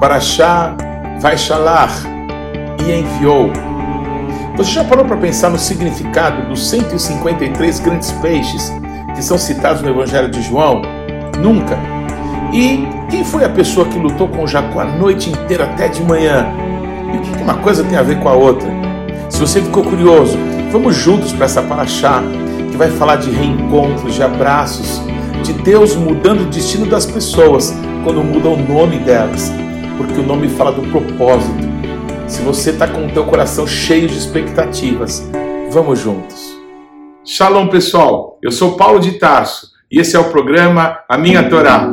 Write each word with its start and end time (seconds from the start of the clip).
Paraxá 0.00 0.76
vai 1.20 1.36
chalar 1.36 1.90
e 2.86 3.00
enviou. 3.00 3.50
Você 4.56 4.70
já 4.70 4.84
parou 4.84 5.04
para 5.04 5.16
pensar 5.16 5.50
no 5.50 5.58
significado 5.58 6.48
dos 6.48 6.70
153 6.70 7.80
grandes 7.80 8.12
peixes 8.12 8.72
que 9.16 9.22
são 9.22 9.36
citados 9.36 9.82
no 9.82 9.88
Evangelho 9.88 10.30
de 10.30 10.40
João? 10.40 10.82
Nunca. 11.40 11.76
E 12.52 12.86
quem 13.10 13.24
foi 13.24 13.44
a 13.44 13.48
pessoa 13.48 13.86
que 13.86 13.98
lutou 13.98 14.28
com 14.28 14.46
Jacó 14.46 14.80
a 14.80 14.84
noite 14.84 15.30
inteira 15.30 15.64
até 15.64 15.88
de 15.88 16.00
manhã? 16.04 16.46
E 17.12 17.16
o 17.16 17.20
que 17.20 17.42
uma 17.42 17.54
coisa 17.54 17.82
tem 17.82 17.98
a 17.98 18.02
ver 18.02 18.20
com 18.20 18.28
a 18.28 18.34
outra? 18.34 18.68
Se 19.28 19.40
você 19.40 19.60
ficou 19.60 19.82
curioso, 19.82 20.38
vamos 20.70 20.94
juntos 20.94 21.32
para 21.32 21.46
essa 21.46 21.62
paraxá 21.62 22.22
que 22.70 22.76
vai 22.76 22.88
falar 22.88 23.16
de 23.16 23.30
reencontros, 23.30 24.14
de 24.14 24.22
abraços, 24.22 25.02
de 25.42 25.52
Deus 25.54 25.96
mudando 25.96 26.42
o 26.42 26.46
destino 26.46 26.86
das 26.86 27.04
pessoas 27.04 27.74
quando 28.04 28.22
muda 28.22 28.48
o 28.48 28.56
nome 28.56 28.98
delas 29.00 29.52
porque 29.98 30.20
o 30.20 30.22
nome 30.22 30.48
fala 30.48 30.70
do 30.70 30.82
propósito. 30.82 31.58
Se 32.28 32.40
você 32.40 32.70
está 32.70 32.86
com 32.86 33.06
o 33.06 33.10
teu 33.10 33.24
coração 33.24 33.66
cheio 33.66 34.06
de 34.06 34.16
expectativas, 34.16 35.28
vamos 35.70 35.98
juntos. 35.98 36.56
Shalom, 37.24 37.66
pessoal. 37.66 38.38
Eu 38.40 38.52
sou 38.52 38.76
Paulo 38.76 39.00
de 39.00 39.18
Tarso 39.18 39.72
e 39.90 39.98
esse 39.98 40.14
é 40.14 40.18
o 40.20 40.30
programa 40.30 41.00
A 41.08 41.18
Minha 41.18 41.48
Torá. 41.50 41.92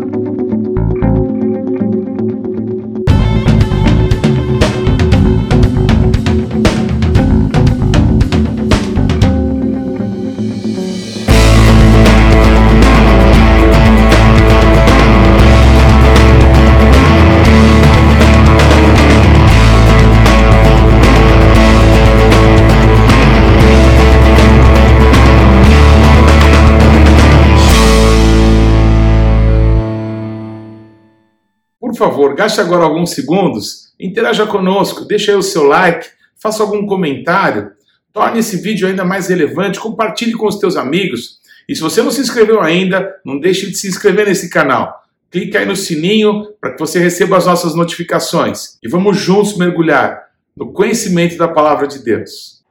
Por 31.96 32.10
favor, 32.10 32.36
gaste 32.36 32.60
agora 32.60 32.84
alguns 32.84 33.12
segundos, 33.12 33.94
interaja 33.98 34.46
conosco, 34.46 35.06
deixe 35.06 35.32
aí 35.32 35.38
o 35.38 35.42
seu 35.42 35.64
like, 35.64 36.06
faça 36.36 36.62
algum 36.62 36.86
comentário, 36.86 37.72
torne 38.12 38.40
esse 38.40 38.58
vídeo 38.58 38.86
ainda 38.86 39.06
mais 39.06 39.30
relevante, 39.30 39.80
compartilhe 39.80 40.34
com 40.34 40.46
os 40.46 40.60
teus 40.60 40.76
amigos. 40.76 41.40
E 41.70 41.74
se 41.74 41.82
você 41.82 42.04
não 42.04 42.12
se 42.12 42.20
inscreveu 42.20 42.60
ainda, 42.60 43.16
não 43.24 43.40
deixe 43.40 43.68
de 43.68 43.78
se 43.78 43.88
inscrever 43.88 44.28
nesse 44.28 44.50
canal. 44.50 45.06
Clique 45.32 45.56
aí 45.56 45.66
no 45.66 45.74
sininho 45.74 46.48
para 46.60 46.74
que 46.74 46.80
você 46.80 47.00
receba 47.00 47.38
as 47.38 47.46
nossas 47.46 47.74
notificações. 47.74 48.78
E 48.84 48.90
vamos 48.90 49.18
juntos 49.18 49.58
mergulhar 49.58 50.22
no 50.54 50.74
conhecimento 50.74 51.38
da 51.38 51.48
palavra 51.48 51.88
de 51.88 52.00
Deus. 52.00 52.62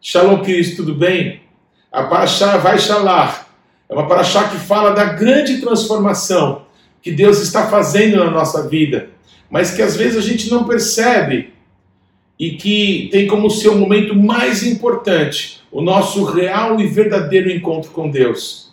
Shalom, 0.00 0.40
queridos, 0.40 0.74
tudo 0.74 0.94
bem? 0.94 1.42
A 1.92 2.04
Paraxá 2.04 2.56
vai 2.56 2.78
Shalar. 2.78 3.46
É 3.90 3.92
uma 3.92 4.08
Paraxá 4.08 4.48
que 4.48 4.56
fala 4.56 4.92
da 4.92 5.04
grande 5.04 5.60
transformação 5.60 6.69
que 7.02 7.10
Deus 7.10 7.40
está 7.40 7.68
fazendo 7.68 8.16
na 8.18 8.30
nossa 8.30 8.68
vida, 8.68 9.10
mas 9.50 9.72
que 9.72 9.82
às 9.82 9.96
vezes 9.96 10.18
a 10.18 10.20
gente 10.20 10.50
não 10.50 10.64
percebe 10.64 11.52
e 12.38 12.52
que 12.52 13.08
tem 13.12 13.26
como 13.26 13.50
seu 13.50 13.76
momento 13.76 14.14
mais 14.14 14.62
importante 14.62 15.60
o 15.70 15.82
nosso 15.82 16.24
real 16.24 16.80
e 16.80 16.86
verdadeiro 16.86 17.50
encontro 17.50 17.90
com 17.90 18.10
Deus. 18.10 18.72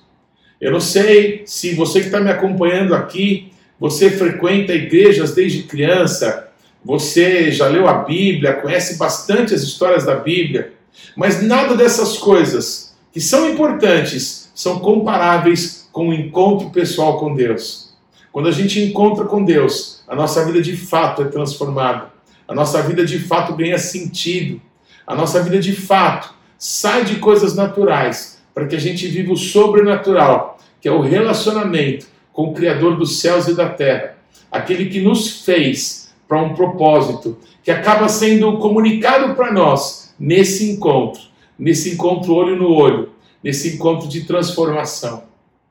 Eu 0.60 0.72
não 0.72 0.80
sei 0.80 1.44
se 1.46 1.76
você 1.76 2.00
que 2.00 2.08
está 2.08 2.20
me 2.20 2.32
acompanhando 2.32 2.96
aqui, 2.96 3.52
você 3.80 4.10
frequenta 4.10 4.74
igrejas 4.74 5.36
desde 5.36 5.64
criança, 5.64 6.50
você 6.84 7.52
já 7.52 7.68
leu 7.68 7.88
a 7.88 8.04
Bíblia, 8.04 8.54
conhece 8.54 8.98
bastante 8.98 9.54
as 9.54 9.62
histórias 9.62 10.06
da 10.06 10.16
Bíblia, 10.16 10.74
mas 11.16 11.44
nada 11.44 11.76
dessas 11.76 12.18
coisas 12.18 12.96
que 13.12 13.20
são 13.20 13.50
importantes 13.50 14.50
são 14.56 14.80
comparáveis 14.80 15.88
com 15.92 16.10
o 16.10 16.14
encontro 16.14 16.70
pessoal 16.70 17.20
com 17.20 17.36
Deus. 17.36 17.87
Quando 18.32 18.48
a 18.48 18.52
gente 18.52 18.80
encontra 18.80 19.26
com 19.26 19.44
Deus, 19.44 20.04
a 20.08 20.16
nossa 20.16 20.46
vida 20.46 20.62
de 20.62 20.76
fato 20.76 21.22
é 21.22 21.26
transformada. 21.26 22.12
A 22.48 22.54
nossa 22.54 22.82
vida 22.82 23.06
de 23.06 23.20
fato 23.20 23.56
ganha 23.56 23.78
sentido. 23.78 24.62
A 25.06 25.16
nossa 25.16 25.42
vida 25.42 25.60
de 25.60 25.74
fato 25.74 26.34
sai 26.58 27.06
de 27.06 27.18
coisas 27.18 27.56
naturais 27.56 28.42
para 28.54 28.66
que 28.68 28.76
a 28.76 28.80
gente 28.80 29.08
viva 29.08 29.34
o 29.34 29.38
sobrenatural, 29.38 30.58
que 30.82 30.88
é 30.88 30.92
o 30.92 31.02
relacionamento 31.02 32.08
com 32.34 32.46
o 32.46 32.54
Criador 32.54 32.98
dos 32.98 33.20
céus 33.20 33.48
e 33.48 33.56
da 33.56 33.70
terra, 33.70 34.18
aquele 34.52 34.86
que 34.86 35.02
nos 35.02 35.44
fez 35.44 36.14
para 36.28 36.42
um 36.42 36.54
propósito, 36.54 37.38
que 37.64 37.72
acaba 37.72 38.10
sendo 38.10 38.58
comunicado 38.58 39.34
para 39.36 39.52
nós 39.52 40.14
nesse 40.20 40.70
encontro, 40.70 41.22
nesse 41.58 41.92
encontro 41.92 42.34
olho 42.34 42.56
no 42.56 42.72
olho, 42.72 43.10
nesse 43.44 43.76
encontro 43.76 44.08
de 44.08 44.26
transformação. 44.26 45.24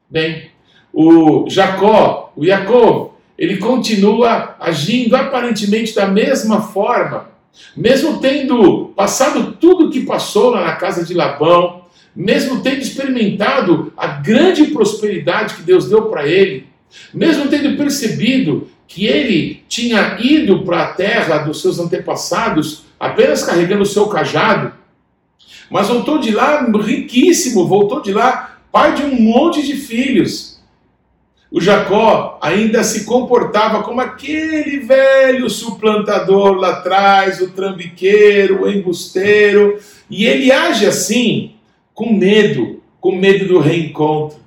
Bem, 0.09 0.51
o 0.99 1.45
Jacó, 1.47 2.33
o 2.35 2.43
Jacob, 2.47 3.11
ele 3.37 3.59
continua 3.59 4.57
agindo 4.59 5.15
aparentemente 5.15 5.95
da 5.95 6.09
mesma 6.09 6.63
forma, 6.63 7.29
mesmo 7.77 8.19
tendo 8.19 8.95
passado 8.97 9.59
tudo 9.61 9.87
o 9.89 9.91
que 9.91 10.07
passou 10.07 10.49
lá 10.49 10.65
na 10.65 10.77
casa 10.77 11.05
de 11.05 11.13
Labão, 11.13 11.83
mesmo 12.15 12.63
tendo 12.63 12.81
experimentado 12.81 13.93
a 13.95 14.07
grande 14.07 14.69
prosperidade 14.69 15.57
que 15.57 15.63
Deus 15.63 15.87
deu 15.87 16.07
para 16.07 16.27
ele, 16.27 16.67
mesmo 17.13 17.47
tendo 17.49 17.77
percebido 17.77 18.67
que 18.89 19.05
ele 19.05 19.65
tinha 19.69 20.17
ido 20.19 20.65
para 20.65 20.83
a 20.83 20.93
terra 20.95 21.39
dos 21.39 21.61
seus 21.61 21.79
antepassados 21.79 22.85
apenas 22.99 23.43
carregando 23.43 23.83
o 23.83 23.87
seu 23.87 24.07
cajado, 24.07 24.73
mas 25.71 25.89
voltou 25.89 26.19
de 26.19 26.31
lá 26.31 26.67
riquíssimo, 26.83 27.69
voltou 27.69 28.01
de 28.01 28.15
lá 28.15 28.61
pai 28.73 28.95
de 28.95 29.03
um 29.03 29.21
monte 29.21 29.63
de 29.63 29.75
filhos 29.75 30.56
o 31.57 31.61
Jacó 31.61 32.39
ainda 32.43 32.85
se 32.85 33.07
comportava 33.07 33.83
como 33.83 34.03
aquele 34.03 34.79
velho 34.81 35.49
suplantador 35.49 36.53
lá 36.53 36.69
atrás, 36.69 37.41
o 37.41 37.49
trambiqueiro, 37.49 38.65
o 38.65 38.71
embusteiro, 38.71 39.79
e 40.11 40.27
ele 40.27 40.53
age 40.53 40.85
assim 40.85 41.53
com 41.95 42.13
medo, 42.13 42.83
com 43.01 43.17
medo 43.17 43.49
do 43.49 43.59
reencontro. 43.59 44.39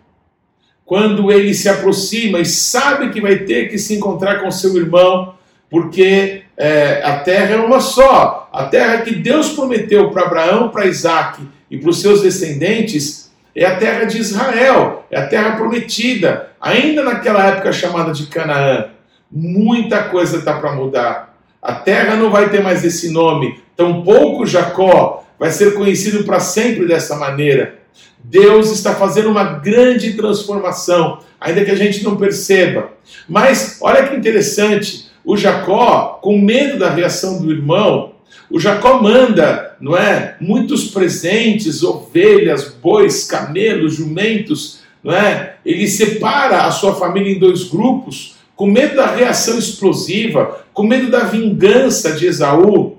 Quando 0.86 1.32
ele 1.32 1.52
se 1.56 1.68
aproxima 1.68 2.42
e 2.42 2.46
sabe 2.46 3.10
que 3.10 3.20
vai 3.20 3.40
ter 3.40 3.70
que 3.70 3.80
se 3.80 3.96
encontrar 3.96 4.44
com 4.44 4.52
seu 4.52 4.78
irmão, 4.78 5.34
porque 5.68 6.44
é, 6.56 7.02
a 7.04 7.22
terra 7.22 7.56
é 7.56 7.58
uma 7.58 7.80
só, 7.80 8.48
a 8.54 8.66
terra 8.66 9.02
que 9.02 9.16
Deus 9.16 9.50
prometeu 9.50 10.12
para 10.12 10.28
Abraão, 10.28 10.70
para 10.70 10.86
Isaac 10.86 11.42
e 11.72 11.78
para 11.80 11.90
os 11.90 12.02
seus 12.02 12.22
descendentes 12.22 13.29
é 13.60 13.66
a 13.66 13.76
terra 13.76 14.06
de 14.06 14.18
Israel, 14.18 15.06
é 15.12 15.20
a 15.20 15.28
terra 15.28 15.58
prometida, 15.58 16.50
ainda 16.62 17.04
naquela 17.04 17.46
época 17.46 17.74
chamada 17.74 18.14
de 18.14 18.28
Canaã. 18.28 18.86
Muita 19.30 20.04
coisa 20.04 20.38
está 20.38 20.54
para 20.54 20.72
mudar. 20.72 21.38
A 21.62 21.74
terra 21.74 22.16
não 22.16 22.32
vai 22.32 22.50
ter 22.50 22.64
mais 22.64 22.86
esse 22.86 23.12
nome, 23.12 23.60
tampouco 23.76 24.46
Jacó 24.46 25.26
vai 25.38 25.52
ser 25.52 25.74
conhecido 25.74 26.24
para 26.24 26.40
sempre 26.40 26.88
dessa 26.88 27.18
maneira. 27.18 27.80
Deus 28.24 28.72
está 28.72 28.96
fazendo 28.96 29.30
uma 29.30 29.44
grande 29.44 30.14
transformação, 30.14 31.20
ainda 31.40 31.66
que 31.66 31.72
a 31.72 31.76
gente 31.76 32.02
não 32.02 32.16
perceba. 32.16 32.92
Mas 33.28 33.78
olha 33.82 34.08
que 34.08 34.16
interessante, 34.16 35.10
o 35.26 35.36
Jacó, 35.36 36.20
com 36.22 36.38
medo 36.38 36.80
da 36.80 36.90
reação 36.90 37.42
do 37.42 37.52
irmão, 37.52 38.14
o 38.50 38.58
Jacó 38.58 39.02
manda, 39.02 39.69
não 39.80 39.96
é, 39.96 40.36
muitos 40.42 40.86
presentes, 40.86 41.84
ovelhas, 41.84 42.74
bois, 42.82 43.26
camelos, 43.26 43.96
jumentos, 43.96 44.80
não 45.04 45.14
é? 45.14 45.56
Ele 45.66 45.88
separa 45.88 46.66
a 46.66 46.72
sua 46.72 46.96
família 46.96 47.32
em 47.32 47.40
dois 47.40 47.64
grupos, 47.64 48.36
com 48.56 48.68
medo 48.68 48.96
da 48.98 49.16
reação 49.16 49.58
explosiva, 49.58 50.66
com 50.74 50.84
medo 50.84 51.10
da 51.10 51.24
vingança 51.24 52.12
de 52.12 52.26
Esaú. 52.26 52.98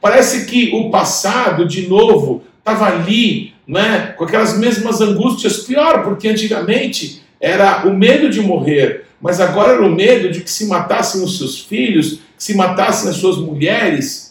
Parece 0.00 0.46
que 0.46 0.72
o 0.74 0.90
passado, 0.90 1.66
de 1.66 1.86
novo, 1.86 2.42
estava 2.58 2.86
ali, 2.86 3.54
não 3.66 3.80
é? 3.80 4.14
com 4.16 4.24
aquelas 4.24 4.58
mesmas 4.58 5.00
angústias, 5.00 5.58
pior, 5.58 6.02
porque 6.02 6.28
antigamente 6.28 7.22
era 7.40 7.86
o 7.86 7.94
medo 7.94 8.28
de 8.28 8.40
morrer, 8.40 9.04
mas 9.20 9.40
agora 9.40 9.74
era 9.74 9.86
o 9.86 9.94
medo 9.94 10.30
de 10.30 10.40
que 10.40 10.50
se 10.50 10.66
matassem 10.66 11.22
os 11.22 11.38
seus 11.38 11.60
filhos, 11.60 12.20
que 12.36 12.42
se 12.42 12.54
matassem 12.54 13.10
as 13.10 13.16
suas 13.16 13.36
mulheres. 13.36 14.25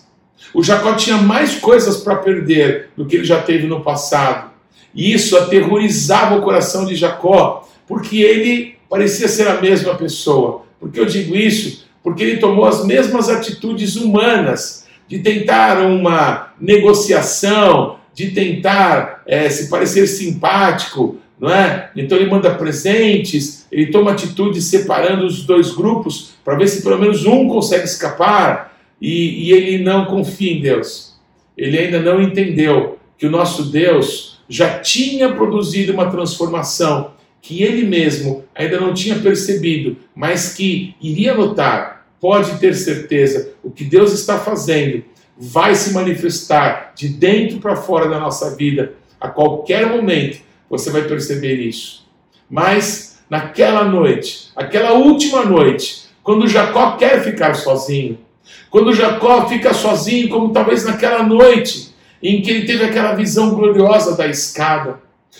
O 0.55 0.63
Jacó 0.63 0.93
tinha 0.93 1.17
mais 1.17 1.55
coisas 1.55 1.97
para 1.97 2.15
perder 2.15 2.87
do 2.95 3.05
que 3.05 3.17
ele 3.17 3.25
já 3.25 3.41
teve 3.41 3.67
no 3.67 3.81
passado. 3.81 4.51
E 4.93 5.13
isso 5.13 5.37
aterrorizava 5.37 6.37
o 6.37 6.41
coração 6.41 6.85
de 6.85 6.95
Jacó, 6.95 7.67
porque 7.85 8.21
ele 8.21 8.77
parecia 8.89 9.27
ser 9.27 9.49
a 9.49 9.59
mesma 9.59 9.95
pessoa. 9.95 10.61
Por 10.79 10.89
que 10.89 10.97
eu 10.97 11.05
digo 11.05 11.35
isso? 11.35 11.85
Porque 12.01 12.23
ele 12.23 12.37
tomou 12.37 12.63
as 12.63 12.85
mesmas 12.85 13.27
atitudes 13.27 13.97
humanas 13.97 14.87
de 15.09 15.19
tentar 15.19 15.81
uma 15.81 16.53
negociação, 16.57 17.97
de 18.13 18.31
tentar 18.31 19.23
é, 19.27 19.49
se 19.49 19.69
parecer 19.69 20.07
simpático, 20.07 21.17
não 21.37 21.49
é? 21.49 21.89
Então 21.97 22.17
ele 22.17 22.29
manda 22.29 22.49
presentes, 22.55 23.67
ele 23.69 23.87
toma 23.87 24.11
atitude 24.11 24.61
separando 24.61 25.25
os 25.25 25.43
dois 25.43 25.73
grupos 25.73 26.33
para 26.45 26.55
ver 26.55 26.69
se 26.69 26.81
pelo 26.81 26.97
menos 26.97 27.25
um 27.25 27.49
consegue 27.49 27.83
escapar. 27.83 28.74
E, 29.05 29.49
e 29.49 29.51
ele 29.51 29.83
não 29.83 30.05
confia 30.05 30.51
em 30.51 30.59
Deus. 30.59 31.13
Ele 31.55 31.77
ainda 31.77 31.99
não 31.99 32.19
entendeu 32.19 32.97
que 33.19 33.27
o 33.27 33.29
nosso 33.29 33.65
Deus 33.65 34.39
já 34.49 34.79
tinha 34.79 35.31
produzido 35.31 35.93
uma 35.93 36.09
transformação 36.09 37.11
que 37.39 37.61
ele 37.61 37.85
mesmo 37.85 38.43
ainda 38.55 38.79
não 38.79 38.95
tinha 38.95 39.19
percebido, 39.19 39.95
mas 40.15 40.55
que 40.55 40.95
iria 40.99 41.35
notar. 41.35 42.07
Pode 42.19 42.57
ter 42.57 42.73
certeza, 42.73 43.53
o 43.63 43.69
que 43.69 43.83
Deus 43.83 44.11
está 44.11 44.39
fazendo 44.39 45.03
vai 45.37 45.75
se 45.75 45.93
manifestar 45.93 46.93
de 46.95 47.07
dentro 47.07 47.59
para 47.59 47.75
fora 47.75 48.09
da 48.09 48.19
nossa 48.19 48.55
vida 48.55 48.93
a 49.21 49.27
qualquer 49.27 49.85
momento 49.87 50.39
você 50.67 50.89
vai 50.89 51.03
perceber 51.03 51.53
isso. 51.57 52.07
Mas 52.49 53.19
naquela 53.29 53.83
noite, 53.83 54.49
aquela 54.55 54.93
última 54.93 55.45
noite, 55.45 56.07
quando 56.23 56.47
Jacó 56.47 56.97
quer 56.97 57.23
ficar 57.23 57.53
sozinho, 57.53 58.24
quando 58.69 58.93
Jacó 58.93 59.47
fica 59.47 59.73
sozinho, 59.73 60.29
como 60.29 60.51
talvez 60.51 60.83
naquela 60.83 61.23
noite 61.23 61.93
em 62.21 62.41
que 62.41 62.49
ele 62.49 62.65
teve 62.65 62.83
aquela 62.83 63.13
visão 63.13 63.53
gloriosa 63.53 64.17
da 64.17 64.27
escada, 64.27 64.99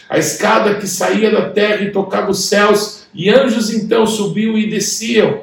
a 0.10 0.18
escada 0.18 0.76
que 0.76 0.88
saía 0.88 1.32
da 1.32 1.50
terra 1.50 1.82
e 1.82 1.92
tocava 1.92 2.32
os 2.32 2.46
céus, 2.46 3.08
e 3.14 3.30
anjos 3.30 3.74
então 3.74 4.06
subiam 4.06 4.58
e 4.58 4.70
desciam. 4.70 5.42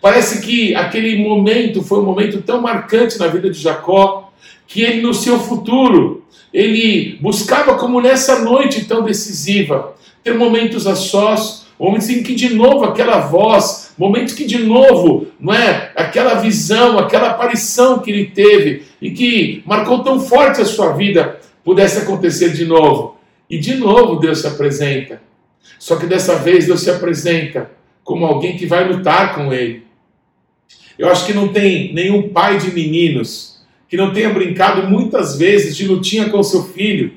Parece 0.00 0.40
que 0.42 0.74
aquele 0.74 1.16
momento 1.22 1.82
foi 1.82 1.98
um 1.98 2.04
momento 2.04 2.42
tão 2.42 2.60
marcante 2.60 3.18
na 3.18 3.26
vida 3.26 3.50
de 3.50 3.58
Jacó, 3.58 4.32
que 4.66 4.82
ele 4.82 5.00
no 5.00 5.12
seu 5.12 5.38
futuro 5.38 6.24
ele 6.52 7.18
buscava, 7.20 7.76
como 7.76 8.00
nessa 8.00 8.40
noite 8.40 8.84
tão 8.84 9.02
decisiva, 9.02 9.94
ter 10.22 10.34
momentos 10.34 10.86
a 10.86 10.94
sós, 10.94 11.66
momentos 11.78 12.10
em 12.10 12.22
que 12.22 12.34
de 12.34 12.54
novo 12.54 12.84
aquela 12.84 13.20
voz, 13.20 13.89
momentos 14.00 14.32
que 14.32 14.46
de 14.46 14.56
novo, 14.56 15.26
não 15.38 15.52
é, 15.52 15.92
aquela 15.94 16.36
visão, 16.36 16.98
aquela 16.98 17.28
aparição 17.28 17.98
que 17.98 18.10
ele 18.10 18.24
teve 18.28 18.84
e 18.98 19.10
que 19.10 19.62
marcou 19.66 20.02
tão 20.02 20.18
forte 20.18 20.62
a 20.62 20.64
sua 20.64 20.92
vida, 20.92 21.38
pudesse 21.62 21.98
acontecer 21.98 22.54
de 22.54 22.64
novo. 22.64 23.18
E 23.50 23.58
de 23.58 23.74
novo 23.74 24.18
Deus 24.18 24.40
se 24.40 24.46
apresenta. 24.46 25.20
Só 25.78 25.96
que 25.96 26.06
dessa 26.06 26.36
vez 26.36 26.66
Deus 26.66 26.80
se 26.80 26.88
apresenta 26.88 27.70
como 28.02 28.24
alguém 28.24 28.56
que 28.56 28.64
vai 28.64 28.88
lutar 28.88 29.34
com 29.34 29.52
ele. 29.52 29.82
Eu 30.98 31.10
acho 31.10 31.26
que 31.26 31.34
não 31.34 31.48
tem 31.48 31.92
nenhum 31.92 32.30
pai 32.30 32.56
de 32.56 32.72
meninos 32.72 33.60
que 33.86 33.98
não 33.98 34.14
tenha 34.14 34.30
brincado 34.30 34.88
muitas 34.88 35.36
vezes 35.36 35.76
de 35.76 35.86
lutinha 35.86 36.30
com 36.30 36.42
seu 36.42 36.62
filho. 36.62 37.12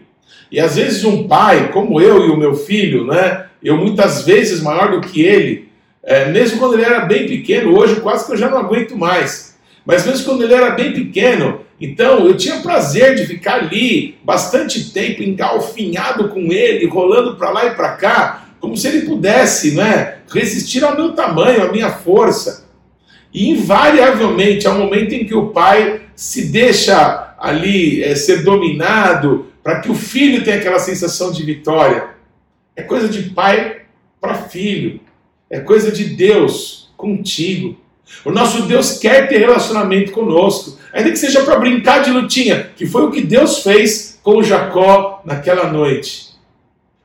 E 0.51 0.59
às 0.59 0.75
vezes 0.75 1.05
um 1.05 1.29
pai, 1.29 1.71
como 1.71 2.01
eu 2.01 2.27
e 2.27 2.29
o 2.29 2.35
meu 2.35 2.55
filho, 2.55 3.07
né? 3.07 3.45
Eu 3.63 3.77
muitas 3.77 4.25
vezes 4.25 4.61
maior 4.61 4.91
do 4.91 5.07
que 5.07 5.21
ele, 5.21 5.69
é, 6.03 6.25
mesmo 6.25 6.59
quando 6.59 6.73
ele 6.73 6.83
era 6.83 7.01
bem 7.01 7.25
pequeno, 7.25 7.77
hoje 7.77 8.01
quase 8.01 8.25
que 8.25 8.33
eu 8.33 8.37
já 8.37 8.49
não 8.49 8.57
aguento 8.57 8.97
mais. 8.97 9.57
Mas 9.85 10.05
mesmo 10.05 10.25
quando 10.25 10.43
ele 10.43 10.53
era 10.53 10.71
bem 10.71 10.93
pequeno, 10.93 11.61
então 11.79 12.25
eu 12.25 12.35
tinha 12.35 12.61
prazer 12.61 13.15
de 13.15 13.25
ficar 13.25 13.55
ali 13.55 14.17
bastante 14.23 14.91
tempo 14.91 15.23
engalfinhado 15.23 16.29
com 16.29 16.51
ele, 16.51 16.87
rolando 16.87 17.35
para 17.35 17.51
lá 17.51 17.65
e 17.65 17.75
para 17.75 17.93
cá, 17.93 18.45
como 18.59 18.77
se 18.77 18.87
ele 18.87 19.05
pudesse, 19.05 19.75
né, 19.75 20.19
resistir 20.31 20.83
ao 20.83 20.95
meu 20.95 21.13
tamanho, 21.13 21.63
à 21.63 21.71
minha 21.71 21.91
força. 21.91 22.65
E 23.33 23.49
invariavelmente, 23.49 24.67
um 24.67 24.77
momento 24.77 25.13
em 25.13 25.25
que 25.25 25.33
o 25.33 25.47
pai 25.47 26.01
se 26.15 26.45
deixa 26.49 27.35
ali 27.39 28.03
é, 28.03 28.15
ser 28.15 28.43
dominado 28.43 29.47
para 29.63 29.79
que 29.79 29.89
o 29.89 29.95
filho 29.95 30.43
tenha 30.43 30.57
aquela 30.57 30.79
sensação 30.79 31.31
de 31.31 31.43
vitória. 31.43 32.09
É 32.75 32.83
coisa 32.83 33.07
de 33.07 33.29
pai 33.31 33.81
para 34.21 34.35
filho. 34.35 35.01
É 35.49 35.59
coisa 35.59 35.91
de 35.91 36.05
Deus 36.05 36.91
contigo. 36.97 37.77
O 38.23 38.31
nosso 38.31 38.63
Deus 38.63 38.97
quer 38.97 39.27
ter 39.27 39.39
relacionamento 39.39 40.11
conosco, 40.11 40.77
ainda 40.93 41.09
que 41.09 41.17
seja 41.17 41.43
para 41.43 41.59
brincar 41.59 42.03
de 42.03 42.11
lutinha, 42.11 42.69
que 42.75 42.85
foi 42.85 43.03
o 43.03 43.11
que 43.11 43.21
Deus 43.21 43.59
fez 43.59 44.19
com 44.23 44.41
Jacó 44.41 45.21
naquela 45.25 45.71
noite. 45.71 46.33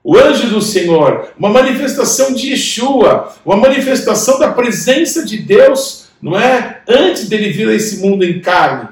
O 0.05 0.17
anjo 0.17 0.49
do 0.49 0.63
Senhor, 0.63 1.33
uma 1.39 1.49
manifestação 1.49 2.33
de 2.33 2.51
Yeshua, 2.51 3.35
uma 3.45 3.57
manifestação 3.57 4.39
da 4.39 4.53
presença 4.53 5.25
de 5.25 5.39
Deus, 5.39 6.07
não 6.23 6.39
é? 6.39 6.81
Antes 6.89 7.29
dele 7.29 7.51
vir 7.51 7.69
a 7.69 7.75
esse 7.75 7.99
mundo 7.99 8.25
em 8.25 8.41
carne. 8.41 8.89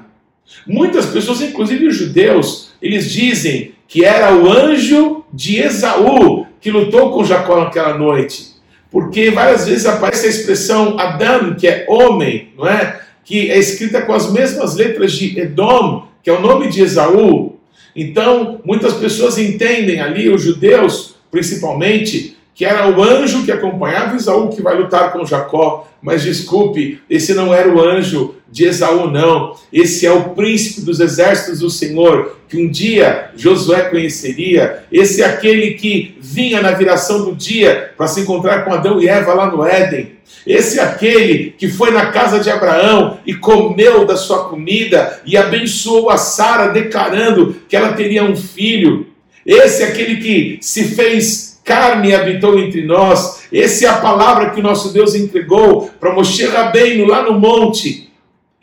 Muitas 0.65 1.05
pessoas, 1.07 1.41
inclusive 1.41 1.87
os 1.87 1.95
judeus, 1.95 2.71
eles 2.81 3.09
dizem 3.09 3.73
que 3.87 4.03
era 4.03 4.35
o 4.35 4.51
anjo 4.51 5.23
de 5.31 5.57
Esaú 5.57 6.45
que 6.59 6.69
lutou 6.69 7.11
com 7.11 7.23
Jacó 7.23 7.63
naquela 7.63 7.97
noite. 7.97 8.56
Porque 8.89 9.31
várias 9.31 9.65
vezes 9.65 9.85
aparece 9.85 10.27
a 10.27 10.29
expressão 10.29 10.97
Adam, 10.99 11.55
que 11.55 11.67
é 11.67 11.85
homem, 11.89 12.49
não 12.57 12.67
é? 12.67 13.01
Que 13.25 13.51
é 13.51 13.57
escrita 13.57 14.01
com 14.01 14.13
as 14.13 14.31
mesmas 14.31 14.75
letras 14.75 15.11
de 15.13 15.39
Edom, 15.39 16.07
que 16.23 16.29
é 16.29 16.33
o 16.33 16.41
nome 16.41 16.69
de 16.69 16.81
Esaú. 16.81 17.57
Então, 17.95 18.61
muitas 18.63 18.93
pessoas 18.93 19.37
entendem 19.37 19.99
ali, 19.99 20.29
os 20.29 20.41
judeus 20.41 21.17
principalmente, 21.29 22.36
que 22.57 22.65
era 22.65 22.89
o 22.89 23.03
anjo 23.03 23.45
que 23.45 23.51
acompanhava 23.51 24.15
Esaú 24.15 24.49
que 24.49 24.63
vai 24.63 24.75
lutar 24.75 25.13
com 25.13 25.23
Jacó. 25.23 25.87
Mas 26.01 26.23
desculpe, 26.23 26.99
esse 27.07 27.35
não 27.35 27.53
era 27.53 27.69
o 27.69 27.79
anjo 27.79 28.33
de 28.49 28.65
Esaú, 28.65 29.11
não. 29.11 29.55
Esse 29.71 30.07
é 30.07 30.11
o 30.11 30.29
príncipe 30.29 30.81
dos 30.81 30.99
exércitos 30.99 31.59
do 31.59 31.69
Senhor, 31.69 32.35
que 32.49 32.57
um 32.57 32.67
dia 32.67 33.29
Josué 33.35 33.81
conheceria. 33.81 34.83
Esse 34.91 35.21
é 35.21 35.25
aquele 35.25 35.75
que 35.75 36.17
vinha 36.19 36.59
na 36.59 36.71
viração 36.71 37.25
do 37.25 37.35
dia 37.35 37.91
para 37.95 38.07
se 38.07 38.21
encontrar 38.21 38.65
com 38.65 38.73
Adão 38.73 38.99
e 38.99 39.07
Eva 39.07 39.35
lá 39.35 39.51
no 39.51 39.63
Éden. 39.63 40.13
Esse 40.45 40.79
é 40.79 40.83
aquele 40.83 41.51
que 41.59 41.67
foi 41.69 41.91
na 41.91 42.07
casa 42.07 42.39
de 42.39 42.49
Abraão 42.49 43.19
e 43.23 43.35
comeu 43.35 44.03
da 44.03 44.17
sua 44.17 44.49
comida 44.49 45.21
e 45.27 45.37
abençoou 45.37 46.09
a 46.09 46.17
Sara, 46.17 46.69
declarando 46.69 47.55
que 47.69 47.75
ela 47.75 47.93
teria 47.93 48.23
um 48.23 48.35
filho. 48.35 49.07
Esse 49.45 49.83
é 49.83 49.87
aquele 49.89 50.15
que 50.17 50.57
se 50.59 50.95
fez 50.95 51.46
carne 51.67 52.15
habitou 52.15 52.57
entre 52.57 52.83
nós. 52.85 53.43
Essa 53.53 53.85
é 53.85 53.89
a 53.89 53.97
palavra 53.97 54.51
que 54.51 54.61
o 54.61 54.63
nosso 54.63 54.93
Deus 54.93 55.13
entregou 55.13 55.91
para 55.99 56.13
Moshe 56.13 56.45
Rabbeinu 56.45 57.05
lá 57.05 57.21
no 57.21 57.37
monte. 57.37 58.09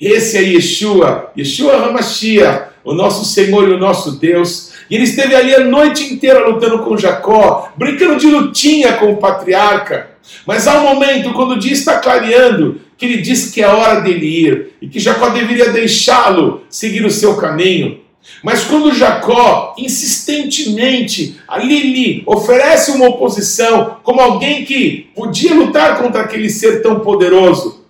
Esse 0.01 0.39
é 0.39 0.41
Yeshua, 0.41 1.31
Yeshua 1.39 1.77
Hamashia, 1.77 2.69
o 2.83 2.95
nosso 2.95 3.25
Senhor 3.27 3.69
e 3.69 3.73
o 3.73 3.79
nosso 3.79 4.13
Deus. 4.13 4.73
E 4.91 4.95
ele 4.95 5.05
esteve 5.05 5.35
ali 5.35 5.55
a 5.55 5.61
noite 5.61 6.13
inteira 6.13 6.49
lutando 6.49 6.79
com 6.79 6.97
Jacó, 6.97 7.71
brincando 7.77 8.17
de 8.17 8.27
lutinha 8.27 8.95
com 8.95 9.13
o 9.13 9.17
patriarca. 9.19 10.11
Mas 10.47 10.67
há 10.67 10.81
um 10.81 10.95
momento, 10.95 11.33
quando 11.35 11.53
o 11.53 11.59
dia 11.59 11.73
está 11.73 11.99
clareando, 11.99 12.81
que 12.97 13.05
ele 13.05 13.19
diz 13.19 13.51
que 13.51 13.63
é 13.63 13.69
hora 13.69 14.01
dele 14.01 14.27
ir 14.27 14.73
e 14.81 14.89
que 14.89 14.99
Jacó 14.99 15.29
deveria 15.29 15.71
deixá-lo 15.71 16.63
seguir 16.71 17.05
o 17.05 17.11
seu 17.11 17.37
caminho. 17.37 18.01
Mas 18.43 18.65
quando 18.65 18.95
Jacó 18.95 19.75
insistentemente 19.79 21.41
ali 21.47 21.93
lhe 21.93 22.23
oferece 22.27 22.91
uma 22.93 23.09
oposição 23.09 23.99
como 24.03 24.21
alguém 24.21 24.65
que 24.65 25.11
podia 25.15 25.55
lutar 25.55 26.03
contra 26.03 26.23
aquele 26.23 26.51
ser 26.51 26.83
tão 26.83 27.01
poderoso, 27.01 27.85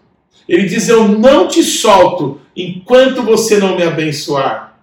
ele 0.48 0.66
diz: 0.66 0.88
Eu 0.88 1.08
não 1.08 1.48
te 1.48 1.62
solto 1.62 2.40
enquanto 2.56 3.22
você 3.22 3.58
não 3.58 3.76
me 3.76 3.82
abençoar. 3.82 4.78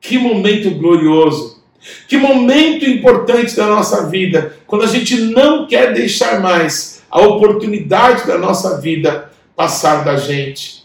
Que 0.00 0.18
momento 0.18 0.70
glorioso! 0.70 1.58
Que 2.06 2.16
momento 2.16 2.84
importante 2.84 3.56
da 3.56 3.66
nossa 3.66 4.08
vida, 4.08 4.56
quando 4.66 4.84
a 4.84 4.88
gente 4.88 5.16
não 5.16 5.66
quer 5.66 5.92
deixar 5.92 6.40
mais 6.40 7.02
a 7.10 7.20
oportunidade 7.20 8.26
da 8.26 8.36
nossa 8.36 8.80
vida 8.80 9.30
passar 9.56 10.04
da 10.04 10.16
gente. 10.16 10.84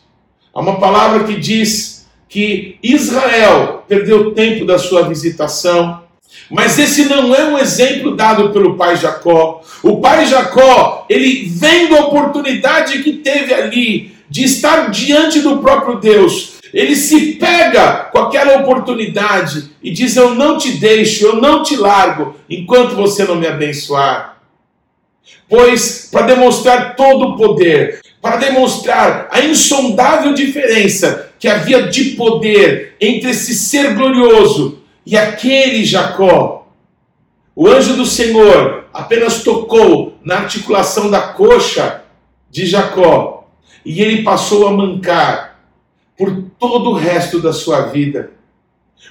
Há 0.54 0.62
uma 0.62 0.80
palavra 0.80 1.26
que 1.26 1.40
diz 1.40 1.93
que 2.34 2.80
Israel 2.82 3.86
perdeu 3.88 4.32
tempo 4.32 4.66
da 4.66 4.80
sua 4.80 5.08
visitação. 5.08 6.02
Mas 6.50 6.80
esse 6.80 7.06
não 7.06 7.34
é 7.36 7.46
um 7.46 7.60
exemplo 7.60 8.16
dado 8.16 8.50
pelo 8.50 8.76
pai 8.76 8.96
Jacó. 8.96 9.62
O 9.84 9.98
pai 9.98 10.26
Jacó, 10.26 11.06
ele 11.08 11.46
vendo 11.48 11.96
a 11.96 12.08
oportunidade 12.08 13.04
que 13.04 13.14
teve 13.14 13.54
ali 13.54 14.16
de 14.28 14.46
estar 14.46 14.90
diante 14.90 15.42
do 15.42 15.60
próprio 15.60 16.00
Deus, 16.00 16.54
ele 16.74 16.96
se 16.96 17.34
pega 17.34 18.10
com 18.12 18.18
aquela 18.18 18.62
oportunidade 18.62 19.70
e 19.84 19.92
diz: 19.92 20.18
Eu 20.18 20.34
não 20.34 20.58
te 20.58 20.72
deixo, 20.72 21.28
eu 21.28 21.36
não 21.36 21.62
te 21.62 21.76
largo, 21.76 22.36
enquanto 22.50 22.96
você 22.96 23.26
não 23.26 23.36
me 23.36 23.46
abençoar. 23.46 24.40
Pois, 25.48 26.10
para 26.12 26.26
demonstrar 26.26 26.96
todo 26.96 27.28
o 27.28 27.38
poder, 27.38 28.02
para 28.20 28.38
demonstrar 28.38 29.28
a 29.30 29.40
insondável 29.42 30.34
diferença 30.34 31.32
que 31.44 31.50
havia 31.50 31.88
de 31.90 32.12
poder 32.12 32.96
entre 33.02 33.32
esse 33.32 33.54
ser 33.54 33.96
glorioso 33.96 34.80
e 35.06 35.18
aquele 35.18 35.84
Jacó. 35.84 36.70
O 37.54 37.68
anjo 37.68 37.98
do 37.98 38.06
Senhor 38.06 38.86
apenas 38.94 39.44
tocou 39.44 40.18
na 40.24 40.38
articulação 40.38 41.12
da 41.12 41.20
coxa 41.20 42.06
de 42.50 42.66
Jacó 42.66 43.50
e 43.84 44.02
ele 44.02 44.24
passou 44.24 44.66
a 44.66 44.72
mancar 44.72 45.60
por 46.18 46.46
todo 46.58 46.92
o 46.92 46.94
resto 46.94 47.42
da 47.42 47.52
sua 47.52 47.88
vida. 47.88 48.32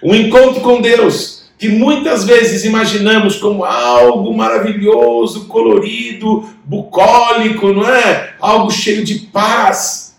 Um 0.02 0.14
encontro 0.14 0.62
com 0.62 0.80
Deus 0.80 1.50
que 1.58 1.68
muitas 1.68 2.24
vezes 2.24 2.64
imaginamos 2.64 3.36
como 3.36 3.62
algo 3.62 4.34
maravilhoso, 4.34 5.48
colorido, 5.48 6.48
bucólico, 6.64 7.74
não 7.74 7.86
é? 7.86 8.36
Algo 8.40 8.70
cheio 8.70 9.04
de 9.04 9.16
paz. 9.16 10.16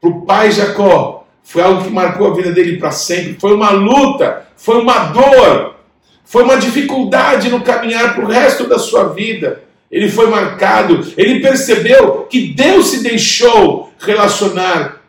Para 0.00 0.08
o 0.10 0.22
pai 0.22 0.50
Jacó, 0.50 1.21
foi 1.52 1.60
algo 1.60 1.84
que 1.84 1.90
marcou 1.90 2.28
a 2.28 2.34
vida 2.34 2.50
dele 2.50 2.78
para 2.78 2.90
sempre. 2.90 3.36
Foi 3.38 3.52
uma 3.52 3.68
luta, 3.72 4.46
foi 4.56 4.80
uma 4.80 5.08
dor, 5.08 5.76
foi 6.24 6.44
uma 6.44 6.56
dificuldade 6.56 7.50
no 7.50 7.60
caminhar 7.60 8.14
para 8.14 8.24
o 8.24 8.26
resto 8.26 8.66
da 8.66 8.78
sua 8.78 9.12
vida. 9.12 9.62
Ele 9.90 10.08
foi 10.08 10.30
marcado, 10.30 11.06
ele 11.14 11.40
percebeu 11.40 12.26
que 12.30 12.54
Deus 12.54 12.86
se 12.86 13.02
deixou 13.02 13.92
relacionar. 13.98 15.02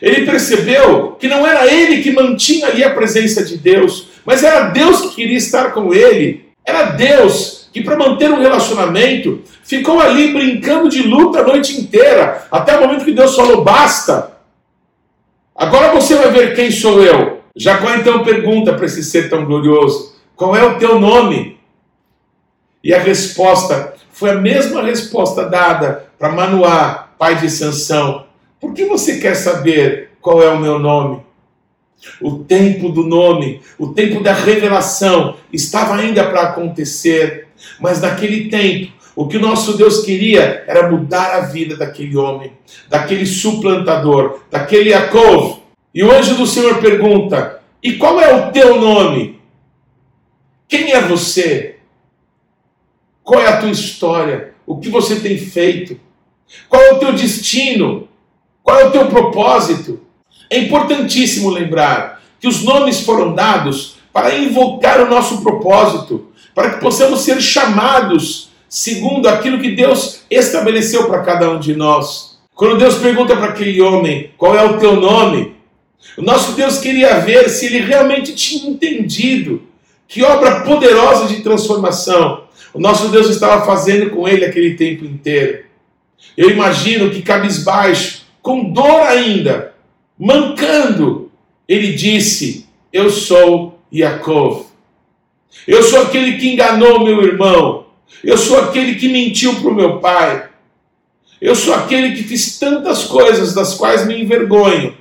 Ele 0.00 0.24
percebeu 0.24 1.16
que 1.18 1.26
não 1.26 1.44
era 1.44 1.66
ele 1.66 2.00
que 2.00 2.12
mantinha 2.12 2.68
ali 2.68 2.84
a 2.84 2.94
presença 2.94 3.44
de 3.44 3.58
Deus, 3.58 4.06
mas 4.24 4.44
era 4.44 4.68
Deus 4.68 5.00
que 5.00 5.16
queria 5.16 5.36
estar 5.36 5.72
com 5.72 5.92
ele. 5.92 6.44
Era 6.64 6.92
Deus 6.92 7.68
que, 7.72 7.82
para 7.82 7.98
manter 7.98 8.30
um 8.30 8.40
relacionamento, 8.40 9.42
ficou 9.64 9.98
ali 9.98 10.32
brincando 10.32 10.88
de 10.88 11.02
luta 11.02 11.40
a 11.40 11.44
noite 11.44 11.76
inteira, 11.76 12.46
até 12.52 12.78
o 12.78 12.82
momento 12.82 13.04
que 13.04 13.10
Deus 13.10 13.34
falou: 13.34 13.64
basta. 13.64 14.29
Agora 15.60 15.92
você 15.92 16.14
vai 16.14 16.30
ver 16.30 16.56
quem 16.56 16.70
sou 16.70 17.02
eu. 17.02 17.42
Jacó 17.54 17.94
então 17.94 18.24
pergunta 18.24 18.72
para 18.72 18.86
esse 18.86 19.04
ser 19.04 19.28
tão 19.28 19.44
glorioso: 19.44 20.16
qual 20.34 20.56
é 20.56 20.64
o 20.64 20.78
teu 20.78 20.98
nome? 20.98 21.60
E 22.82 22.94
a 22.94 22.98
resposta 22.98 23.92
foi 24.10 24.30
a 24.30 24.36
mesma 24.36 24.82
resposta 24.82 25.44
dada 25.44 26.06
para 26.18 26.32
Manoá, 26.32 27.10
pai 27.18 27.36
de 27.36 27.50
Sansão. 27.50 28.24
Por 28.58 28.72
que 28.72 28.86
você 28.86 29.18
quer 29.18 29.34
saber 29.34 30.12
qual 30.22 30.42
é 30.42 30.48
o 30.48 30.58
meu 30.58 30.78
nome? 30.78 31.20
O 32.22 32.38
tempo 32.38 32.88
do 32.88 33.02
nome, 33.02 33.60
o 33.78 33.88
tempo 33.88 34.22
da 34.22 34.32
revelação 34.32 35.36
estava 35.52 35.94
ainda 35.94 36.24
para 36.24 36.40
acontecer, 36.40 37.48
mas 37.78 38.00
naquele 38.00 38.48
tempo, 38.48 38.92
o 39.20 39.28
que 39.28 39.36
o 39.36 39.40
nosso 39.40 39.76
Deus 39.76 40.02
queria 40.02 40.64
era 40.66 40.90
mudar 40.90 41.34
a 41.34 41.40
vida 41.40 41.76
daquele 41.76 42.16
homem, 42.16 42.54
daquele 42.88 43.26
suplantador, 43.26 44.40
daquele 44.50 44.92
Yaakov. 44.92 45.58
E 45.94 46.02
o 46.02 46.10
anjo 46.10 46.36
do 46.36 46.46
Senhor 46.46 46.78
pergunta: 46.80 47.60
E 47.82 47.98
qual 47.98 48.18
é 48.18 48.34
o 48.34 48.50
teu 48.50 48.80
nome? 48.80 49.38
Quem 50.66 50.92
é 50.92 51.02
você? 51.02 51.76
Qual 53.22 53.38
é 53.38 53.48
a 53.48 53.60
tua 53.60 53.68
história? 53.68 54.54
O 54.64 54.78
que 54.78 54.88
você 54.88 55.20
tem 55.20 55.36
feito? 55.36 56.00
Qual 56.66 56.80
é 56.80 56.94
o 56.94 56.98
teu 56.98 57.12
destino? 57.12 58.08
Qual 58.62 58.80
é 58.80 58.86
o 58.86 58.90
teu 58.90 59.06
propósito? 59.08 60.00
É 60.48 60.56
importantíssimo 60.56 61.50
lembrar 61.50 62.22
que 62.40 62.48
os 62.48 62.62
nomes 62.62 63.02
foram 63.02 63.34
dados 63.34 63.96
para 64.14 64.34
invocar 64.34 64.98
o 65.02 65.10
nosso 65.10 65.42
propósito, 65.42 66.32
para 66.54 66.70
que 66.70 66.80
possamos 66.80 67.20
ser 67.20 67.38
chamados 67.38 68.48
segundo 68.70 69.28
aquilo 69.28 69.60
que 69.60 69.72
Deus 69.72 70.22
estabeleceu 70.30 71.06
para 71.06 71.20
cada 71.20 71.50
um 71.50 71.60
de 71.60 71.76
nós. 71.76 72.38
Quando 72.54 72.78
Deus 72.78 72.94
pergunta 72.94 73.36
para 73.36 73.50
aquele 73.50 73.82
homem 73.82 74.30
qual 74.38 74.56
é 74.56 74.64
o 74.64 74.78
teu 74.78 74.96
nome, 74.96 75.54
o 76.16 76.22
nosso 76.22 76.52
Deus 76.52 76.78
queria 76.78 77.20
ver 77.20 77.50
se 77.50 77.66
ele 77.66 77.80
realmente 77.80 78.34
tinha 78.34 78.70
entendido 78.70 79.62
que 80.08 80.22
obra 80.22 80.62
poderosa 80.62 81.26
de 81.26 81.42
transformação 81.42 82.48
o 82.72 82.78
nosso 82.78 83.08
Deus 83.08 83.28
estava 83.28 83.64
fazendo 83.66 84.10
com 84.10 84.28
ele 84.28 84.44
aquele 84.44 84.74
tempo 84.74 85.04
inteiro. 85.04 85.64
Eu 86.36 86.50
imagino 86.50 87.10
que 87.10 87.22
cabisbaixo, 87.22 88.26
com 88.40 88.72
dor 88.72 89.02
ainda, 89.02 89.74
mancando, 90.18 91.30
ele 91.68 91.92
disse: 91.92 92.66
Eu 92.92 93.10
sou 93.10 93.78
Yaakov. 93.92 94.66
Eu 95.66 95.82
sou 95.82 96.02
aquele 96.02 96.38
que 96.38 96.48
enganou 96.48 97.04
meu 97.04 97.22
irmão. 97.22 97.79
Eu 98.22 98.36
sou 98.36 98.60
aquele 98.60 98.94
que 98.96 99.08
mentiu 99.08 99.54
para 99.56 99.70
o 99.70 99.74
meu 99.74 99.98
pai. 99.98 100.48
Eu 101.40 101.54
sou 101.54 101.74
aquele 101.74 102.14
que 102.14 102.22
fiz 102.22 102.58
tantas 102.58 103.04
coisas 103.04 103.54
das 103.54 103.74
quais 103.74 104.06
me 104.06 104.20
envergonho. 104.20 104.94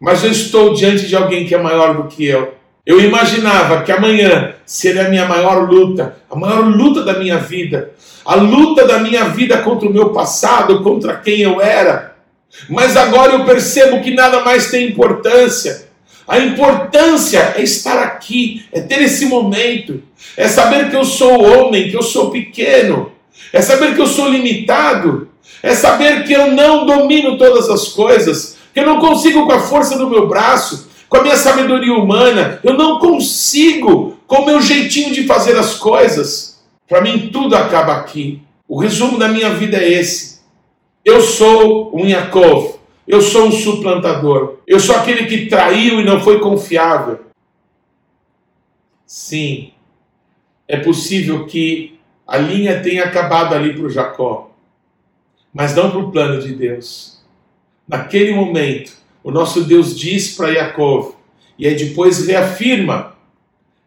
Mas 0.00 0.24
eu 0.24 0.30
estou 0.30 0.74
diante 0.74 1.06
de 1.06 1.14
alguém 1.16 1.46
que 1.46 1.54
é 1.54 1.62
maior 1.62 1.94
do 1.94 2.08
que 2.08 2.26
eu. 2.26 2.54
Eu 2.84 3.00
imaginava 3.00 3.82
que 3.82 3.90
amanhã 3.90 4.54
seria 4.66 5.06
a 5.06 5.08
minha 5.08 5.24
maior 5.24 5.70
luta, 5.70 6.18
a 6.30 6.36
maior 6.36 6.64
luta 6.66 7.02
da 7.02 7.14
minha 7.14 7.38
vida, 7.38 7.92
a 8.24 8.34
luta 8.34 8.86
da 8.86 8.98
minha 8.98 9.24
vida 9.24 9.58
contra 9.58 9.88
o 9.88 9.92
meu 9.92 10.10
passado, 10.10 10.82
contra 10.82 11.16
quem 11.16 11.40
eu 11.40 11.62
era. 11.62 12.14
Mas 12.68 12.96
agora 12.96 13.32
eu 13.32 13.44
percebo 13.44 14.02
que 14.02 14.12
nada 14.12 14.40
mais 14.40 14.70
tem 14.70 14.88
importância. 14.88 15.88
A 16.26 16.38
importância 16.38 17.54
é 17.56 17.62
estar 17.62 18.02
aqui, 18.02 18.64
é 18.72 18.80
ter 18.80 19.02
esse 19.02 19.26
momento, 19.26 20.02
é 20.36 20.48
saber 20.48 20.90
que 20.90 20.96
eu 20.96 21.04
sou 21.04 21.42
homem, 21.42 21.90
que 21.90 21.96
eu 21.96 22.02
sou 22.02 22.30
pequeno, 22.30 23.12
é 23.52 23.60
saber 23.60 23.94
que 23.94 24.00
eu 24.00 24.06
sou 24.06 24.28
limitado, 24.28 25.28
é 25.62 25.74
saber 25.74 26.24
que 26.24 26.32
eu 26.32 26.50
não 26.52 26.86
domino 26.86 27.36
todas 27.36 27.68
as 27.68 27.88
coisas, 27.88 28.56
que 28.72 28.80
eu 28.80 28.86
não 28.86 28.98
consigo 28.98 29.46
com 29.46 29.52
a 29.52 29.60
força 29.60 29.98
do 29.98 30.08
meu 30.08 30.26
braço, 30.26 30.88
com 31.08 31.18
a 31.18 31.22
minha 31.22 31.36
sabedoria 31.36 31.92
humana, 31.92 32.58
eu 32.64 32.74
não 32.74 32.98
consigo, 32.98 34.18
com 34.26 34.36
o 34.36 34.46
meu 34.46 34.60
jeitinho 34.60 35.12
de 35.12 35.26
fazer 35.26 35.56
as 35.56 35.74
coisas. 35.74 36.60
Para 36.88 37.00
mim, 37.00 37.30
tudo 37.32 37.54
acaba 37.54 37.94
aqui. 37.94 38.42
O 38.66 38.80
resumo 38.80 39.18
da 39.18 39.28
minha 39.28 39.50
vida 39.50 39.76
é 39.76 39.92
esse. 39.92 40.40
Eu 41.04 41.20
sou 41.20 41.94
um 41.94 42.06
Yaakov. 42.06 42.73
Eu 43.06 43.20
sou 43.20 43.48
um 43.48 43.52
suplantador. 43.52 44.58
Eu 44.66 44.80
sou 44.80 44.96
aquele 44.96 45.26
que 45.26 45.46
traiu 45.46 46.00
e 46.00 46.04
não 46.04 46.20
foi 46.20 46.40
confiável. 46.40 47.20
Sim, 49.06 49.72
é 50.66 50.78
possível 50.78 51.46
que 51.46 51.98
a 52.26 52.38
linha 52.38 52.82
tenha 52.82 53.04
acabado 53.04 53.54
ali 53.54 53.74
para 53.74 53.84
o 53.84 53.90
Jacó, 53.90 54.50
mas 55.52 55.74
não 55.74 55.90
para 55.90 56.00
o 56.00 56.10
plano 56.10 56.40
de 56.40 56.54
Deus. 56.54 57.22
Naquele 57.86 58.34
momento, 58.34 58.92
o 59.22 59.30
nosso 59.30 59.64
Deus 59.64 59.98
diz 59.98 60.34
para 60.34 60.48
Yaakov, 60.48 61.14
e 61.58 61.66
aí 61.66 61.76
depois 61.76 62.26
reafirma: 62.26 63.14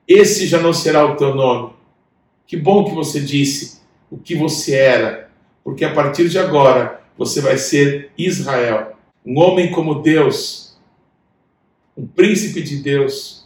Esse 0.08 0.46
já 0.46 0.60
não 0.60 0.72
será 0.72 1.06
o 1.06 1.16
teu 1.16 1.34
nome. 1.34 1.74
Que 2.46 2.56
bom 2.56 2.86
que 2.86 2.94
você 2.94 3.20
disse 3.20 3.82
o 4.10 4.18
que 4.18 4.36
você 4.36 4.76
era, 4.76 5.30
porque 5.64 5.84
a 5.84 5.94
partir 5.94 6.30
de 6.30 6.40
agora 6.40 7.02
você 7.18 7.42
vai 7.42 7.58
ser 7.58 8.12
Israel, 8.18 8.97
um 9.28 9.38
homem 9.40 9.70
como 9.72 10.02
Deus, 10.02 10.78
um 11.98 12.08
príncipe 12.08 12.62
de 12.62 12.78
Deus, 12.78 13.46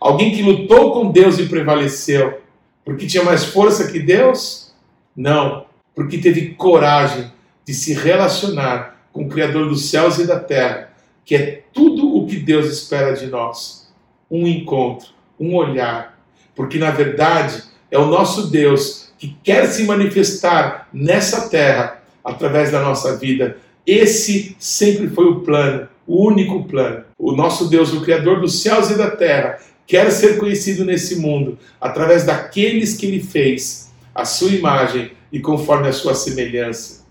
alguém 0.00 0.34
que 0.34 0.42
lutou 0.42 0.92
com 0.92 1.12
Deus 1.12 1.38
e 1.38 1.46
prevaleceu, 1.46 2.40
porque 2.82 3.06
tinha 3.06 3.22
mais 3.22 3.44
força 3.44 3.92
que 3.92 4.00
Deus? 4.00 4.74
Não, 5.14 5.66
porque 5.94 6.16
teve 6.16 6.54
coragem 6.54 7.30
de 7.62 7.74
se 7.74 7.92
relacionar 7.92 9.06
com 9.12 9.24
o 9.24 9.28
Criador 9.28 9.68
dos 9.68 9.90
céus 9.90 10.18
e 10.18 10.26
da 10.26 10.40
terra 10.40 10.86
que 11.26 11.34
é 11.34 11.64
tudo 11.74 12.16
o 12.16 12.26
que 12.26 12.36
Deus 12.36 12.66
espera 12.66 13.12
de 13.12 13.26
nós. 13.26 13.92
Um 14.30 14.46
encontro, 14.46 15.08
um 15.38 15.56
olhar, 15.56 16.18
porque 16.54 16.78
na 16.78 16.92
verdade 16.92 17.64
é 17.90 17.98
o 17.98 18.06
nosso 18.06 18.46
Deus 18.46 19.12
que 19.18 19.36
quer 19.42 19.66
se 19.66 19.82
manifestar 19.82 20.88
nessa 20.92 21.48
terra 21.50 22.00
através 22.24 22.70
da 22.70 22.80
nossa 22.80 23.16
vida. 23.16 23.58
Esse 23.86 24.56
sempre 24.58 25.08
foi 25.08 25.26
o 25.26 25.40
plano, 25.40 25.88
o 26.06 26.26
único 26.26 26.64
plano. 26.64 27.04
O 27.16 27.32
nosso 27.32 27.68
Deus, 27.68 27.92
o 27.92 28.00
Criador 28.00 28.40
dos 28.40 28.60
céus 28.60 28.90
e 28.90 28.98
da 28.98 29.10
terra, 29.10 29.60
quer 29.86 30.10
ser 30.10 30.38
conhecido 30.38 30.84
nesse 30.84 31.16
mundo 31.16 31.56
através 31.80 32.24
daqueles 32.24 32.96
que 32.96 33.06
ele 33.06 33.20
fez, 33.20 33.92
a 34.12 34.24
sua 34.24 34.50
imagem 34.50 35.12
e 35.30 35.38
conforme 35.38 35.88
a 35.88 35.92
sua 35.92 36.14
semelhança. 36.14 37.04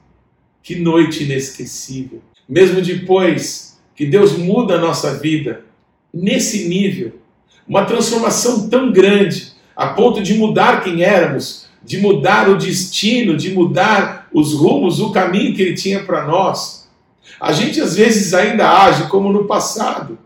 Que 0.62 0.76
noite 0.76 1.24
inesquecível! 1.24 2.22
Mesmo 2.48 2.82
depois 2.82 3.80
que 3.96 4.06
Deus 4.06 4.38
muda 4.38 4.76
a 4.76 4.82
nossa 4.82 5.14
vida 5.18 5.64
nesse 6.14 6.68
nível, 6.68 7.14
uma 7.68 7.86
transformação 7.86 8.68
tão 8.68 8.92
grande, 8.92 9.54
a 9.76 9.88
ponto 9.88 10.22
de 10.22 10.34
mudar 10.34 10.84
quem 10.84 11.04
éramos, 11.04 11.65
de 11.86 12.00
mudar 12.00 12.50
o 12.50 12.58
destino, 12.58 13.38
de 13.38 13.52
mudar 13.52 14.28
os 14.34 14.54
rumos, 14.54 15.00
o 15.00 15.12
caminho 15.12 15.54
que 15.54 15.62
Ele 15.62 15.74
tinha 15.76 16.04
para 16.04 16.26
nós. 16.26 16.90
A 17.40 17.52
gente 17.52 17.80
às 17.80 17.96
vezes 17.96 18.34
ainda 18.34 18.70
age 18.70 19.08
como 19.08 19.32
no 19.32 19.46
passado. 19.46 20.18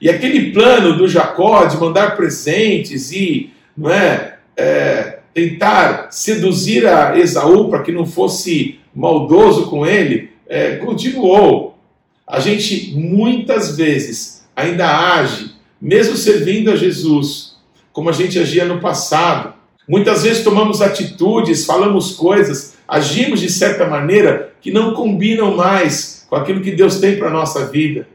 E 0.00 0.08
aquele 0.08 0.52
plano 0.52 0.96
do 0.96 1.08
Jacó 1.08 1.64
de 1.64 1.76
mandar 1.76 2.16
presentes 2.16 3.10
e 3.10 3.50
não 3.76 3.90
é, 3.90 4.38
é 4.56 5.18
tentar 5.34 6.08
seduzir 6.10 6.86
a 6.86 7.18
Esaú 7.18 7.68
para 7.68 7.82
que 7.82 7.92
não 7.92 8.06
fosse 8.06 8.78
maldoso 8.94 9.66
com 9.68 9.86
ele, 9.86 10.30
é, 10.48 10.76
continuou 10.76 11.78
a 12.28 12.40
gente 12.40 12.92
muitas 12.94 13.76
vezes 13.76 14.46
ainda 14.54 15.14
age, 15.14 15.52
mesmo 15.80 16.16
servindo 16.16 16.70
a 16.70 16.76
Jesus, 16.76 17.56
como 17.92 18.10
a 18.10 18.12
gente 18.12 18.38
agia 18.38 18.66
no 18.66 18.80
passado. 18.80 19.54
Muitas 19.88 20.22
vezes 20.22 20.44
tomamos 20.44 20.82
atitudes, 20.82 21.64
falamos 21.64 22.12
coisas, 22.12 22.74
agimos 22.86 23.40
de 23.40 23.48
certa 23.48 23.86
maneira 23.86 24.52
que 24.60 24.70
não 24.70 24.92
combinam 24.92 25.56
mais 25.56 26.26
com 26.28 26.36
aquilo 26.36 26.60
que 26.60 26.72
Deus 26.72 27.00
tem 27.00 27.16
para 27.16 27.28
a 27.28 27.32
nossa 27.32 27.66
vida. 27.66 28.06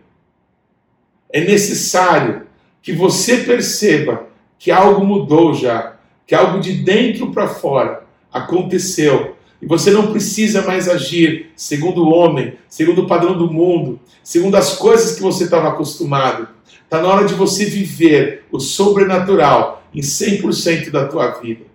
É 1.31 1.41
necessário 1.41 2.43
que 2.79 2.93
você 2.93 3.37
perceba 3.37 4.27
que 4.59 4.69
algo 4.69 5.03
mudou 5.03 5.55
já, 5.55 5.95
que 6.27 6.35
algo 6.35 6.59
de 6.59 6.73
dentro 6.73 7.31
para 7.31 7.47
fora 7.47 8.03
aconteceu. 8.31 9.35
E 9.59 9.65
você 9.65 9.89
não 9.89 10.11
precisa 10.11 10.61
mais 10.61 10.87
agir 10.87 11.51
segundo 11.55 12.03
o 12.03 12.13
homem, 12.13 12.53
segundo 12.69 13.01
o 13.01 13.07
padrão 13.07 13.35
do 13.35 13.51
mundo, 13.51 13.99
segundo 14.23 14.55
as 14.55 14.75
coisas 14.75 15.15
que 15.15 15.21
você 15.21 15.45
estava 15.45 15.69
acostumado. 15.69 16.49
Está 16.83 17.01
na 17.01 17.07
hora 17.07 17.25
de 17.25 17.33
você 17.33 17.65
viver 17.65 18.43
o 18.51 18.59
sobrenatural 18.59 19.82
em 19.93 20.01
100% 20.01 20.89
da 20.89 21.07
tua 21.07 21.31
vida. 21.39 21.65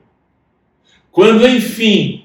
Quando, 1.10 1.46
enfim, 1.46 2.24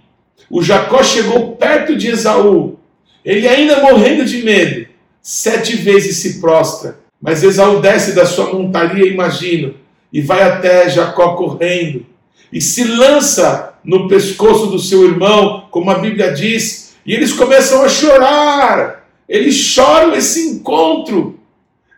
o 0.49 0.61
Jacó 0.61 1.03
chegou 1.03 1.55
perto 1.55 1.95
de 1.95 2.07
Esaú, 2.07 2.77
ele 3.23 3.47
ainda 3.47 3.81
morrendo 3.81 4.25
de 4.25 4.43
medo, 4.43 4.87
sete 5.21 5.75
vezes 5.75 6.17
se 6.17 6.39
prostra. 6.39 6.99
Mas 7.21 7.41
Esaú 7.41 7.79
desce 7.79 8.13
da 8.13 8.25
sua 8.25 8.53
montaria, 8.53 9.07
imagino, 9.07 9.75
e 10.11 10.21
vai 10.21 10.43
até 10.43 10.89
Jacó 10.89 11.35
correndo, 11.35 12.05
e 12.51 12.61
se 12.61 12.83
lança 12.83 13.73
no 13.83 14.07
pescoço 14.07 14.67
do 14.67 14.77
seu 14.77 15.05
irmão, 15.05 15.67
como 15.71 15.89
a 15.89 15.99
Bíblia 15.99 16.31
diz, 16.31 16.93
e 17.05 17.13
eles 17.13 17.33
começam 17.33 17.83
a 17.83 17.89
chorar. 17.89 19.07
Eles 19.27 19.55
choram 19.55 20.13
esse 20.13 20.47
encontro. 20.49 21.39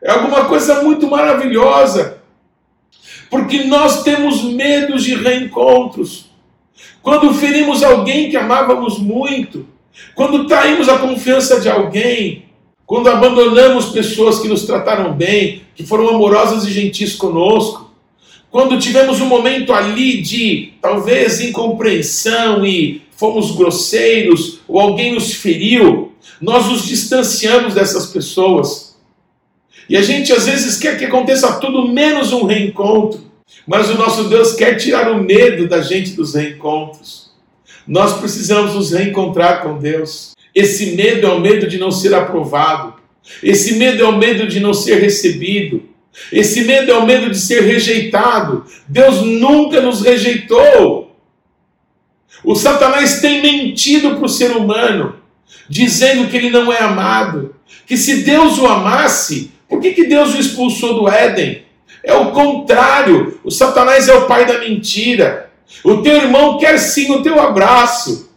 É 0.01 0.11
alguma 0.11 0.45
coisa 0.45 0.81
muito 0.81 1.07
maravilhosa. 1.07 2.14
Porque 3.35 3.65
nós 3.65 4.01
temos 4.01 4.41
medos 4.43 5.03
de 5.03 5.13
reencontros. 5.13 6.27
Quando 7.01 7.33
ferimos 7.33 7.83
alguém 7.83 8.29
que 8.29 8.37
amávamos 8.37 8.97
muito, 8.97 9.67
quando 10.15 10.47
traímos 10.47 10.87
a 10.87 10.99
confiança 10.99 11.59
de 11.59 11.67
alguém, 11.67 12.45
quando 12.85 13.09
abandonamos 13.09 13.87
pessoas 13.87 14.39
que 14.39 14.47
nos 14.47 14.63
trataram 14.63 15.11
bem, 15.11 15.63
que 15.75 15.85
foram 15.85 16.07
amorosas 16.07 16.63
e 16.63 16.71
gentis 16.71 17.13
conosco, 17.13 17.91
quando 18.49 18.79
tivemos 18.79 19.19
um 19.19 19.25
momento 19.25 19.73
ali 19.73 20.21
de 20.21 20.71
talvez 20.81 21.41
incompreensão 21.41 22.65
e 22.65 23.01
fomos 23.17 23.51
grosseiros 23.51 24.61
ou 24.65 24.79
alguém 24.79 25.13
nos 25.13 25.33
feriu, 25.33 26.13
nós 26.39 26.67
nos 26.67 26.85
distanciamos 26.85 27.73
dessas 27.73 28.05
pessoas. 28.05 28.84
E 29.89 29.95
a 29.95 30.01
gente 30.01 30.33
às 30.33 30.45
vezes 30.45 30.77
quer 30.77 30.97
que 30.97 31.05
aconteça 31.05 31.59
tudo 31.59 31.87
menos 31.87 32.33
um 32.33 32.45
reencontro, 32.45 33.31
mas 33.67 33.89
o 33.89 33.97
nosso 33.97 34.25
Deus 34.25 34.53
quer 34.53 34.75
tirar 34.75 35.11
o 35.11 35.23
medo 35.23 35.67
da 35.67 35.81
gente 35.81 36.11
dos 36.11 36.33
reencontros. 36.33 37.31
Nós 37.87 38.13
precisamos 38.13 38.73
nos 38.73 38.91
reencontrar 38.91 39.61
com 39.61 39.77
Deus. 39.77 40.33
Esse 40.53 40.95
medo 40.95 41.27
é 41.27 41.29
o 41.29 41.39
medo 41.39 41.67
de 41.67 41.77
não 41.77 41.91
ser 41.91 42.13
aprovado. 42.13 42.95
Esse 43.43 43.75
medo 43.75 44.03
é 44.03 44.07
o 44.07 44.17
medo 44.17 44.47
de 44.47 44.59
não 44.59 44.73
ser 44.73 44.99
recebido. 44.99 45.83
Esse 46.31 46.63
medo 46.63 46.91
é 46.91 46.97
o 46.97 47.05
medo 47.05 47.29
de 47.29 47.37
ser 47.37 47.61
rejeitado. 47.63 48.65
Deus 48.87 49.21
nunca 49.21 49.81
nos 49.81 50.01
rejeitou. 50.01 51.15
O 52.43 52.55
Satanás 52.55 53.21
tem 53.21 53.41
mentido 53.41 54.15
para 54.15 54.25
o 54.25 54.29
ser 54.29 54.51
humano, 54.51 55.15
dizendo 55.67 56.29
que 56.29 56.37
ele 56.37 56.49
não 56.49 56.71
é 56.71 56.81
amado. 56.81 57.55
Que 57.85 57.97
se 57.97 58.23
Deus 58.23 58.57
o 58.57 58.65
amasse, 58.65 59.51
por 59.67 59.79
que, 59.81 59.93
que 59.93 60.05
Deus 60.05 60.33
o 60.33 60.39
expulsou 60.39 60.93
do 60.95 61.09
Éden? 61.09 61.63
É 62.03 62.13
o 62.13 62.31
contrário. 62.31 63.39
O 63.43 63.51
Satanás 63.51 64.07
é 64.07 64.13
o 64.13 64.25
pai 64.25 64.45
da 64.45 64.59
mentira. 64.59 65.49
O 65.83 65.97
teu 65.97 66.15
irmão 66.15 66.57
quer 66.57 66.77
sim 66.77 67.11
o 67.11 67.23
teu 67.23 67.39
abraço. 67.39 68.29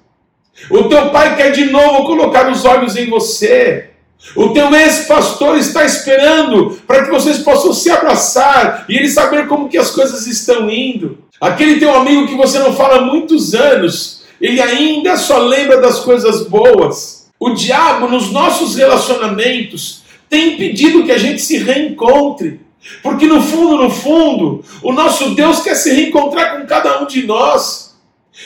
O 0.70 0.84
teu 0.84 1.10
pai 1.10 1.36
quer 1.36 1.52
de 1.52 1.66
novo 1.66 2.04
colocar 2.04 2.50
os 2.50 2.64
olhos 2.64 2.96
em 2.96 3.08
você. 3.08 3.90
O 4.34 4.48
teu 4.48 4.74
ex-pastor 4.74 5.56
está 5.56 5.84
esperando 5.84 6.80
para 6.86 7.04
que 7.04 7.10
vocês 7.10 7.38
possam 7.38 7.72
se 7.72 7.88
abraçar 7.90 8.84
e 8.88 8.96
ele 8.96 9.08
saber 9.08 9.46
como 9.46 9.68
que 9.68 9.78
as 9.78 9.90
coisas 9.90 10.26
estão 10.26 10.68
indo. 10.68 11.18
Aquele 11.40 11.78
teu 11.78 11.94
amigo 11.94 12.26
que 12.26 12.34
você 12.34 12.58
não 12.58 12.74
fala 12.74 12.96
há 12.96 13.00
muitos 13.02 13.54
anos, 13.54 14.24
ele 14.40 14.60
ainda 14.60 15.16
só 15.16 15.38
lembra 15.38 15.80
das 15.80 16.00
coisas 16.00 16.42
boas. 16.48 17.28
O 17.38 17.50
diabo 17.50 18.08
nos 18.08 18.32
nossos 18.32 18.74
relacionamentos 18.74 20.02
tem 20.28 20.54
impedido 20.54 21.04
que 21.04 21.12
a 21.12 21.18
gente 21.18 21.40
se 21.40 21.58
reencontre. 21.58 22.60
Porque 23.02 23.26
no 23.26 23.42
fundo, 23.42 23.82
no 23.82 23.90
fundo, 23.90 24.64
o 24.82 24.92
nosso 24.92 25.34
Deus 25.34 25.60
quer 25.60 25.74
se 25.74 25.92
reencontrar 25.92 26.58
com 26.58 26.66
cada 26.66 27.02
um 27.02 27.06
de 27.06 27.26
nós. 27.26 27.96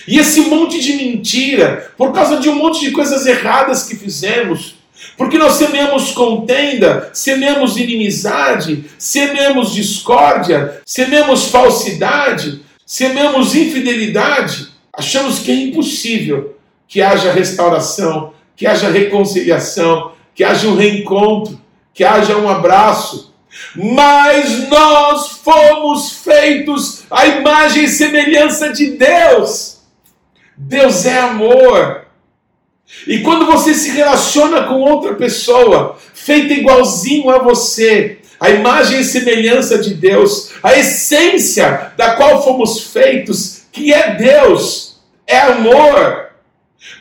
E 0.06 0.18
esse 0.18 0.42
monte 0.42 0.80
de 0.80 0.94
mentira, 0.94 1.92
por 1.96 2.12
causa 2.12 2.38
de 2.38 2.48
um 2.48 2.54
monte 2.54 2.80
de 2.80 2.92
coisas 2.92 3.26
erradas 3.26 3.84
que 3.84 3.94
fizemos, 3.94 4.76
porque 5.16 5.38
nós 5.38 5.54
semeamos 5.54 6.12
contenda, 6.12 7.10
semeamos 7.12 7.76
inimizade, 7.76 8.84
semeamos 8.98 9.74
discórdia, 9.74 10.80
semeamos 10.86 11.48
falsidade, 11.48 12.62
semeamos 12.86 13.54
infidelidade, 13.54 14.68
achamos 14.92 15.40
que 15.40 15.50
é 15.50 15.54
impossível 15.54 16.56
que 16.88 17.02
haja 17.02 17.32
restauração, 17.32 18.32
que 18.56 18.66
haja 18.66 18.90
reconciliação, 18.90 20.12
que 20.34 20.44
haja 20.44 20.68
um 20.68 20.76
reencontro, 20.76 21.60
que 21.94 22.04
haja 22.04 22.36
um 22.36 22.48
abraço. 22.48 23.32
Mas 23.74 24.68
nós 24.68 25.28
fomos 25.28 26.12
feitos 26.12 27.04
à 27.10 27.26
imagem 27.26 27.84
e 27.84 27.88
semelhança 27.88 28.72
de 28.72 28.92
Deus. 28.92 29.78
Deus 30.56 31.04
é 31.04 31.18
amor. 31.18 32.06
E 33.06 33.20
quando 33.20 33.46
você 33.46 33.74
se 33.74 33.90
relaciona 33.90 34.64
com 34.64 34.80
outra 34.80 35.14
pessoa, 35.14 35.98
feita 36.14 36.52
igualzinho 36.52 37.30
a 37.30 37.38
você, 37.38 38.18
a 38.38 38.50
imagem 38.50 39.00
e 39.00 39.04
semelhança 39.04 39.78
de 39.78 39.94
Deus, 39.94 40.52
a 40.62 40.76
essência 40.76 41.92
da 41.96 42.16
qual 42.16 42.42
fomos 42.42 42.84
feitos, 42.92 43.62
que 43.72 43.92
é 43.92 44.14
Deus, 44.14 45.00
é 45.26 45.38
amor. 45.38 46.30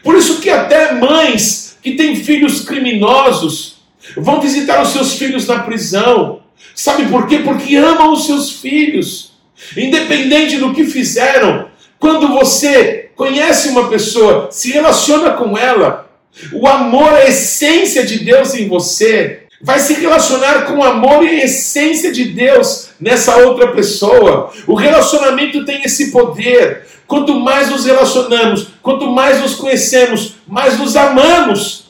Por 0.03 0.15
isso 0.15 0.39
que 0.39 0.49
até 0.49 0.93
mães 0.93 1.77
que 1.81 1.95
têm 1.95 2.15
filhos 2.15 2.61
criminosos 2.61 3.70
vão 4.17 4.41
visitar 4.41 4.81
os 4.81 4.89
seus 4.89 5.13
filhos 5.13 5.47
na 5.47 5.59
prisão. 5.59 6.41
Sabe 6.75 7.05
por 7.07 7.27
quê? 7.27 7.39
Porque 7.39 7.75
amam 7.75 8.13
os 8.13 8.25
seus 8.25 8.51
filhos. 8.51 9.31
Independente 9.77 10.57
do 10.57 10.73
que 10.73 10.85
fizeram, 10.85 11.67
quando 11.99 12.29
você 12.29 13.11
conhece 13.15 13.69
uma 13.69 13.89
pessoa, 13.89 14.49
se 14.51 14.71
relaciona 14.71 15.31
com 15.31 15.57
ela, 15.57 16.09
o 16.51 16.67
amor, 16.67 17.13
a 17.13 17.27
essência 17.27 18.05
de 18.05 18.19
Deus 18.19 18.55
em 18.55 18.67
você, 18.67 19.43
vai 19.61 19.79
se 19.79 19.93
relacionar 19.93 20.65
com 20.65 20.77
o 20.79 20.83
amor 20.83 21.23
e 21.23 21.29
a 21.29 21.45
essência 21.45 22.11
de 22.11 22.25
Deus 22.25 22.89
nessa 22.99 23.37
outra 23.37 23.71
pessoa. 23.71 24.51
O 24.65 24.73
relacionamento 24.73 25.63
tem 25.65 25.83
esse 25.83 26.11
poder. 26.11 26.87
Quanto 27.05 27.39
mais 27.39 27.69
nos 27.69 27.85
relacionamos, 27.85 28.69
quanto 28.81 29.05
mais 29.07 29.41
nos 29.41 29.55
conhecemos, 29.55 30.35
mais 30.47 30.79
nos 30.79 30.95
amamos. 30.95 31.80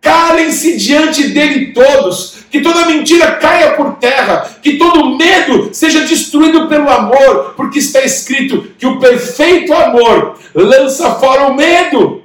Calem-se 0.00 0.76
diante 0.76 1.28
dele 1.28 1.72
todos, 1.72 2.38
que 2.50 2.60
toda 2.60 2.86
mentira 2.86 3.32
caia 3.32 3.72
por 3.72 3.96
terra, 3.96 4.48
que 4.62 4.78
todo 4.78 5.16
medo 5.16 5.70
seja 5.72 6.00
destruído 6.00 6.68
pelo 6.68 6.88
amor, 6.88 7.54
porque 7.56 7.78
está 7.78 8.00
escrito 8.02 8.68
que 8.78 8.86
o 8.86 8.98
perfeito 8.98 9.74
amor 9.74 10.38
lança 10.54 11.14
fora 11.16 11.48
o 11.48 11.54
medo. 11.54 12.22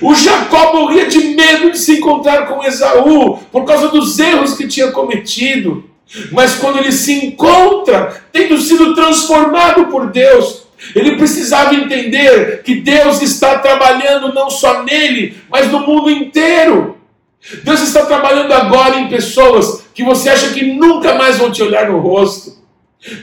O 0.00 0.14
Jacó 0.14 0.72
morria 0.74 1.06
de 1.06 1.18
medo 1.34 1.70
de 1.70 1.78
se 1.78 1.98
encontrar 1.98 2.46
com 2.46 2.64
Esaú 2.64 3.38
por 3.50 3.64
causa 3.64 3.88
dos 3.88 4.18
erros 4.18 4.54
que 4.54 4.68
tinha 4.68 4.90
cometido. 4.92 5.84
Mas 6.30 6.54
quando 6.54 6.78
ele 6.78 6.92
se 6.92 7.12
encontra, 7.26 8.22
tendo 8.32 8.58
sido 8.58 8.94
transformado 8.94 9.86
por 9.86 10.10
Deus, 10.10 10.62
ele 10.94 11.16
precisava 11.16 11.74
entender 11.74 12.62
que 12.62 12.76
Deus 12.76 13.22
está 13.22 13.58
trabalhando 13.58 14.32
não 14.32 14.50
só 14.50 14.82
nele, 14.82 15.36
mas 15.48 15.70
no 15.70 15.80
mundo 15.80 16.10
inteiro. 16.10 17.01
Deus 17.64 17.80
está 17.80 18.06
trabalhando 18.06 18.52
agora 18.52 19.00
em 19.00 19.08
pessoas 19.08 19.84
que 19.94 20.04
você 20.04 20.30
acha 20.30 20.50
que 20.50 20.72
nunca 20.74 21.14
mais 21.14 21.38
vão 21.38 21.50
te 21.50 21.62
olhar 21.62 21.90
no 21.90 21.98
rosto. 21.98 22.62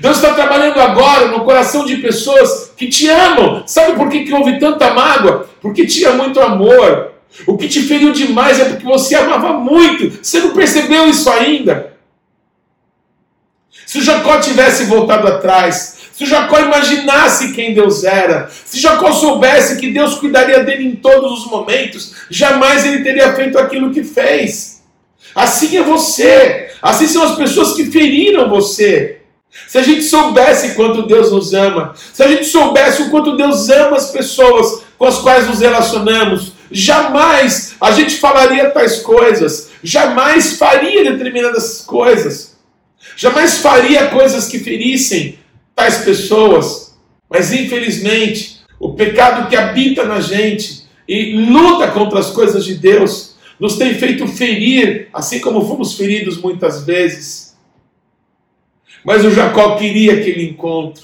Deus 0.01 0.17
está 0.17 0.33
trabalhando 0.33 0.79
agora 0.79 1.29
no 1.29 1.45
coração 1.45 1.85
de 1.85 1.97
pessoas 1.97 2.73
que 2.75 2.87
te 2.87 3.07
amam. 3.07 3.63
Sabe 3.65 3.93
por 3.93 4.09
que, 4.09 4.25
que 4.25 4.33
houve 4.33 4.59
tanta 4.59 4.93
mágoa? 4.93 5.49
Porque 5.61 5.85
tinha 5.85 6.11
muito 6.11 6.39
amor. 6.41 7.13
O 7.47 7.57
que 7.57 7.69
te 7.69 7.81
feriu 7.81 8.11
demais 8.11 8.59
é 8.59 8.65
porque 8.65 8.83
você 8.83 9.15
amava 9.15 9.53
muito. 9.53 10.21
Você 10.21 10.39
não 10.39 10.51
percebeu 10.51 11.07
isso 11.07 11.29
ainda. 11.29 11.93
Se 13.85 14.01
Jacó 14.01 14.39
tivesse 14.39 14.83
voltado 14.83 15.27
atrás, 15.27 15.98
se 16.19 16.25
Jacó 16.25 16.59
imaginasse 16.59 17.53
quem 17.53 17.73
Deus 17.73 18.03
era, 18.03 18.51
se 18.65 18.77
Jacó 18.77 19.09
soubesse 19.13 19.77
que 19.77 19.89
Deus 19.89 20.15
cuidaria 20.15 20.61
dele 20.65 20.85
em 20.85 20.95
todos 20.97 21.39
os 21.39 21.49
momentos, 21.49 22.13
jamais 22.29 22.85
ele 22.85 23.05
teria 23.05 23.33
feito 23.35 23.57
aquilo 23.57 23.93
que 23.93 24.03
fez. 24.03 24.83
Assim 25.33 25.77
é 25.77 25.81
você, 25.81 26.71
assim 26.81 27.07
são 27.07 27.23
as 27.23 27.37
pessoas 27.37 27.71
que 27.71 27.85
feriram 27.85 28.49
você. 28.49 29.21
Se 29.65 29.77
a 29.77 29.81
gente 29.81 30.03
soubesse 30.03 30.75
quanto 30.75 31.07
Deus 31.07 31.31
nos 31.31 31.53
ama, 31.53 31.93
se 31.95 32.21
a 32.21 32.27
gente 32.27 32.43
soubesse 32.43 33.03
o 33.03 33.09
quanto 33.09 33.37
Deus 33.37 33.69
ama 33.69 33.95
as 33.95 34.11
pessoas 34.11 34.83
com 34.97 35.05
as 35.05 35.19
quais 35.19 35.47
nos 35.47 35.61
relacionamos, 35.61 36.51
jamais 36.69 37.77
a 37.79 37.91
gente 37.93 38.17
falaria 38.17 38.71
tais 38.71 38.99
coisas, 38.99 39.69
jamais 39.81 40.57
faria 40.57 41.09
determinadas 41.09 41.79
coisas, 41.79 42.57
jamais 43.15 43.59
faria 43.59 44.07
coisas 44.07 44.49
que 44.49 44.59
ferissem 44.59 45.38
tais 45.79 45.99
pessoas, 45.99 46.99
mas 47.29 47.53
infelizmente 47.53 48.59
o 48.77 48.95
pecado 48.95 49.49
que 49.49 49.55
habita 49.55 50.03
na 50.03 50.19
gente 50.19 50.83
e 51.07 51.33
luta 51.49 51.87
contra 51.87 52.19
as 52.19 52.31
coisas 52.31 52.65
de 52.65 52.75
Deus 52.75 53.37
nos 53.57 53.77
tem 53.77 53.93
feito 53.93 54.27
ferir, 54.27 55.07
assim 55.13 55.39
como 55.39 55.65
fomos 55.65 55.93
feridos 55.93 56.37
muitas 56.37 56.83
vezes. 56.83 57.57
Mas 59.05 59.23
o 59.23 59.31
Jacó 59.31 59.77
queria 59.77 60.15
aquele 60.15 60.49
encontro. 60.49 61.03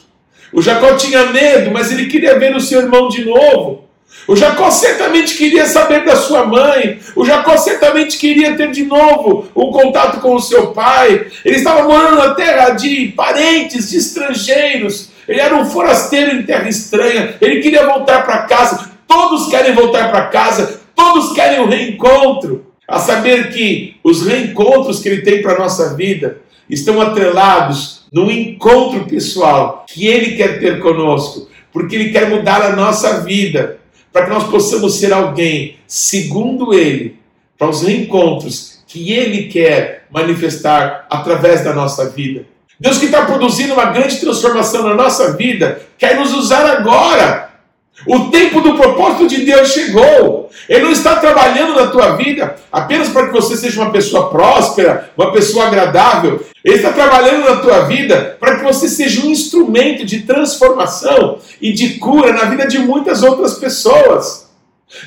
O 0.51 0.61
Jacó 0.61 0.95
tinha 0.97 1.31
medo, 1.31 1.71
mas 1.71 1.91
ele 1.91 2.07
queria 2.07 2.38
ver 2.38 2.53
o 2.53 2.61
seu 2.61 2.81
irmão 2.81 3.07
de 3.07 3.23
novo. 3.23 3.85
O 4.28 4.36
Jacó 4.36 4.71
certamente 4.71 5.36
queria 5.36 5.65
saber 5.65 6.04
da 6.04 6.15
sua 6.15 6.45
mãe. 6.45 6.99
O 7.15 7.23
Jacó 7.23 7.56
certamente 7.58 8.17
queria 8.17 8.56
ter 8.56 8.71
de 8.71 8.84
novo 8.84 9.47
um 9.56 9.71
contato 9.71 10.19
com 10.19 10.36
o 10.36 10.41
seu 10.41 10.67
pai. 10.67 11.28
Ele 11.43 11.58
estava 11.58 11.88
morando 11.88 12.17
na 12.17 12.34
terra 12.34 12.71
de 12.71 13.13
parentes, 13.15 13.89
de 13.91 13.97
estrangeiros. 13.97 15.10
Ele 15.28 15.39
era 15.39 15.56
um 15.56 15.65
forasteiro 15.65 16.36
em 16.36 16.43
terra 16.43 16.67
estranha. 16.67 17.36
Ele 17.39 17.62
queria 17.62 17.86
voltar 17.86 18.25
para 18.25 18.43
casa. 18.43 18.91
Todos 19.08 19.47
querem 19.47 19.73
voltar 19.73 20.10
para 20.10 20.28
casa. 20.28 20.82
Todos 20.95 21.34
querem 21.34 21.60
um 21.60 21.69
reencontro. 21.69 22.65
A 22.88 22.99
saber 22.99 23.51
que 23.51 23.95
os 24.04 24.25
reencontros 24.25 24.99
que 24.99 25.10
ele 25.10 25.21
tem 25.21 25.41
para 25.41 25.54
a 25.54 25.60
nossa 25.60 25.95
vida 25.95 26.41
estão 26.69 27.01
atrelados 27.01 28.06
num 28.12 28.30
encontro 28.32 29.06
pessoal 29.06 29.86
que 29.88 30.08
ele 30.08 30.36
quer 30.36 30.60
ter 30.60 30.80
conosco, 30.80 31.49
porque 31.73 31.95
ele 31.95 32.12
quer 32.12 32.30
mudar 32.30 32.62
a 32.62 32.75
nossa 32.75 33.21
vida 33.21 33.80
para 34.15 34.23
que 34.23 34.30
nós 34.30 34.45
possamos 34.45 34.97
ser 34.97 35.12
alguém 35.12 35.75
segundo 35.86 36.73
Ele, 36.73 37.19
para 37.58 37.67
os 37.67 37.82
reencontros 37.82 38.82
que 38.88 39.12
Ele 39.12 39.49
quer 39.49 40.06
manifestar 40.10 41.06
através 41.10 41.65
da 41.65 41.73
nossa 41.73 42.10
vida. 42.12 42.45
Deus 42.80 42.97
que 42.97 43.08
está 43.08 43.25
produzindo 43.25 43.73
uma 43.73 43.88
grande 43.88 44.15
transformação 44.21 44.84
na 44.84 44.95
nossa 44.95 45.34
vida, 45.34 45.82
quer 45.97 46.17
nos 46.17 46.34
usar 46.34 46.65
agora 46.65 47.44
o 48.05 48.29
tempo 48.29 48.62
do 48.62 48.75
propósito 48.75 49.27
de 49.27 49.45
Deus 49.45 49.69
chegou. 49.69 50.49
Ele 50.67 50.84
não 50.84 50.91
está 50.91 51.15
trabalhando 51.15 51.75
na 51.75 51.88
tua 51.88 52.15
vida 52.15 52.55
apenas 52.71 53.10
para 53.10 53.27
que 53.27 53.34
você 53.34 53.55
seja 53.55 53.81
uma 53.81 53.91
pessoa 53.91 54.29
próspera, 54.29 55.12
uma 55.17 55.31
pessoa 55.31 55.67
agradável. 55.67 56.43
Ele 56.63 56.75
está 56.75 56.91
trabalhando 56.91 57.49
na 57.49 57.58
tua 57.58 57.81
vida 57.81 58.38
para 58.39 58.58
que 58.58 58.63
você 58.63 58.89
seja 58.89 59.25
um 59.25 59.29
instrumento 59.29 60.05
de 60.05 60.21
transformação 60.21 61.39
e 61.62 61.71
de 61.71 61.95
cura 61.99 62.34
na 62.34 62.45
vida 62.45 62.67
de 62.67 62.79
muitas 62.79 63.23
outras 63.23 63.55
pessoas. 63.55 64.49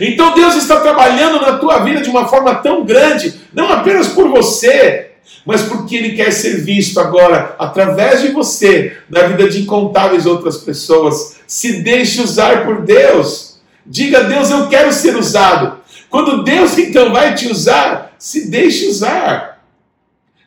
Então 0.01 0.35
Deus 0.35 0.57
está 0.57 0.81
trabalhando 0.81 1.40
na 1.40 1.59
tua 1.59 1.79
vida 1.81 2.01
de 2.01 2.11
uma 2.11 2.27
forma 2.29 2.55
tão 2.57 2.85
grande, 2.85 3.40
não 3.53 3.70
apenas 3.72 4.09
por 4.09 4.29
você, 4.29 5.08
mas 5.45 5.62
porque 5.62 5.97
Ele 5.97 6.17
quer 6.17 6.31
ser 6.31 6.62
visto 6.62 7.01
agora 7.01 7.57
através 7.59 8.21
de 8.21 8.29
você 8.29 8.99
na 9.09 9.23
vida 9.23 9.49
de 9.49 9.62
incontáveis 9.62 10.27
outras 10.27 10.59
pessoas. 10.59 11.37
Se 11.47 11.83
deixe 11.83 12.21
usar 12.21 12.67
por 12.67 12.83
Deus. 12.83 13.59
Diga 13.87 14.19
a 14.19 14.23
Deus: 14.25 14.51
Eu 14.51 14.69
quero 14.69 14.93
ser 14.93 15.17
usado. 15.17 15.79
Quando 16.11 16.43
Deus 16.43 16.77
então 16.77 17.12
vai 17.12 17.35
te 17.35 17.49
usar, 17.49 18.14
se 18.19 18.51
deixe 18.51 18.87
usar. 18.88 19.62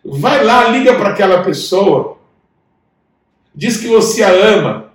Vai 0.04 0.44
lá, 0.44 0.67
liga 0.70 0.96
para 0.96 1.10
aquela 1.10 1.44
pessoa. 1.44 2.17
Diz 3.54 3.78
que 3.78 3.88
você 3.88 4.24
a 4.24 4.30
ama. 4.30 4.91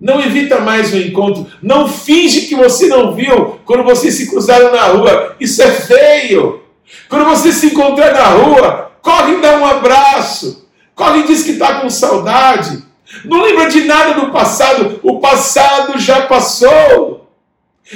Não 0.00 0.20
evita 0.20 0.60
mais 0.60 0.92
o 0.92 0.96
encontro. 0.96 1.46
Não 1.62 1.86
finge 1.86 2.42
que 2.42 2.54
você 2.54 2.86
não 2.86 3.14
viu 3.14 3.58
quando 3.66 3.84
vocês 3.84 4.14
se 4.14 4.30
cruzaram 4.30 4.72
na 4.72 4.84
rua. 4.84 5.36
Isso 5.38 5.62
é 5.62 5.70
feio. 5.70 6.62
Quando 7.08 7.24
você 7.24 7.52
se 7.52 7.66
encontrar 7.66 8.12
na 8.12 8.24
rua, 8.24 8.92
corre 9.02 9.34
e 9.34 9.40
dá 9.40 9.56
um 9.56 9.66
abraço, 9.66 10.68
corre 10.94 11.20
e 11.20 11.26
diz 11.26 11.42
que 11.42 11.52
está 11.52 11.80
com 11.80 11.90
saudade. 11.90 12.82
Não 13.24 13.42
lembra 13.42 13.68
de 13.68 13.84
nada 13.84 14.14
do 14.14 14.30
passado, 14.30 15.00
o 15.02 15.18
passado 15.18 15.98
já 15.98 16.22
passou. 16.22 17.28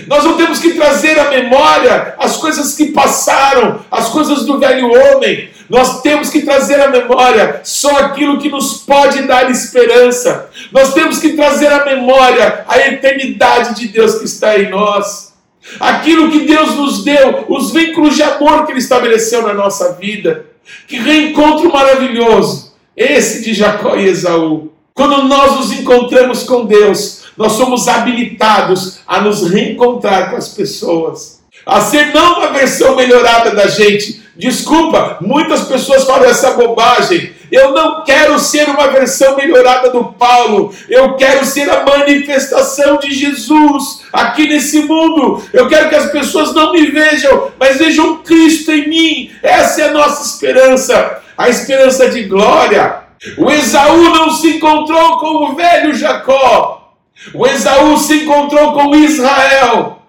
Nós 0.09 0.25
não 0.25 0.37
temos 0.37 0.59
que 0.59 0.75
trazer 0.75 1.19
à 1.21 1.31
memória 1.31 2.15
as 2.19 2.37
coisas 2.37 2.75
que 2.75 2.87
passaram, 2.87 3.85
as 3.91 4.09
coisas 4.09 4.45
do 4.45 4.59
velho 4.59 4.91
homem. 4.91 5.51
Nós 5.71 6.03
temos 6.03 6.31
que 6.31 6.43
trazer 6.43 6.81
à 6.81 6.89
memória 6.89 7.61
só 7.63 7.99
aquilo 7.99 8.39
que 8.39 8.51
nos 8.51 8.79
pode 8.79 9.23
dar 9.23 9.49
esperança. 9.51 10.51
Nós 10.73 10.93
temos 10.93 11.19
que 11.19 11.35
trazer 11.35 11.73
à 11.73 11.85
memória 11.85 12.65
a 12.67 12.79
eternidade 12.79 13.77
de 13.77 13.89
Deus 13.89 14.17
que 14.17 14.25
está 14.25 14.59
em 14.59 14.69
nós. 14.69 15.34
Aquilo 15.81 16.31
que 16.31 16.41
Deus 16.41 16.75
nos 16.77 17.05
deu, 17.05 17.47
os 17.49 17.73
vínculos 17.73 18.17
de 18.17 18.23
amor 18.23 18.67
que 18.67 18.73
Ele 18.73 18.79
estabeleceu 18.79 19.43
na 19.43 19.55
nossa 19.55 19.95
vida. 19.95 20.47
Que 20.87 20.99
reencontro 20.99 21.73
maravilhoso! 21.73 22.75
Esse 22.97 23.43
de 23.43 23.55
Jacó 23.55 23.97
e 23.97 24.07
Esaú. 24.07 24.73
Quando 24.93 25.25
nós 25.25 25.57
nos 25.57 25.73
encontramos 25.73 26.45
com 26.45 26.65
Deus, 26.65 27.25
nós 27.37 27.53
somos 27.53 27.89
habilitados 27.89 29.01
a 29.07 29.21
nos 29.21 29.51
reencontrar 29.51 30.31
com 30.31 30.37
as 30.37 30.49
pessoas. 30.49 31.43
A 31.67 31.81
ser 31.81 32.15
não 32.15 32.39
uma 32.39 32.53
versão 32.53 32.95
melhorada 32.95 33.51
da 33.51 33.67
gente. 33.67 34.23
Desculpa, 34.37 35.19
muitas 35.21 35.63
pessoas 35.63 36.05
falam 36.05 36.29
essa 36.29 36.53
bobagem. 36.53 37.33
Eu 37.53 37.73
não 37.73 38.03
quero 38.03 38.37
ser 38.39 38.69
uma 38.69 38.89
versão 38.89 39.37
melhorada 39.37 39.91
do 39.91 40.07
Paulo. 40.07 40.75
Eu 40.89 41.15
quero 41.15 41.45
ser 41.45 41.71
a 41.71 41.85
manifestação 41.85 42.99
de 42.99 43.13
Jesus 43.13 44.03
aqui 44.13 44.49
nesse 44.49 44.81
mundo. 44.81 45.41
Eu 45.53 45.69
quero 45.69 45.89
que 45.89 45.95
as 45.95 46.11
pessoas 46.11 46.53
não 46.53 46.73
me 46.73 46.87
vejam, 46.87 47.53
mas 47.61 47.79
vejam 47.79 48.17
Cristo 48.19 48.73
em 48.73 48.89
mim. 48.89 49.31
Essa 49.41 49.83
é 49.83 49.89
a 49.89 49.93
nossa 49.93 50.25
esperança, 50.25 51.23
a 51.39 51.49
esperança 51.49 52.11
de 52.11 52.25
glória. 52.25 53.05
O 53.39 53.51
Esaú 53.51 54.03
não 54.03 54.31
se 54.31 54.57
encontrou 54.57 55.19
com 55.19 55.45
o 55.45 55.55
velho 55.55 55.95
Jacó. 55.95 56.93
O 57.33 57.47
Esaú 57.47 57.97
se 57.97 58.25
encontrou 58.25 58.73
com 58.73 58.97
Israel, 58.97 60.03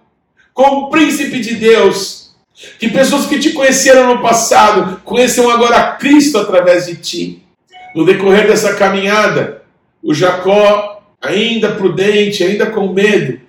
com 0.51 0.63
o 0.63 0.89
príncipe 0.89 1.39
de 1.39 1.53
Deus. 1.53 2.14
Que 2.79 2.87
pessoas 2.89 3.25
que 3.25 3.37
te 3.37 3.51
conheceram 3.51 4.15
no 4.15 4.21
passado 4.21 5.01
conheçam 5.03 5.49
agora 5.49 5.91
Cristo 5.93 6.37
através 6.37 6.85
de 6.85 6.95
ti. 6.95 7.43
No 7.93 8.05
decorrer 8.05 8.47
dessa 8.47 8.75
caminhada, 8.75 9.63
o 10.01 10.13
Jacó, 10.13 11.01
ainda 11.21 11.71
prudente, 11.71 12.43
ainda 12.43 12.67
com 12.67 12.93
medo, 12.93 13.39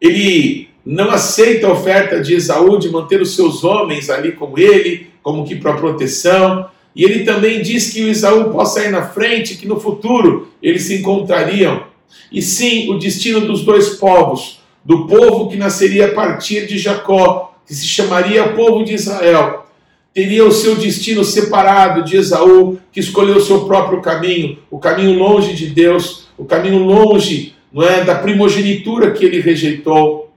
ele 0.00 0.68
não 0.84 1.10
aceita 1.10 1.66
a 1.66 1.72
oferta 1.72 2.20
de 2.20 2.34
Esaú 2.34 2.78
de 2.78 2.90
manter 2.90 3.20
os 3.20 3.34
seus 3.34 3.64
homens 3.64 4.10
ali 4.10 4.32
com 4.32 4.58
ele, 4.58 5.08
como 5.22 5.46
que 5.46 5.54
para 5.54 5.74
proteção. 5.74 6.68
E 6.94 7.04
ele 7.04 7.24
também 7.24 7.62
diz 7.62 7.92
que 7.92 8.02
o 8.02 8.08
Esaú 8.08 8.50
possa 8.50 8.84
ir 8.84 8.90
na 8.90 9.02
frente, 9.02 9.56
que 9.56 9.68
no 9.68 9.78
futuro 9.78 10.50
eles 10.62 10.82
se 10.82 10.96
encontrariam. 10.96 11.84
E 12.32 12.42
sim, 12.42 12.90
o 12.90 12.98
destino 12.98 13.40
dos 13.40 13.64
dois 13.64 13.90
povos, 13.90 14.60
do 14.84 15.06
povo 15.06 15.48
que 15.48 15.56
nasceria 15.56 16.06
a 16.06 16.14
partir 16.14 16.66
de 16.66 16.78
Jacó 16.78 17.49
que 17.66 17.74
se 17.74 17.86
chamaria 17.86 18.52
povo 18.54 18.84
de 18.84 18.94
Israel, 18.94 19.66
teria 20.12 20.44
o 20.44 20.52
seu 20.52 20.74
destino 20.74 21.24
separado 21.24 22.04
de 22.04 22.16
Esaú, 22.16 22.78
que 22.92 23.00
escolheu 23.00 23.36
o 23.36 23.40
seu 23.40 23.64
próprio 23.64 24.00
caminho, 24.00 24.58
o 24.70 24.78
caminho 24.78 25.18
longe 25.18 25.54
de 25.54 25.66
Deus, 25.66 26.26
o 26.36 26.44
caminho 26.44 26.78
longe 26.78 27.54
não 27.72 27.82
é, 27.82 28.04
da 28.04 28.16
primogenitura 28.16 29.12
que 29.12 29.24
ele 29.24 29.40
rejeitou. 29.40 30.32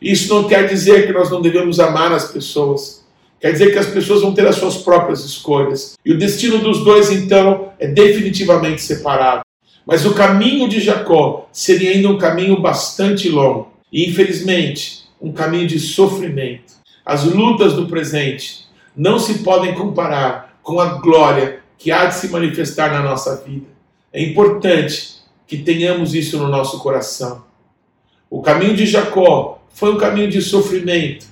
Isso 0.00 0.32
não 0.32 0.44
quer 0.44 0.66
dizer 0.66 1.06
que 1.06 1.12
nós 1.12 1.30
não 1.30 1.42
devemos 1.42 1.78
amar 1.80 2.12
as 2.12 2.30
pessoas. 2.30 3.04
Quer 3.40 3.52
dizer 3.52 3.72
que 3.72 3.78
as 3.78 3.86
pessoas 3.86 4.22
vão 4.22 4.34
ter 4.34 4.46
as 4.46 4.56
suas 4.56 4.78
próprias 4.78 5.24
escolhas. 5.24 5.96
E 6.04 6.12
o 6.12 6.18
destino 6.18 6.58
dos 6.58 6.82
dois, 6.82 7.10
então, 7.12 7.72
é 7.78 7.86
definitivamente 7.86 8.80
separado. 8.80 9.42
Mas 9.86 10.04
o 10.04 10.14
caminho 10.14 10.68
de 10.68 10.80
Jacó 10.80 11.48
seria 11.52 11.92
ainda 11.92 12.08
um 12.08 12.18
caminho 12.18 12.60
bastante 12.60 13.28
longo. 13.28 13.72
E, 13.92 14.08
infelizmente, 14.08 14.97
um 15.20 15.32
caminho 15.32 15.66
de 15.66 15.78
sofrimento. 15.78 16.74
As 17.04 17.24
lutas 17.24 17.74
do 17.74 17.86
presente 17.86 18.66
não 18.96 19.18
se 19.18 19.38
podem 19.40 19.74
comparar 19.74 20.58
com 20.62 20.80
a 20.80 20.98
glória 20.98 21.60
que 21.76 21.90
há 21.90 22.06
de 22.06 22.16
se 22.16 22.28
manifestar 22.28 22.92
na 22.92 23.02
nossa 23.02 23.36
vida. 23.36 23.66
É 24.12 24.22
importante 24.22 25.18
que 25.46 25.58
tenhamos 25.58 26.14
isso 26.14 26.38
no 26.38 26.48
nosso 26.48 26.80
coração. 26.80 27.44
O 28.28 28.42
caminho 28.42 28.76
de 28.76 28.84
Jacó 28.84 29.62
foi 29.70 29.94
um 29.94 29.96
caminho 29.96 30.30
de 30.30 30.42
sofrimento, 30.42 31.26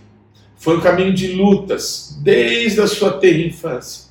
foi 0.57 0.79
um 0.79 0.81
caminho 0.81 1.13
de 1.13 1.33
lutas 1.33 2.19
desde 2.23 2.81
a 2.81 2.87
sua 2.87 3.13
terra 3.13 3.39
infância. 3.39 4.07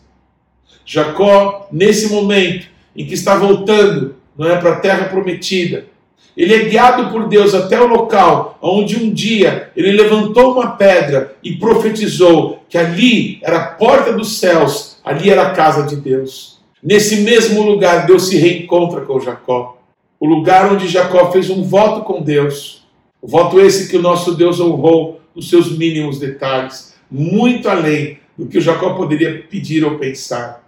Jacó, 0.85 1.67
nesse 1.71 2.09
momento 2.09 2.67
em 2.95 3.05
que 3.07 3.15
está 3.15 3.35
voltando, 3.35 4.15
não 4.37 4.47
é 4.47 4.57
para 4.57 4.73
a 4.73 4.79
terra 4.79 5.05
prometida, 5.05 5.87
ele 6.35 6.53
é 6.53 6.65
guiado 6.65 7.11
por 7.11 7.27
Deus 7.27 7.53
até 7.53 7.79
o 7.79 7.87
local 7.87 8.57
onde 8.61 8.97
um 8.97 9.13
dia 9.13 9.71
ele 9.75 9.91
levantou 9.91 10.53
uma 10.53 10.71
pedra 10.71 11.35
e 11.41 11.53
profetizou 11.53 12.63
que 12.67 12.77
ali 12.77 13.39
era 13.41 13.57
a 13.57 13.67
porta 13.67 14.11
dos 14.11 14.37
céus, 14.37 14.97
ali 15.03 15.29
era 15.29 15.43
a 15.43 15.51
casa 15.51 15.83
de 15.83 15.95
Deus. 15.95 16.59
Nesse 16.83 17.17
mesmo 17.21 17.63
lugar, 17.63 18.05
Deus 18.05 18.27
se 18.27 18.37
reencontra 18.37 19.01
com 19.01 19.19
Jacó. 19.19 19.77
O 20.19 20.27
lugar 20.27 20.71
onde 20.71 20.87
Jacó 20.87 21.31
fez 21.31 21.49
um 21.49 21.63
voto 21.63 22.01
com 22.01 22.21
Deus. 22.21 22.85
O 23.21 23.27
voto 23.27 23.59
esse 23.59 23.89
que 23.89 23.97
o 23.97 24.01
nosso 24.01 24.35
Deus 24.35 24.59
honrou 24.59 25.19
nos 25.35 25.49
seus 25.49 25.75
mínimos 25.75 26.19
detalhes, 26.19 26.93
muito 27.09 27.67
além 27.67 28.19
do 28.37 28.45
que 28.45 28.57
o 28.57 28.61
Jacó 28.61 28.93
poderia 28.93 29.43
pedir 29.49 29.83
ou 29.83 29.97
pensar. 29.97 30.63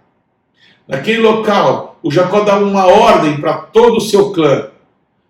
Naquele 0.86 1.18
local, 1.18 1.98
o 2.02 2.10
Jacó 2.10 2.40
dá 2.40 2.58
uma 2.58 2.86
ordem 2.86 3.40
para 3.40 3.54
todo 3.54 3.98
o 3.98 4.00
seu 4.00 4.32
clã: 4.32 4.70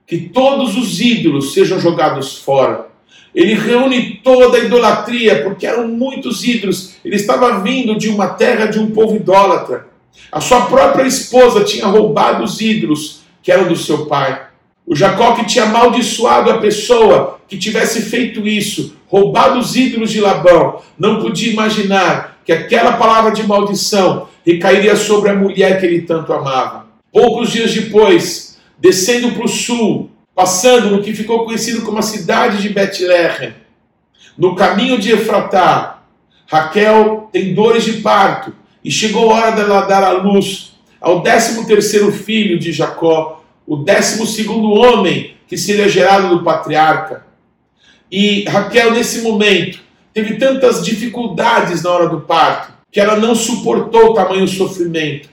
que 0.08 0.16
todos 0.16 0.74
os 0.74 1.00
ídolos 1.00 1.52
sejam 1.52 1.78
jogados 1.78 2.38
fora. 2.38 2.88
Ele 3.34 3.54
reúne 3.54 4.20
toda 4.24 4.56
a 4.56 4.60
idolatria, 4.60 5.42
porque 5.42 5.66
eram 5.66 5.86
muitos 5.86 6.42
ídolos. 6.42 6.94
Ele 7.04 7.14
estava 7.14 7.60
vindo 7.60 7.96
de 7.96 8.08
uma 8.08 8.28
terra 8.28 8.66
de 8.66 8.78
um 8.78 8.90
povo 8.90 9.16
idólatra. 9.16 9.86
A 10.32 10.40
sua 10.40 10.62
própria 10.62 11.06
esposa 11.06 11.62
tinha 11.62 11.86
roubado 11.86 12.42
os 12.42 12.58
ídolos 12.58 13.20
que 13.42 13.52
eram 13.52 13.68
do 13.68 13.76
seu 13.76 14.06
pai. 14.06 14.46
O 14.86 14.96
Jacó 14.96 15.34
que 15.34 15.44
tinha 15.44 15.64
amaldiçoado 15.64 16.50
a 16.50 16.58
pessoa 16.58 17.38
que 17.46 17.58
tivesse 17.58 18.02
feito 18.02 18.48
isso, 18.48 18.96
roubado 19.06 19.58
os 19.58 19.76
ídolos 19.76 20.10
de 20.10 20.20
Labão, 20.20 20.80
não 20.98 21.20
podia 21.20 21.52
imaginar 21.52 22.38
que 22.44 22.52
aquela 22.52 22.92
palavra 22.92 23.30
de 23.30 23.46
maldição 23.46 24.26
recairia 24.44 24.96
sobre 24.96 25.28
a 25.28 25.34
mulher 25.34 25.78
que 25.78 25.84
ele 25.84 26.00
tanto 26.02 26.32
amava. 26.32 26.86
Poucos 27.12 27.52
dias 27.52 27.74
depois, 27.74 28.47
descendo 28.78 29.32
para 29.32 29.44
o 29.44 29.48
sul, 29.48 30.10
passando 30.34 30.90
no 30.90 31.02
que 31.02 31.14
ficou 31.14 31.44
conhecido 31.44 31.82
como 31.82 31.98
a 31.98 32.02
cidade 32.02 32.62
de 32.62 32.68
Betlehem, 32.68 33.54
no 34.36 34.54
caminho 34.54 34.98
de 34.98 35.10
Efratá, 35.10 36.02
Raquel 36.46 37.28
tem 37.32 37.54
dores 37.54 37.84
de 37.84 37.94
parto 37.94 38.54
e 38.84 38.90
chegou 38.90 39.30
a 39.30 39.34
hora 39.34 39.50
dela 39.52 39.80
dar 39.82 40.04
à 40.04 40.12
luz 40.12 40.78
ao 41.00 41.20
décimo 41.20 41.66
terceiro 41.66 42.12
filho 42.12 42.58
de 42.58 42.72
Jacó, 42.72 43.44
o 43.66 43.76
décimo 43.76 44.26
segundo 44.26 44.70
homem 44.70 45.34
que 45.46 45.56
seria 45.56 45.88
gerado 45.88 46.28
do 46.28 46.44
patriarca. 46.44 47.26
E 48.10 48.44
Raquel, 48.44 48.92
nesse 48.92 49.20
momento, 49.20 49.80
teve 50.14 50.36
tantas 50.36 50.84
dificuldades 50.84 51.82
na 51.82 51.90
hora 51.90 52.08
do 52.08 52.20
parto 52.20 52.72
que 52.90 53.00
ela 53.00 53.16
não 53.16 53.34
suportou 53.34 54.10
o 54.10 54.14
tamanho 54.14 54.48
sofrimento. 54.48 55.28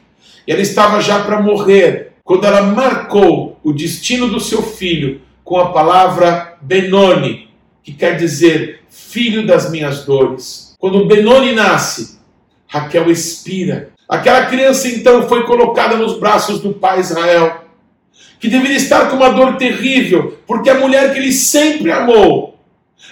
E 0.46 0.52
ela 0.52 0.62
estava 0.62 1.00
já 1.00 1.20
para 1.24 1.42
morrer 1.42 2.05
quando 2.26 2.44
ela 2.44 2.64
marcou 2.64 3.60
o 3.64 3.72
destino 3.72 4.28
do 4.28 4.40
seu 4.40 4.64
filho 4.64 5.22
com 5.44 5.60
a 5.60 5.72
palavra 5.72 6.58
Benoni, 6.60 7.50
que 7.84 7.94
quer 7.94 8.18
dizer 8.18 8.82
filho 8.90 9.46
das 9.46 9.70
minhas 9.70 10.06
dores. 10.06 10.76
Quando 10.80 11.06
Benoni 11.06 11.54
nasce, 11.54 12.18
Raquel 12.68 13.12
expira. 13.12 13.92
Aquela 14.10 14.48
criança 14.48 14.88
então 14.88 15.30
foi 15.30 15.46
colocada 15.46 15.96
nos 15.98 16.18
braços 16.20 16.60
do 16.60 16.74
pai 16.74 17.00
Israel, 17.00 17.66
que 18.40 18.48
deveria 18.48 18.78
estar 18.78 19.08
com 19.08 19.18
uma 19.18 19.30
dor 19.30 19.58
terrível, 19.58 20.40
porque 20.48 20.70
a 20.70 20.80
mulher 20.80 21.14
que 21.14 21.20
ele 21.20 21.32
sempre 21.32 21.92
amou, 21.92 22.58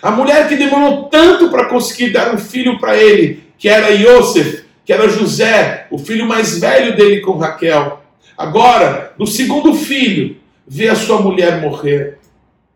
a 0.02 0.10
mulher 0.10 0.49
que 0.49 0.56
demorou 0.56 1.04
tanto 1.04 1.52
para 1.52 1.69
conseguir 1.69 2.10
dar 2.10 2.34
um 2.34 2.38
filho 2.39 2.80
para 2.80 2.97
ele, 2.97 3.43
que 3.60 3.69
era 3.69 3.89
Yosef, 3.89 4.65
que 4.84 4.91
era 4.91 5.08
José, 5.08 5.86
o 5.91 5.99
filho 5.99 6.28
mais 6.28 6.60
velho 6.60 6.95
dele 6.95 7.21
com 7.21 7.38
Raquel. 7.38 8.03
Agora, 8.43 9.13
no 9.17 9.25
segundo 9.25 9.73
filho, 9.73 10.36
vê 10.67 10.89
a 10.89 10.95
sua 10.95 11.21
mulher 11.21 11.62
morrer. 11.62 12.19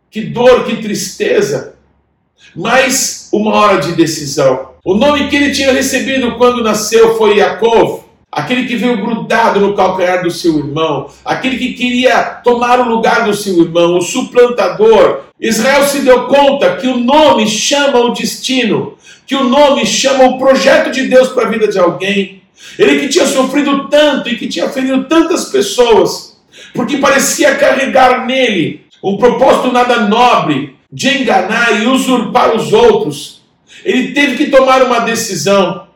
Que 0.09 0.21
dor, 0.21 0.63
que 0.63 0.77
tristeza. 0.77 1.75
Mas 2.55 3.27
uma 3.33 3.53
hora 3.53 3.81
de 3.81 3.91
decisão. 3.91 4.69
O 4.85 4.95
nome 4.95 5.27
que 5.27 5.35
ele 5.35 5.51
tinha 5.51 5.73
recebido 5.73 6.37
quando 6.37 6.63
nasceu 6.63 7.17
foi 7.17 7.39
Yaakov, 7.39 8.05
aquele 8.31 8.65
que 8.65 8.77
veio 8.77 9.05
grudado 9.05 9.59
no 9.59 9.75
calcanhar 9.75 10.23
do 10.23 10.31
seu 10.31 10.57
irmão, 10.57 11.09
aquele 11.25 11.57
que 11.57 11.73
queria 11.73 12.23
tomar 12.23 12.79
o 12.79 12.87
lugar 12.87 13.25
do 13.25 13.33
seu 13.33 13.61
irmão, 13.61 13.97
o 13.97 14.01
suplantador. 14.01 15.23
Israel 15.37 15.83
se 15.83 15.99
deu 15.99 16.27
conta 16.27 16.77
que 16.77 16.87
o 16.87 16.95
nome 16.95 17.45
chama 17.45 17.99
o 17.99 18.13
destino, 18.13 18.97
que 19.25 19.35
o 19.35 19.43
nome 19.43 19.85
chama 19.85 20.23
o 20.29 20.39
projeto 20.39 20.91
de 20.91 21.07
Deus 21.07 21.27
para 21.27 21.45
a 21.45 21.49
vida 21.49 21.67
de 21.67 21.77
alguém. 21.77 22.41
Ele 22.77 22.99
que 22.99 23.09
tinha 23.09 23.25
sofrido 23.25 23.87
tanto 23.87 24.29
e 24.29 24.37
que 24.37 24.47
tinha 24.47 24.69
ferido 24.69 25.05
tantas 25.05 25.45
pessoas, 25.45 26.37
porque 26.73 26.97
parecia 26.97 27.55
carregar 27.55 28.25
nele 28.25 28.85
um 29.03 29.17
propósito 29.17 29.71
nada 29.71 30.01
nobre 30.01 30.75
de 30.91 31.09
enganar 31.21 31.81
e 31.81 31.87
usurpar 31.87 32.55
os 32.55 32.73
outros 32.73 33.37
ele 33.83 34.11
teve 34.11 34.35
que 34.35 34.51
tomar 34.51 34.83
uma 34.83 34.99
decisão, 34.99 35.87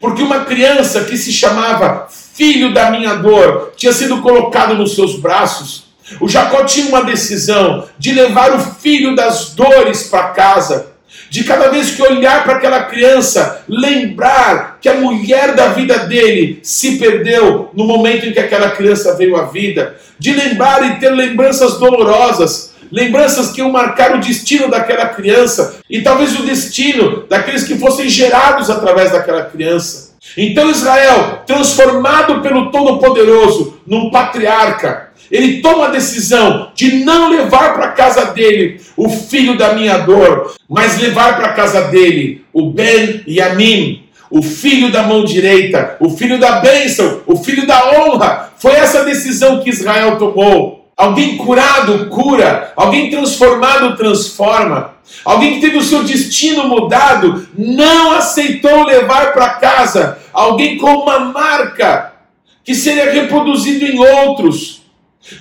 porque 0.00 0.22
uma 0.22 0.44
criança 0.44 1.04
que 1.04 1.16
se 1.16 1.32
chamava 1.32 2.08
filho 2.10 2.72
da 2.72 2.90
minha 2.90 3.14
dor 3.14 3.72
tinha 3.76 3.92
sido 3.92 4.20
colocado 4.20 4.74
nos 4.74 4.94
seus 4.94 5.18
braços. 5.18 5.84
O 6.20 6.28
Jacó 6.28 6.64
tinha 6.64 6.86
uma 6.86 7.02
decisão 7.02 7.88
de 7.98 8.12
levar 8.12 8.54
o 8.54 8.60
filho 8.60 9.14
das 9.14 9.54
dores 9.54 10.04
para 10.04 10.28
casa, 10.28 10.92
de 11.36 11.44
cada 11.44 11.68
vez 11.68 11.90
que 11.90 12.02
olhar 12.02 12.44
para 12.44 12.54
aquela 12.54 12.84
criança, 12.84 13.62
lembrar 13.68 14.78
que 14.80 14.88
a 14.88 14.94
mulher 14.94 15.54
da 15.54 15.68
vida 15.68 15.98
dele 15.98 16.60
se 16.62 16.96
perdeu 16.96 17.70
no 17.74 17.84
momento 17.84 18.24
em 18.24 18.32
que 18.32 18.40
aquela 18.40 18.70
criança 18.70 19.14
veio 19.16 19.36
à 19.36 19.44
vida, 19.44 19.96
de 20.18 20.32
lembrar 20.32 20.82
e 20.90 20.98
ter 20.98 21.10
lembranças 21.10 21.78
dolorosas 21.78 22.74
lembranças 22.90 23.50
que 23.50 23.60
iam 23.60 23.70
marcar 23.70 24.14
o 24.14 24.20
destino 24.20 24.70
daquela 24.70 25.08
criança 25.08 25.74
e 25.90 26.00
talvez 26.00 26.38
o 26.38 26.44
destino 26.44 27.26
daqueles 27.28 27.64
que 27.64 27.76
fossem 27.76 28.08
gerados 28.08 28.70
através 28.70 29.10
daquela 29.10 29.42
criança. 29.42 30.05
Então 30.36 30.70
Israel, 30.70 31.42
transformado 31.46 32.40
pelo 32.40 32.70
Todo-Poderoso 32.70 33.80
num 33.86 34.10
patriarca, 34.10 35.10
ele 35.30 35.60
toma 35.60 35.86
a 35.86 35.90
decisão 35.90 36.70
de 36.74 37.04
não 37.04 37.30
levar 37.30 37.74
para 37.74 37.92
casa 37.92 38.26
dele 38.26 38.80
o 38.96 39.08
filho 39.08 39.56
da 39.56 39.74
minha 39.74 39.98
dor, 39.98 40.54
mas 40.68 40.98
levar 40.98 41.36
para 41.36 41.52
casa 41.52 41.82
dele 41.82 42.44
o 42.52 42.70
Ben 42.70 43.22
Yamim, 43.26 44.04
o 44.30 44.42
filho 44.42 44.90
da 44.90 45.02
mão 45.02 45.24
direita, 45.24 45.96
o 46.00 46.10
filho 46.10 46.38
da 46.38 46.60
bênção, 46.60 47.22
o 47.26 47.36
filho 47.36 47.66
da 47.66 47.92
honra. 47.92 48.52
Foi 48.58 48.72
essa 48.72 49.04
decisão 49.04 49.60
que 49.60 49.70
Israel 49.70 50.16
tomou. 50.18 50.75
Alguém 50.96 51.36
curado 51.36 52.06
cura, 52.06 52.72
alguém 52.74 53.10
transformado 53.10 53.98
transforma, 53.98 54.94
alguém 55.22 55.54
que 55.54 55.60
teve 55.60 55.76
o 55.76 55.82
seu 55.82 56.02
destino 56.02 56.66
mudado 56.66 57.46
não 57.56 58.12
aceitou 58.12 58.84
levar 58.84 59.34
para 59.34 59.50
casa 59.50 60.18
alguém 60.32 60.78
com 60.78 60.90
uma 61.02 61.18
marca 61.18 62.14
que 62.64 62.74
seria 62.74 63.12
reproduzido 63.12 63.84
em 63.84 63.98
outros. 63.98 64.82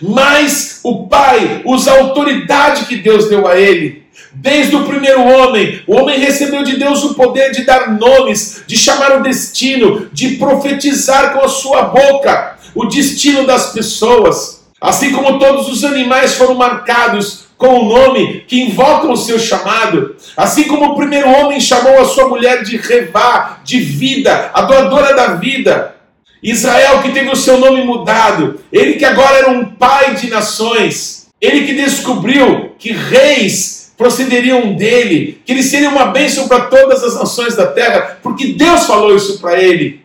Mas 0.01 0.81
o 0.83 1.07
pai 1.07 1.61
usa 1.63 1.91
a 1.91 1.99
autoridade 1.99 2.85
que 2.85 2.97
Deus 2.97 3.29
deu 3.29 3.47
a 3.47 3.57
ele. 3.57 4.03
Desde 4.33 4.75
o 4.75 4.83
primeiro 4.83 5.23
homem, 5.23 5.81
o 5.87 5.95
homem 5.95 6.19
recebeu 6.19 6.63
de 6.63 6.75
Deus 6.75 7.03
o 7.03 7.13
poder 7.13 7.51
de 7.51 7.63
dar 7.63 7.91
nomes, 7.97 8.63
de 8.67 8.77
chamar 8.77 9.17
o 9.17 9.23
destino, 9.23 10.09
de 10.11 10.35
profetizar 10.35 11.31
com 11.33 11.39
a 11.45 11.47
sua 11.47 11.83
boca 11.83 12.57
o 12.73 12.85
destino 12.85 13.45
das 13.45 13.71
pessoas. 13.71 14.54
Assim 14.79 15.11
como 15.11 15.39
todos 15.39 15.69
os 15.69 15.83
animais 15.83 16.35
foram 16.35 16.55
marcados 16.55 17.45
com 17.57 17.79
o 17.79 17.85
nome 17.85 18.43
que 18.47 18.61
invocam 18.61 19.11
o 19.11 19.17
seu 19.17 19.39
chamado, 19.39 20.15
assim 20.35 20.65
como 20.65 20.85
o 20.85 20.95
primeiro 20.95 21.29
homem 21.29 21.59
chamou 21.59 21.99
a 21.99 22.05
sua 22.05 22.27
mulher 22.27 22.63
de 22.63 22.75
Revá, 22.75 23.59
de 23.63 23.79
vida, 23.79 24.51
a 24.53 24.61
doadora 24.61 25.15
da 25.15 25.35
vida. 25.35 25.95
Israel 26.43 27.01
que 27.01 27.11
teve 27.11 27.29
o 27.29 27.35
seu 27.35 27.57
nome 27.57 27.83
mudado, 27.83 28.59
ele 28.71 28.93
que 28.93 29.05
agora 29.05 29.37
era 29.37 29.49
um 29.49 29.65
pai 29.65 30.13
de 30.13 30.29
nações, 30.29 31.27
ele 31.41 31.65
que 31.65 31.73
descobriu 31.73 32.75
que 32.77 32.91
reis 32.91 33.93
procederiam 33.97 34.73
dele, 34.73 35.41
que 35.45 35.53
ele 35.53 35.63
seria 35.63 35.89
uma 35.89 36.07
bênção 36.07 36.47
para 36.47 36.65
todas 36.65 37.03
as 37.03 37.15
nações 37.15 37.55
da 37.55 37.67
terra, 37.67 38.19
porque 38.21 38.47
Deus 38.47 38.85
falou 38.85 39.15
isso 39.15 39.39
para 39.39 39.59
ele. 39.59 40.03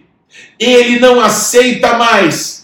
Ele 0.59 1.01
não 1.01 1.21
aceita 1.21 1.95
mais 1.95 2.60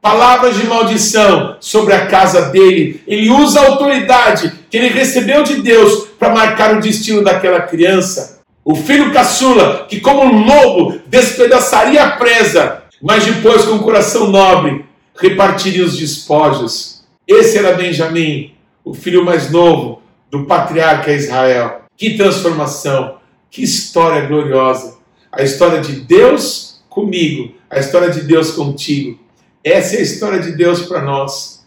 palavras 0.00 0.56
de 0.56 0.66
maldição 0.66 1.56
sobre 1.60 1.94
a 1.94 2.06
casa 2.06 2.50
dele. 2.50 3.02
Ele 3.06 3.30
usa 3.30 3.60
a 3.60 3.66
autoridade 3.66 4.52
que 4.70 4.76
ele 4.76 4.88
recebeu 4.88 5.42
de 5.42 5.56
Deus 5.56 6.08
para 6.18 6.32
marcar 6.32 6.76
o 6.76 6.80
destino 6.80 7.22
daquela 7.22 7.60
criança. 7.60 8.40
O 8.64 8.74
filho 8.74 9.12
caçula, 9.12 9.86
que 9.88 10.00
como 10.00 10.22
um 10.22 10.44
lobo 10.44 11.00
despedaçaria 11.06 12.02
a 12.02 12.10
presa, 12.12 12.82
mas 13.02 13.24
depois, 13.24 13.64
com 13.64 13.76
o 13.76 13.82
coração 13.82 14.30
nobre, 14.30 14.84
repartiria 15.16 15.84
os 15.84 15.96
despojos. 15.96 17.02
Esse 17.26 17.58
era 17.58 17.72
Benjamim, 17.72 18.54
o 18.84 18.92
filho 18.92 19.24
mais 19.24 19.50
novo 19.50 20.02
do 20.30 20.44
patriarca 20.44 21.12
Israel. 21.12 21.82
Que 21.96 22.16
transformação, 22.16 23.16
que 23.50 23.62
história 23.62 24.26
gloriosa. 24.26 24.98
A 25.32 25.42
história 25.42 25.80
de 25.80 25.92
Deus 26.00 26.80
comigo, 26.88 27.54
a 27.70 27.78
história 27.78 28.10
de 28.10 28.20
Deus 28.20 28.50
contigo. 28.50 29.18
Essa 29.62 29.96
é 29.96 29.98
a 29.98 30.02
história 30.02 30.40
de 30.40 30.52
Deus 30.52 30.82
para 30.82 31.02
nós. 31.02 31.66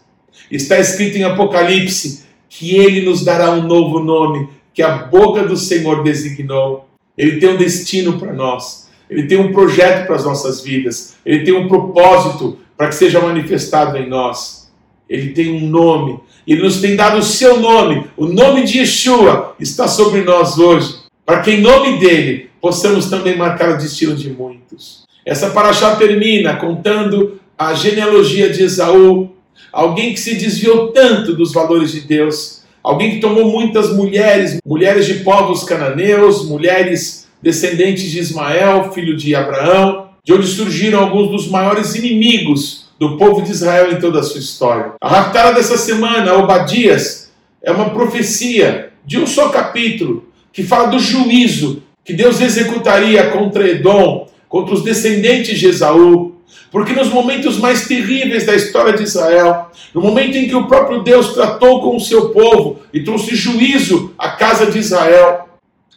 Está 0.50 0.78
escrito 0.78 1.16
em 1.16 1.24
Apocalipse 1.24 2.24
que 2.48 2.76
ele 2.76 3.02
nos 3.02 3.24
dará 3.24 3.50
um 3.50 3.62
novo 3.62 4.00
nome 4.00 4.48
que 4.74 4.82
a 4.82 4.96
boca 4.96 5.44
do 5.44 5.56
Senhor 5.56 6.02
designou. 6.02 6.88
Ele 7.16 7.38
tem 7.38 7.50
um 7.50 7.56
destino 7.56 8.18
para 8.18 8.32
nós. 8.32 8.90
Ele 9.08 9.24
tem 9.24 9.38
um 9.38 9.52
projeto 9.52 10.06
para 10.06 10.16
as 10.16 10.24
nossas 10.24 10.62
vidas. 10.62 11.14
Ele 11.24 11.44
tem 11.44 11.54
um 11.54 11.68
propósito 11.68 12.58
para 12.76 12.88
que 12.88 12.94
seja 12.94 13.20
manifestado 13.20 13.96
em 13.98 14.08
nós. 14.08 14.72
Ele 15.08 15.32
tem 15.32 15.50
um 15.50 15.68
nome. 15.68 16.20
Ele 16.46 16.62
nos 16.62 16.80
tem 16.80 16.96
dado 16.96 17.18
o 17.18 17.22
seu 17.22 17.60
nome. 17.60 18.06
O 18.16 18.26
nome 18.26 18.64
de 18.64 18.78
Yeshua 18.78 19.54
está 19.60 19.86
sobre 19.86 20.22
nós 20.22 20.58
hoje. 20.58 20.96
Para 21.24 21.40
que 21.40 21.52
em 21.52 21.60
nome 21.60 21.98
dele 21.98 22.50
possamos 22.60 23.10
também 23.10 23.36
marcar 23.36 23.70
o 23.70 23.78
destino 23.78 24.16
de 24.16 24.30
muitos. 24.30 25.04
Essa 25.24 25.50
paraxá 25.50 25.94
termina 25.96 26.56
contando 26.56 27.40
a 27.68 27.74
genealogia 27.74 28.50
de 28.50 28.62
Esaú, 28.62 29.30
alguém 29.72 30.12
que 30.12 30.20
se 30.20 30.34
desviou 30.34 30.88
tanto 30.88 31.34
dos 31.34 31.52
valores 31.52 31.92
de 31.92 32.00
Deus, 32.00 32.62
alguém 32.82 33.12
que 33.12 33.20
tomou 33.20 33.50
muitas 33.50 33.94
mulheres, 33.94 34.58
mulheres 34.64 35.06
de 35.06 35.14
povos 35.14 35.64
cananeus, 35.64 36.46
mulheres 36.46 37.28
descendentes 37.42 38.10
de 38.10 38.18
Ismael, 38.18 38.92
filho 38.92 39.16
de 39.16 39.34
Abraão, 39.34 40.10
de 40.24 40.32
onde 40.32 40.46
surgiram 40.46 41.00
alguns 41.00 41.30
dos 41.30 41.48
maiores 41.48 41.94
inimigos 41.94 42.82
do 42.98 43.16
povo 43.16 43.42
de 43.42 43.50
Israel 43.50 43.92
em 43.92 44.00
toda 44.00 44.20
a 44.20 44.22
sua 44.22 44.40
história. 44.40 44.92
A 45.00 45.08
raptada 45.08 45.54
dessa 45.54 45.76
semana, 45.76 46.34
Obadias, 46.34 47.32
é 47.62 47.72
uma 47.72 47.90
profecia 47.90 48.90
de 49.04 49.18
um 49.18 49.26
só 49.26 49.48
capítulo 49.48 50.28
que 50.52 50.62
fala 50.62 50.88
do 50.88 50.98
juízo 50.98 51.82
que 52.04 52.12
Deus 52.12 52.40
executaria 52.40 53.30
contra 53.30 53.68
Edom, 53.68 54.28
contra 54.48 54.74
os 54.74 54.82
descendentes 54.84 55.58
de 55.58 55.66
Esaú. 55.66 56.31
Porque 56.70 56.92
nos 56.92 57.08
momentos 57.08 57.58
mais 57.58 57.86
terríveis 57.86 58.46
da 58.46 58.54
história 58.54 58.94
de 58.94 59.02
Israel, 59.02 59.70
no 59.94 60.00
momento 60.00 60.36
em 60.36 60.48
que 60.48 60.54
o 60.54 60.66
próprio 60.66 61.02
Deus 61.02 61.34
tratou 61.34 61.82
com 61.82 61.96
o 61.96 62.00
seu 62.00 62.30
povo 62.30 62.80
e 62.92 63.04
trouxe 63.04 63.34
juízo 63.34 64.14
à 64.16 64.30
casa 64.30 64.66
de 64.66 64.78
Israel, 64.78 65.48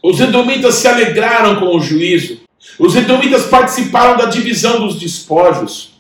os 0.04 0.20
edomitas 0.20 0.76
se 0.76 0.88
alegraram 0.88 1.56
com 1.60 1.76
o 1.76 1.82
juízo. 1.82 2.40
Os 2.78 2.96
edomitas 2.96 3.46
participaram 3.46 4.18
da 4.18 4.26
divisão 4.26 4.86
dos 4.86 5.00
despojos. 5.00 5.96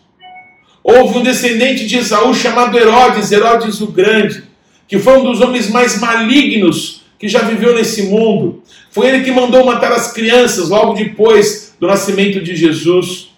Houve 0.83 1.17
um 1.17 1.23
descendente 1.23 1.87
de 1.87 1.97
Esaú 1.97 2.33
chamado 2.33 2.77
Herodes, 2.77 3.31
Herodes 3.31 3.81
o 3.81 3.87
Grande, 3.87 4.43
que 4.87 4.99
foi 4.99 5.17
um 5.17 5.23
dos 5.23 5.41
homens 5.41 5.69
mais 5.69 5.99
malignos 5.99 7.01
que 7.17 7.27
já 7.27 7.39
viveu 7.39 7.73
nesse 7.73 8.03
mundo. 8.03 8.61
Foi 8.91 9.07
ele 9.07 9.23
que 9.23 9.31
mandou 9.31 9.65
matar 9.65 9.91
as 9.91 10.13
crianças 10.13 10.69
logo 10.69 10.93
depois 10.93 11.75
do 11.79 11.87
nascimento 11.87 12.41
de 12.41 12.55
Jesus. 12.55 13.31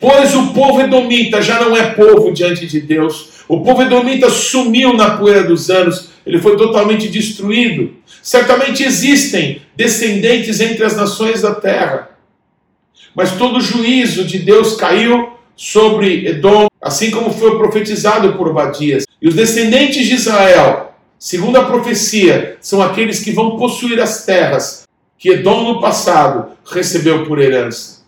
Pois 0.00 0.34
o 0.34 0.54
povo 0.54 0.80
edomita 0.80 1.42
já 1.42 1.60
não 1.60 1.76
é 1.76 1.90
povo 1.90 2.32
diante 2.32 2.66
de 2.66 2.80
Deus. 2.80 3.44
O 3.46 3.60
povo 3.60 3.82
edomita 3.82 4.30
sumiu 4.30 4.94
na 4.94 5.18
poeira 5.18 5.44
dos 5.44 5.68
anos, 5.68 6.08
ele 6.24 6.40
foi 6.40 6.56
totalmente 6.56 7.06
destruído. 7.08 7.94
Certamente 8.22 8.82
existem 8.82 9.60
descendentes 9.76 10.58
entre 10.58 10.84
as 10.84 10.96
nações 10.96 11.42
da 11.42 11.54
terra, 11.54 12.10
mas 13.14 13.32
todo 13.32 13.58
o 13.58 13.60
juízo 13.60 14.24
de 14.24 14.38
Deus 14.38 14.76
caiu 14.76 15.34
sobre 15.54 16.26
Edom, 16.26 16.68
assim 16.80 17.10
como 17.10 17.30
foi 17.30 17.58
profetizado 17.58 18.32
por 18.34 18.48
Obadias. 18.48 19.04
E 19.20 19.28
os 19.28 19.34
descendentes 19.34 20.06
de 20.06 20.14
Israel, 20.14 20.94
segundo 21.18 21.58
a 21.58 21.64
profecia, 21.64 22.56
são 22.60 22.80
aqueles 22.80 23.20
que 23.20 23.32
vão 23.32 23.58
possuir 23.58 24.00
as 24.00 24.24
terras 24.24 24.84
que 25.18 25.28
Edom 25.28 25.64
no 25.64 25.80
passado 25.80 26.52
recebeu 26.64 27.26
por 27.26 27.38
herança. 27.38 27.99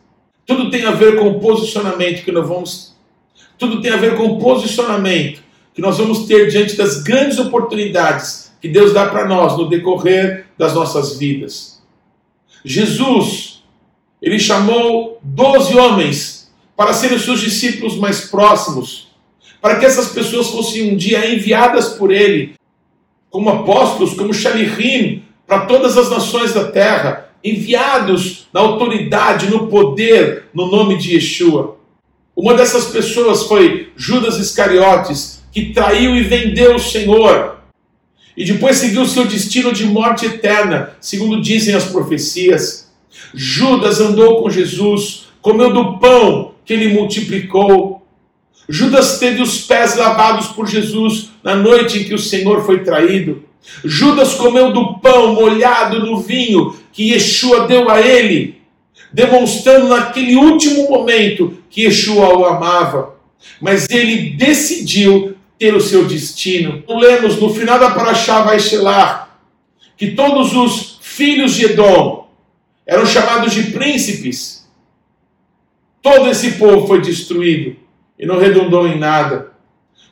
Tudo 0.46 0.70
tem 0.70 0.84
a 0.84 0.90
ver 0.90 1.18
com 1.18 1.28
o 1.28 1.40
posicionamento 1.40 2.24
que 2.24 2.32
nós 2.32 2.46
vamos. 2.46 2.96
Tudo 3.58 3.80
tem 3.80 3.92
a 3.92 3.96
ver 3.96 4.16
com 4.16 4.24
o 4.24 4.38
posicionamento 4.38 5.42
que 5.74 5.80
nós 5.80 5.98
vamos 5.98 6.26
ter 6.26 6.50
diante 6.50 6.76
das 6.76 7.02
grandes 7.02 7.38
oportunidades 7.38 8.52
que 8.60 8.68
Deus 8.68 8.92
dá 8.92 9.06
para 9.06 9.26
nós 9.26 9.56
no 9.56 9.68
decorrer 9.68 10.46
das 10.56 10.74
nossas 10.74 11.16
vidas. 11.18 11.82
Jesus, 12.64 13.62
ele 14.20 14.38
chamou 14.38 15.18
doze 15.22 15.76
homens 15.76 16.52
para 16.76 16.92
serem 16.92 17.16
os 17.16 17.24
seus 17.24 17.40
discípulos 17.40 17.96
mais 17.96 18.22
próximos, 18.22 19.08
para 19.60 19.78
que 19.78 19.86
essas 19.86 20.08
pessoas 20.08 20.48
fossem 20.48 20.92
um 20.92 20.96
dia 20.96 21.32
enviadas 21.32 21.90
por 21.90 22.10
ele 22.12 22.54
como 23.30 23.48
apóstolos, 23.48 24.14
como 24.14 24.34
Shalihim, 24.34 25.24
para 25.46 25.66
todas 25.66 25.96
as 25.96 26.10
nações 26.10 26.52
da 26.52 26.70
terra, 26.70 27.31
enviados 27.44 28.46
na 28.52 28.60
autoridade, 28.60 29.50
no 29.50 29.66
poder, 29.66 30.44
no 30.54 30.70
nome 30.70 30.96
de 30.96 31.14
Yeshua. 31.14 31.76
Uma 32.34 32.54
dessas 32.54 32.86
pessoas 32.86 33.44
foi 33.44 33.90
Judas 33.96 34.38
Iscariotes, 34.38 35.42
que 35.52 35.72
traiu 35.72 36.16
e 36.16 36.22
vendeu 36.22 36.76
o 36.76 36.80
Senhor, 36.80 37.58
e 38.36 38.44
depois 38.44 38.78
seguiu 38.78 39.04
seu 39.04 39.26
destino 39.26 39.72
de 39.72 39.84
morte 39.84 40.24
eterna, 40.24 40.96
segundo 41.00 41.42
dizem 41.42 41.74
as 41.74 41.84
profecias. 41.84 42.90
Judas 43.34 44.00
andou 44.00 44.42
com 44.42 44.50
Jesus, 44.50 45.26
comeu 45.42 45.72
do 45.72 45.98
pão 45.98 46.54
que 46.64 46.72
ele 46.72 46.88
multiplicou. 46.88 48.06
Judas 48.68 49.18
teve 49.18 49.42
os 49.42 49.60
pés 49.60 49.96
lavados 49.96 50.46
por 50.48 50.66
Jesus 50.66 51.30
na 51.42 51.54
noite 51.54 51.98
em 51.98 52.04
que 52.04 52.14
o 52.14 52.18
Senhor 52.18 52.64
foi 52.64 52.82
traído. 52.82 53.44
Judas 53.84 54.34
comeu 54.34 54.72
do 54.72 54.94
pão 54.94 55.34
molhado 55.34 56.00
no 56.00 56.20
vinho 56.20 56.74
que 56.92 57.12
Yeshua 57.12 57.66
deu 57.66 57.90
a 57.90 58.00
ele, 58.00 58.62
demonstrando 59.12 59.88
naquele 59.88 60.36
último 60.36 60.88
momento 60.88 61.56
que 61.70 61.82
Yeshua 61.82 62.36
o 62.36 62.44
amava. 62.44 63.16
Mas 63.60 63.88
ele 63.90 64.30
decidiu 64.30 65.36
ter 65.58 65.74
o 65.74 65.80
seu 65.80 66.04
destino. 66.04 66.84
Lemos 66.88 67.40
no 67.40 67.52
final 67.52 67.78
da 67.78 67.90
Parashá 67.90 68.42
Vaishelar 68.42 69.38
que 69.96 70.12
todos 70.12 70.54
os 70.54 70.98
filhos 71.00 71.54
de 71.54 71.66
Edom 71.66 72.28
eram 72.86 73.06
chamados 73.06 73.52
de 73.52 73.64
príncipes 73.64 74.62
Todo 76.02 76.28
esse 76.28 76.52
povo 76.52 76.88
foi 76.88 77.00
destruído 77.00 77.76
e 78.18 78.26
não 78.26 78.38
redundou 78.38 78.88
em 78.88 78.98
nada. 78.98 79.52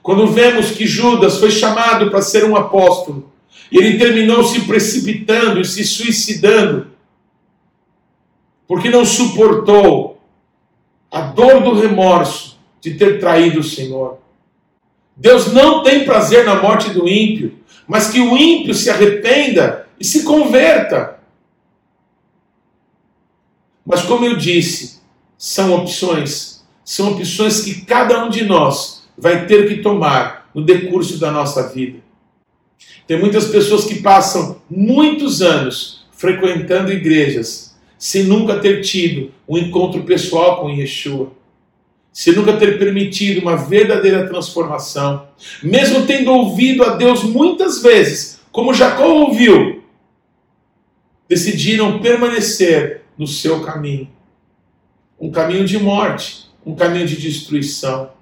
Quando 0.00 0.28
vemos 0.28 0.70
que 0.70 0.86
Judas 0.86 1.38
foi 1.38 1.50
chamado 1.50 2.10
para 2.10 2.22
ser 2.22 2.44
um 2.44 2.56
apóstolo 2.56 3.29
e 3.70 3.78
ele 3.78 3.98
terminou 3.98 4.42
se 4.44 4.62
precipitando 4.62 5.60
e 5.60 5.64
se 5.64 5.84
suicidando, 5.84 6.88
porque 8.66 8.90
não 8.90 9.04
suportou 9.04 10.20
a 11.10 11.20
dor 11.22 11.62
do 11.62 11.74
remorso 11.74 12.58
de 12.80 12.94
ter 12.94 13.20
traído 13.20 13.60
o 13.60 13.64
Senhor. 13.64 14.18
Deus 15.16 15.52
não 15.52 15.82
tem 15.82 16.04
prazer 16.04 16.44
na 16.44 16.62
morte 16.62 16.90
do 16.90 17.08
ímpio, 17.08 17.58
mas 17.86 18.10
que 18.10 18.20
o 18.20 18.36
ímpio 18.36 18.74
se 18.74 18.88
arrependa 18.88 19.86
e 19.98 20.04
se 20.04 20.22
converta. 20.22 21.18
Mas 23.84 24.02
como 24.02 24.24
eu 24.24 24.36
disse, 24.36 25.00
são 25.36 25.74
opções, 25.74 26.64
são 26.84 27.12
opções 27.12 27.60
que 27.62 27.84
cada 27.84 28.24
um 28.24 28.30
de 28.30 28.44
nós 28.44 29.08
vai 29.16 29.46
ter 29.46 29.68
que 29.68 29.82
tomar 29.82 30.48
no 30.54 30.64
decurso 30.64 31.18
da 31.18 31.30
nossa 31.30 31.68
vida. 31.68 32.00
Tem 33.10 33.18
muitas 33.18 33.48
pessoas 33.48 33.86
que 33.86 33.96
passam 33.96 34.62
muitos 34.70 35.42
anos 35.42 36.06
frequentando 36.12 36.92
igrejas 36.92 37.76
sem 37.98 38.22
nunca 38.22 38.60
ter 38.60 38.82
tido 38.82 39.32
um 39.48 39.58
encontro 39.58 40.04
pessoal 40.04 40.60
com 40.60 40.70
Yeshua, 40.70 41.32
sem 42.12 42.32
nunca 42.36 42.56
ter 42.56 42.78
permitido 42.78 43.40
uma 43.40 43.56
verdadeira 43.56 44.28
transformação, 44.28 45.26
mesmo 45.60 46.06
tendo 46.06 46.30
ouvido 46.30 46.84
a 46.84 46.94
Deus 46.94 47.24
muitas 47.24 47.82
vezes, 47.82 48.38
como 48.52 48.72
Jacó 48.72 49.08
ouviu, 49.08 49.82
decidiram 51.28 51.98
permanecer 51.98 53.02
no 53.18 53.26
seu 53.26 53.60
caminho 53.60 54.08
um 55.20 55.32
caminho 55.32 55.64
de 55.64 55.80
morte, 55.80 56.48
um 56.64 56.76
caminho 56.76 57.08
de 57.08 57.16
destruição. 57.16 58.12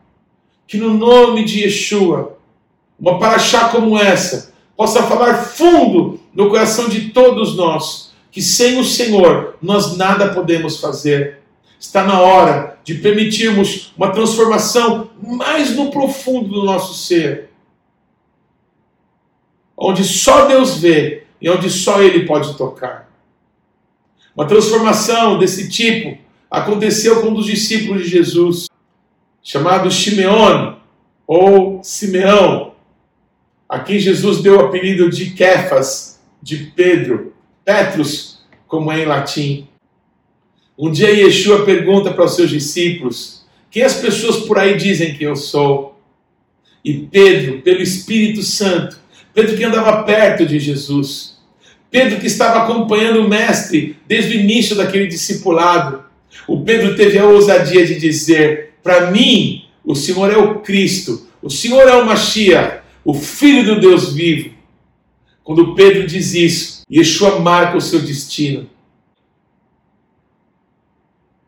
Que 0.66 0.78
no 0.78 0.94
nome 0.94 1.44
de 1.44 1.64
Yeshua, 1.64 2.38
uma 2.98 3.18
paraxá 3.18 3.68
como 3.68 3.98
essa, 3.98 4.56
possa 4.78 5.02
falar 5.02 5.42
fundo 5.42 6.20
no 6.32 6.48
coração 6.48 6.88
de 6.88 7.08
todos 7.08 7.56
nós, 7.56 8.12
que 8.30 8.40
sem 8.40 8.78
o 8.78 8.84
Senhor 8.84 9.56
nós 9.60 9.96
nada 9.96 10.32
podemos 10.32 10.78
fazer. 10.80 11.40
Está 11.80 12.04
na 12.04 12.20
hora 12.20 12.78
de 12.84 12.94
permitirmos 12.94 13.92
uma 13.96 14.12
transformação 14.12 15.10
mais 15.20 15.74
no 15.74 15.90
profundo 15.90 16.48
do 16.48 16.64
nosso 16.64 16.94
ser, 16.94 17.50
onde 19.76 20.04
só 20.04 20.46
Deus 20.46 20.76
vê 20.76 21.24
e 21.42 21.50
onde 21.50 21.68
só 21.68 22.00
Ele 22.00 22.24
pode 22.24 22.56
tocar. 22.56 23.10
Uma 24.36 24.46
transformação 24.46 25.40
desse 25.40 25.68
tipo 25.68 26.16
aconteceu 26.48 27.20
com 27.20 27.30
um 27.30 27.34
dos 27.34 27.46
discípulos 27.46 28.04
de 28.04 28.10
Jesus, 28.10 28.68
chamado 29.42 29.90
Simeone 29.90 30.76
ou 31.26 31.82
Simeão, 31.82 32.74
a 33.68 33.78
quem 33.78 33.98
Jesus 33.98 34.40
deu 34.40 34.56
o 34.56 34.60
apelido 34.60 35.10
de 35.10 35.30
Kefas, 35.30 36.18
de 36.42 36.72
Pedro, 36.74 37.34
Petrus, 37.64 38.38
como 38.66 38.90
é 38.90 39.02
em 39.02 39.04
latim. 39.04 39.68
Um 40.78 40.90
dia 40.90 41.10
Yeshua 41.10 41.64
pergunta 41.64 42.12
para 42.12 42.24
os 42.24 42.34
seus 42.34 42.48
discípulos: 42.48 43.44
Quem 43.70 43.82
as 43.82 43.94
pessoas 43.94 44.36
por 44.46 44.58
aí 44.58 44.76
dizem 44.76 45.14
que 45.14 45.24
eu 45.24 45.36
sou? 45.36 46.00
E 46.84 46.94
Pedro, 46.94 47.60
pelo 47.60 47.82
Espírito 47.82 48.42
Santo, 48.42 48.98
Pedro 49.34 49.56
que 49.56 49.64
andava 49.64 50.02
perto 50.04 50.46
de 50.46 50.58
Jesus, 50.58 51.38
Pedro 51.90 52.20
que 52.20 52.26
estava 52.26 52.62
acompanhando 52.62 53.20
o 53.20 53.28
Mestre 53.28 53.96
desde 54.06 54.36
o 54.36 54.40
início 54.40 54.76
daquele 54.76 55.06
discipulado, 55.06 56.04
o 56.46 56.62
Pedro 56.62 56.96
teve 56.96 57.18
a 57.18 57.26
ousadia 57.26 57.84
de 57.84 57.98
dizer: 57.98 58.74
Para 58.82 59.10
mim, 59.10 59.64
o 59.84 59.94
Senhor 59.94 60.32
é 60.32 60.36
o 60.36 60.60
Cristo, 60.60 61.26
o 61.42 61.50
Senhor 61.50 61.88
é 61.88 61.94
o 61.96 62.06
Mashiach, 62.06 62.82
o 63.08 63.14
Filho 63.14 63.64
do 63.64 63.80
Deus 63.80 64.12
vivo. 64.12 64.54
Quando 65.42 65.74
Pedro 65.74 66.06
diz 66.06 66.34
isso, 66.34 66.82
Yeshua 66.92 67.40
marca 67.40 67.78
o 67.78 67.80
seu 67.80 68.02
destino. 68.02 68.68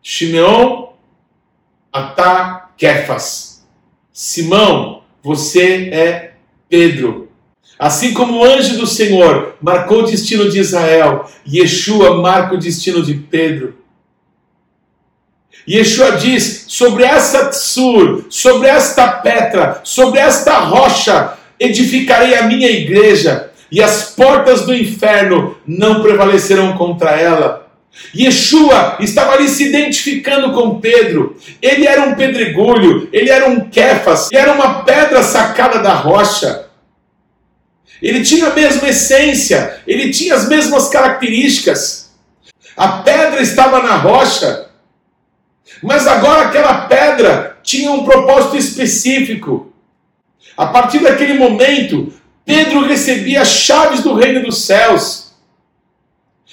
Shimeon 0.03 0.95
Atá 1.93 2.71
Kefas. 2.79 3.63
Simão, 4.11 5.03
você 5.23 5.91
é 5.93 6.33
Pedro. 6.67 7.31
Assim 7.79 8.15
como 8.15 8.39
o 8.39 8.45
anjo 8.45 8.79
do 8.79 8.87
Senhor 8.87 9.59
marcou 9.61 9.99
o 9.99 10.07
destino 10.07 10.49
de 10.49 10.61
Israel, 10.61 11.31
Yeshua 11.47 12.23
marca 12.23 12.55
o 12.55 12.59
destino 12.59 13.03
de 13.03 13.13
Pedro. 13.13 13.75
Yeshua 15.69 16.13
diz: 16.13 16.65
sobre 16.69 17.05
essa 17.05 17.51
tsur, 17.51 18.25
sobre 18.31 18.67
esta 18.67 19.07
pedra, 19.09 19.83
sobre 19.85 20.19
esta 20.21 20.59
rocha, 20.61 21.37
edificarei 21.61 22.35
a 22.35 22.45
minha 22.45 22.71
igreja, 22.71 23.51
e 23.71 23.81
as 23.83 24.15
portas 24.17 24.65
do 24.67 24.75
inferno 24.75 25.57
não 25.67 26.03
prevalecerão 26.03 26.77
contra 26.77 27.11
ela. 27.11 27.71
Yeshua 28.17 28.97
estava 29.01 29.35
ali 29.35 29.49
se 29.49 29.69
identificando 29.69 30.53
com 30.53 30.81
Pedro. 30.81 31.37
Ele 31.61 31.87
era 31.87 32.03
um 32.03 32.15
pedregulho, 32.15 33.09
ele 33.13 33.31
era 33.31 33.49
um 33.49 33.69
Kefas, 33.69 34.29
ele 34.33 34.41
era 34.41 34.53
uma 34.53 34.83
pedra 34.85 35.23
sacada 35.23 35.79
da 35.81 35.93
rocha. 35.93 36.67
Ele 38.03 38.25
tinha 38.25 38.47
a 38.47 38.55
mesma 38.55 38.89
essência, 38.89 39.81
ele 39.87 40.11
tinha 40.11 40.35
as 40.35 40.49
mesmas 40.49 40.89
características. 40.89 42.11
A 42.77 42.89
pedra 42.89 43.43
estava 43.43 43.83
na 43.83 43.97
rocha, 43.97 44.71
mas 45.83 46.07
agora 46.07 46.47
aquela 46.47 46.87
pedra 46.87 47.59
tinha 47.63 47.93
um 47.93 48.05
propósito 48.05 48.57
específico. 48.57 49.70
A 50.61 50.67
partir 50.67 50.99
daquele 50.99 51.39
momento, 51.39 52.13
Pedro 52.45 52.87
recebia 52.87 53.41
as 53.41 53.49
chaves 53.49 54.03
do 54.03 54.13
reino 54.13 54.43
dos 54.43 54.67
céus. 54.67 55.31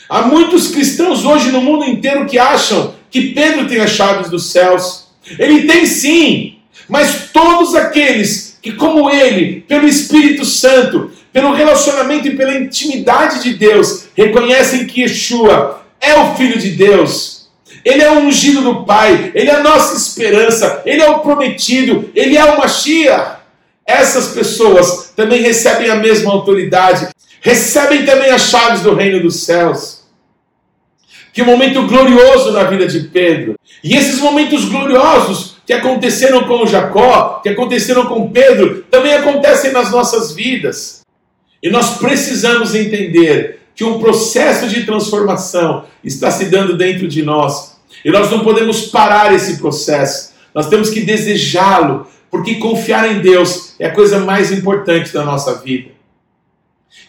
Há 0.08 0.22
muitos 0.22 0.70
cristãos 0.70 1.26
hoje 1.26 1.52
no 1.52 1.60
mundo 1.60 1.84
inteiro 1.84 2.26
que 2.26 2.40
acham 2.40 2.96
que 3.12 3.34
Pedro 3.34 3.68
tem 3.68 3.82
as 3.82 3.90
chaves 3.90 4.30
dos 4.30 4.50
céus. 4.50 5.10
Ele 5.38 5.68
tem 5.68 5.86
sim, 5.86 6.56
mas 6.88 7.32
todos 7.34 7.76
aqueles 7.76 8.58
que, 8.62 8.72
como 8.72 9.10
ele, 9.10 9.66
pelo 9.68 9.86
Espírito 9.86 10.46
Santo, 10.46 11.12
pelo 11.34 11.52
relacionamento 11.52 12.30
e 12.30 12.38
pela 12.38 12.58
intimidade 12.58 13.44
de 13.44 13.56
Deus, 13.56 14.06
reconhecem 14.16 14.88
que 14.88 15.02
Yeshua 15.02 15.82
é 16.00 16.18
o 16.18 16.34
Filho 16.36 16.58
de 16.58 16.70
Deus 16.70 17.38
ele 17.88 18.04
é 18.04 18.12
o 18.12 18.20
ungido 18.20 18.62
do 18.62 18.84
Pai, 18.84 19.32
Ele 19.34 19.50
é 19.50 19.56
a 19.56 19.64
nossa 19.64 19.96
esperança, 19.96 20.82
Ele 20.86 21.02
é 21.02 21.10
o 21.10 21.20
prometido, 21.20 22.10
Ele 22.14 22.36
é 22.36 22.44
o 22.44 22.58
Mashiach. 22.58 23.37
Essas 23.88 24.34
pessoas 24.34 25.14
também 25.16 25.42
recebem 25.42 25.90
a 25.90 25.96
mesma 25.96 26.32
autoridade, 26.32 27.08
recebem 27.40 28.06
também 28.06 28.30
as 28.30 28.50
chaves 28.50 28.82
do 28.82 28.94
reino 28.94 29.22
dos 29.22 29.46
céus. 29.46 30.06
Que 31.32 31.42
momento 31.42 31.88
glorioso 31.88 32.52
na 32.52 32.66
vida 32.66 32.86
de 32.86 33.02
Pedro. 33.02 33.56
E 33.84 33.96
esses 33.96 34.20
momentos 34.20 34.66
gloriosos 34.66 35.56
que 35.66 35.72
aconteceram 35.72 36.44
com 36.46 36.66
Jacó, 36.66 37.40
que 37.42 37.50
aconteceram 37.50 38.08
com 38.08 38.30
Pedro, 38.30 38.84
também 38.90 39.14
acontecem 39.14 39.72
nas 39.72 39.92
nossas 39.92 40.34
vidas. 40.34 41.02
E 41.62 41.70
nós 41.70 41.98
precisamos 41.98 42.76
entender 42.76 43.62
que 43.76 43.84
um 43.84 44.00
processo 44.00 44.68
de 44.68 44.86
transformação 44.86 45.86
está 46.04 46.32
se 46.32 46.46
dando 46.46 46.76
dentro 46.76 47.08
de 47.08 47.22
nós 47.22 47.78
e 48.04 48.10
nós 48.10 48.30
não 48.32 48.40
podemos 48.40 48.88
parar 48.88 49.34
esse 49.34 49.58
processo. 49.58 50.34
Nós 50.54 50.68
temos 50.68 50.90
que 50.90 51.02
desejá-lo, 51.02 52.08
porque 52.30 52.56
confiar 52.56 53.12
em 53.12 53.20
Deus 53.22 53.74
é 53.80 53.88
a 53.88 53.94
coisa 53.94 54.20
mais 54.20 54.52
importante 54.52 55.14
da 55.14 55.24
nossa 55.24 55.56
vida. 55.56 55.92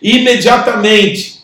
Imediatamente, 0.02 1.42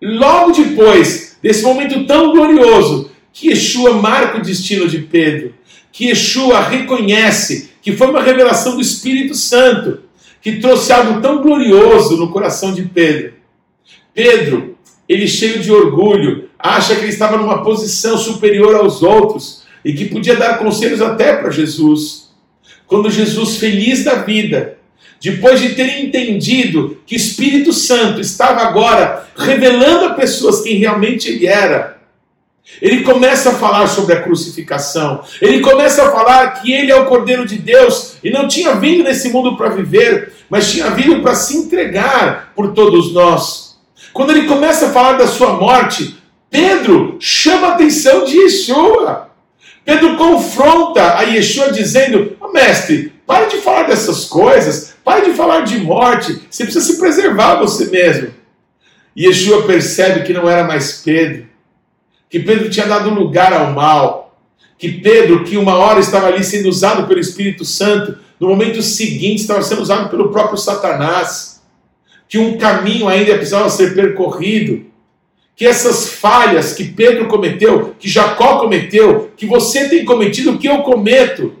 logo 0.00 0.52
depois 0.52 1.36
desse 1.42 1.62
momento 1.62 2.06
tão 2.06 2.32
glorioso, 2.32 3.10
que 3.32 3.48
Yeshua 3.48 3.94
marca 3.94 4.38
o 4.38 4.42
destino 4.42 4.88
de 4.88 4.98
Pedro, 4.98 5.54
que 5.92 6.06
Yeshua 6.06 6.60
reconhece 6.60 7.70
que 7.80 7.92
foi 7.92 8.08
uma 8.08 8.22
revelação 8.22 8.74
do 8.74 8.80
Espírito 8.80 9.34
Santo 9.34 10.00
que 10.40 10.56
trouxe 10.56 10.92
algo 10.92 11.20
tão 11.20 11.42
glorioso 11.42 12.16
no 12.16 12.30
coração 12.30 12.72
de 12.72 12.82
Pedro. 12.82 13.34
Pedro, 14.14 14.76
ele 15.08 15.26
cheio 15.26 15.60
de 15.60 15.72
orgulho, 15.72 16.48
acha 16.58 16.94
que 16.94 17.02
ele 17.02 17.12
estava 17.12 17.36
numa 17.36 17.62
posição 17.62 18.16
superior 18.18 18.74
aos 18.74 19.02
outros 19.02 19.62
e 19.84 19.92
que 19.92 20.06
podia 20.06 20.36
dar 20.36 20.58
conselhos 20.58 21.00
até 21.00 21.36
para 21.36 21.50
Jesus. 21.50 22.27
Quando 22.88 23.10
Jesus, 23.10 23.58
feliz 23.58 24.02
da 24.02 24.14
vida, 24.16 24.78
depois 25.20 25.60
de 25.60 25.74
ter 25.74 26.00
entendido 26.00 26.98
que 27.06 27.14
o 27.14 27.16
Espírito 27.16 27.72
Santo 27.72 28.20
estava 28.20 28.62
agora 28.62 29.28
revelando 29.36 30.06
a 30.06 30.14
pessoas 30.14 30.62
quem 30.62 30.78
realmente 30.78 31.28
ele 31.28 31.46
era, 31.46 31.98
ele 32.80 33.02
começa 33.02 33.50
a 33.50 33.54
falar 33.54 33.86
sobre 33.86 34.14
a 34.14 34.22
crucificação. 34.22 35.22
Ele 35.40 35.60
começa 35.60 36.02
a 36.02 36.12
falar 36.12 36.60
que 36.60 36.72
ele 36.72 36.92
é 36.92 36.96
o 36.96 37.06
Cordeiro 37.06 37.46
de 37.46 37.56
Deus 37.58 38.16
e 38.22 38.30
não 38.30 38.46
tinha 38.46 38.74
vindo 38.74 39.04
nesse 39.04 39.30
mundo 39.30 39.56
para 39.56 39.70
viver, 39.70 40.32
mas 40.50 40.70
tinha 40.70 40.90
vindo 40.90 41.22
para 41.22 41.34
se 41.34 41.56
entregar 41.56 42.52
por 42.54 42.72
todos 42.72 43.12
nós. 43.12 43.78
Quando 44.12 44.30
ele 44.30 44.46
começa 44.46 44.86
a 44.86 44.90
falar 44.90 45.14
da 45.14 45.26
sua 45.26 45.54
morte, 45.54 46.16
Pedro 46.50 47.16
chama 47.20 47.68
a 47.68 47.74
atenção 47.74 48.24
de 48.24 48.36
Yeshua. 48.36 49.27
Pedro 49.88 50.18
confronta 50.18 51.16
a 51.16 51.22
Yeshua 51.22 51.72
dizendo: 51.72 52.36
oh, 52.38 52.52
Mestre, 52.52 53.10
pare 53.26 53.46
de 53.46 53.56
falar 53.56 53.84
dessas 53.84 54.26
coisas, 54.26 54.94
pare 55.02 55.30
de 55.30 55.34
falar 55.34 55.62
de 55.62 55.78
morte, 55.78 56.42
você 56.50 56.64
precisa 56.64 56.84
se 56.84 56.98
preservar 56.98 57.54
você 57.54 57.86
mesmo. 57.86 58.28
Yeshua 59.16 59.62
percebe 59.62 60.24
que 60.24 60.34
não 60.34 60.46
era 60.46 60.64
mais 60.64 61.00
Pedro, 61.00 61.46
que 62.28 62.38
Pedro 62.38 62.68
tinha 62.68 62.84
dado 62.84 63.08
lugar 63.08 63.50
ao 63.50 63.72
mal, 63.72 64.38
que 64.76 64.92
Pedro, 64.92 65.42
que 65.44 65.56
uma 65.56 65.76
hora 65.76 66.00
estava 66.00 66.26
ali 66.26 66.44
sendo 66.44 66.68
usado 66.68 67.08
pelo 67.08 67.18
Espírito 67.18 67.64
Santo, 67.64 68.18
no 68.38 68.48
momento 68.48 68.82
seguinte 68.82 69.40
estava 69.40 69.62
sendo 69.62 69.80
usado 69.80 70.10
pelo 70.10 70.30
próprio 70.30 70.58
Satanás, 70.58 71.62
que 72.28 72.36
um 72.36 72.58
caminho 72.58 73.08
ainda 73.08 73.34
precisava 73.36 73.70
ser 73.70 73.94
percorrido 73.94 74.84
que 75.58 75.66
essas 75.66 76.08
falhas 76.08 76.72
que 76.72 76.84
Pedro 76.84 77.26
cometeu, 77.26 77.96
que 77.98 78.08
Jacó 78.08 78.60
cometeu, 78.60 79.32
que 79.36 79.44
você 79.44 79.88
tem 79.88 80.04
cometido, 80.04 80.56
que 80.56 80.68
eu 80.68 80.78
cometo, 80.82 81.52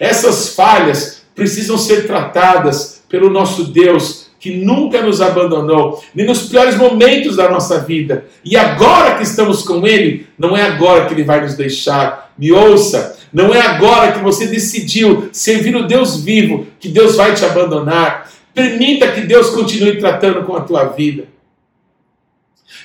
essas 0.00 0.54
falhas 0.54 1.22
precisam 1.34 1.76
ser 1.76 2.06
tratadas 2.06 3.02
pelo 3.10 3.28
nosso 3.28 3.64
Deus, 3.64 4.30
que 4.40 4.56
nunca 4.56 5.02
nos 5.02 5.20
abandonou, 5.20 6.02
nem 6.14 6.24
nos 6.24 6.48
piores 6.48 6.78
momentos 6.78 7.36
da 7.36 7.50
nossa 7.50 7.80
vida. 7.80 8.24
E 8.42 8.56
agora 8.56 9.16
que 9.16 9.22
estamos 9.22 9.62
com 9.62 9.86
Ele, 9.86 10.26
não 10.38 10.56
é 10.56 10.62
agora 10.62 11.04
que 11.04 11.12
Ele 11.12 11.22
vai 11.22 11.42
nos 11.42 11.54
deixar. 11.54 12.32
Me 12.38 12.50
ouça, 12.50 13.18
não 13.30 13.54
é 13.54 13.60
agora 13.60 14.12
que 14.12 14.20
você 14.20 14.46
decidiu 14.46 15.28
servir 15.30 15.76
o 15.76 15.86
Deus 15.86 16.24
vivo 16.24 16.66
que 16.80 16.88
Deus 16.88 17.16
vai 17.16 17.34
te 17.34 17.44
abandonar. 17.44 18.32
Permita 18.54 19.12
que 19.12 19.20
Deus 19.20 19.50
continue 19.50 19.98
tratando 19.98 20.42
com 20.44 20.56
a 20.56 20.62
tua 20.62 20.84
vida. 20.84 21.31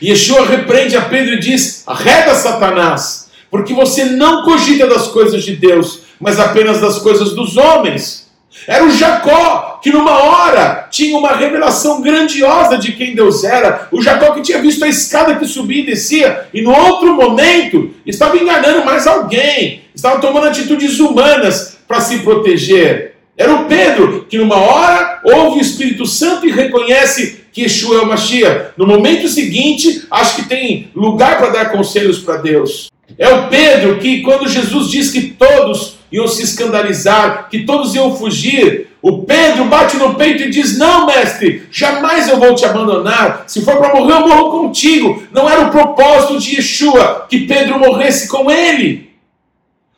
Yeshua 0.02 0.46
repreende 0.46 0.96
a 0.96 1.02
Pedro 1.02 1.36
e 1.36 1.40
diz: 1.40 1.84
arreda 1.88 2.36
Satanás, 2.36 3.30
porque 3.50 3.74
você 3.74 4.06
não 4.06 4.44
cogita 4.44 4.88
das 4.88 5.08
coisas 5.08 5.44
de 5.44 5.56
Deus, 5.56 6.02
mas 6.20 6.40
apenas 6.40 6.80
das 6.80 7.00
coisas 7.00 7.34
dos 7.34 7.58
homens. 7.58 8.28
Era 8.66 8.86
o 8.86 8.92
Jacó 8.92 9.80
que, 9.84 9.92
numa 9.92 10.18
hora, 10.18 10.88
tinha 10.90 11.18
uma 11.18 11.34
revelação 11.34 12.02
grandiosa 12.02 12.78
de 12.78 12.94
quem 12.94 13.14
Deus 13.14 13.44
era. 13.44 13.88
O 13.92 14.02
Jacó 14.02 14.32
que 14.32 14.42
tinha 14.42 14.60
visto 14.60 14.84
a 14.84 14.88
escada 14.88 15.36
que 15.36 15.46
subia 15.46 15.84
e 15.84 15.86
descia, 15.86 16.48
e 16.54 16.62
no 16.62 16.72
outro 16.72 17.14
momento 17.14 17.92
estava 18.06 18.38
enganando 18.38 18.84
mais 18.84 19.06
alguém, 19.06 19.84
estava 19.94 20.20
tomando 20.20 20.48
atitudes 20.48 21.00
humanas 21.00 21.78
para 21.88 22.02
se 22.02 22.20
proteger. 22.20 23.16
Era 23.38 23.54
o 23.54 23.66
Pedro 23.66 24.26
que, 24.28 24.38
numa 24.38 24.56
hora, 24.56 25.22
ouve 25.24 25.60
o 25.60 25.62
Espírito 25.62 26.08
Santo 26.08 26.48
e 26.48 26.52
reconhece 26.52 27.46
que 27.58 27.64
Yeshua 27.64 27.98
é 27.98 28.02
o 28.02 28.06
Mashiach. 28.06 28.74
No 28.78 28.86
momento 28.86 29.28
seguinte, 29.28 30.06
acho 30.12 30.36
que 30.36 30.48
tem 30.48 30.92
lugar 30.96 31.40
para 31.40 31.50
dar 31.50 31.72
conselhos 31.72 32.20
para 32.20 32.38
Deus. 32.38 32.92
É 33.18 33.28
o 33.30 33.48
Pedro 33.48 33.98
que, 33.98 34.22
quando 34.22 34.48
Jesus 34.48 34.92
diz 34.92 35.10
que 35.10 35.22
todos 35.22 35.96
iam 36.12 36.28
se 36.28 36.44
escandalizar, 36.44 37.50
que 37.50 37.66
todos 37.66 37.96
iam 37.96 38.16
fugir, 38.16 38.90
o 39.02 39.24
Pedro 39.24 39.66
bate 39.66 39.98
no 39.98 40.14
peito 40.14 40.44
e 40.44 40.52
diz: 40.52 40.78
Não, 40.78 41.08
mestre, 41.08 41.64
jamais 41.72 42.28
eu 42.28 42.38
vou 42.38 42.54
te 42.54 42.64
abandonar. 42.64 43.46
Se 43.48 43.62
for 43.62 43.78
para 43.78 43.96
morrer, 43.96 44.14
eu 44.14 44.28
morro 44.28 44.52
contigo. 44.52 45.24
Não 45.32 45.50
era 45.50 45.66
o 45.66 45.72
propósito 45.72 46.38
de 46.38 46.58
Yeshua 46.58 47.26
que 47.28 47.48
Pedro 47.48 47.80
morresse 47.80 48.28
com 48.28 48.52
ele. 48.52 49.10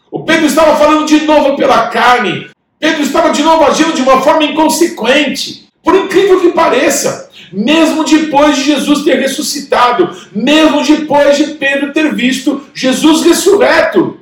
O 0.09 0.23
Pedro 0.23 0.45
estava 0.45 0.77
falando 0.77 1.05
de 1.05 1.25
novo 1.25 1.57
pela 1.57 1.87
carne. 1.87 2.49
Pedro 2.79 3.01
estava 3.01 3.31
de 3.31 3.43
novo 3.43 3.65
agindo 3.65 3.91
de 3.91 4.01
uma 4.01 4.21
forma 4.21 4.45
inconsequente. 4.45 5.67
Por 5.83 5.95
incrível 5.95 6.41
que 6.41 6.49
pareça, 6.49 7.28
mesmo 7.51 8.03
depois 8.03 8.55
de 8.55 8.63
Jesus 8.63 9.03
ter 9.03 9.19
ressuscitado, 9.19 10.15
mesmo 10.31 10.83
depois 10.83 11.37
de 11.37 11.55
Pedro 11.55 11.93
ter 11.93 12.13
visto 12.13 12.63
Jesus 12.73 13.23
ressurreto. 13.23 14.19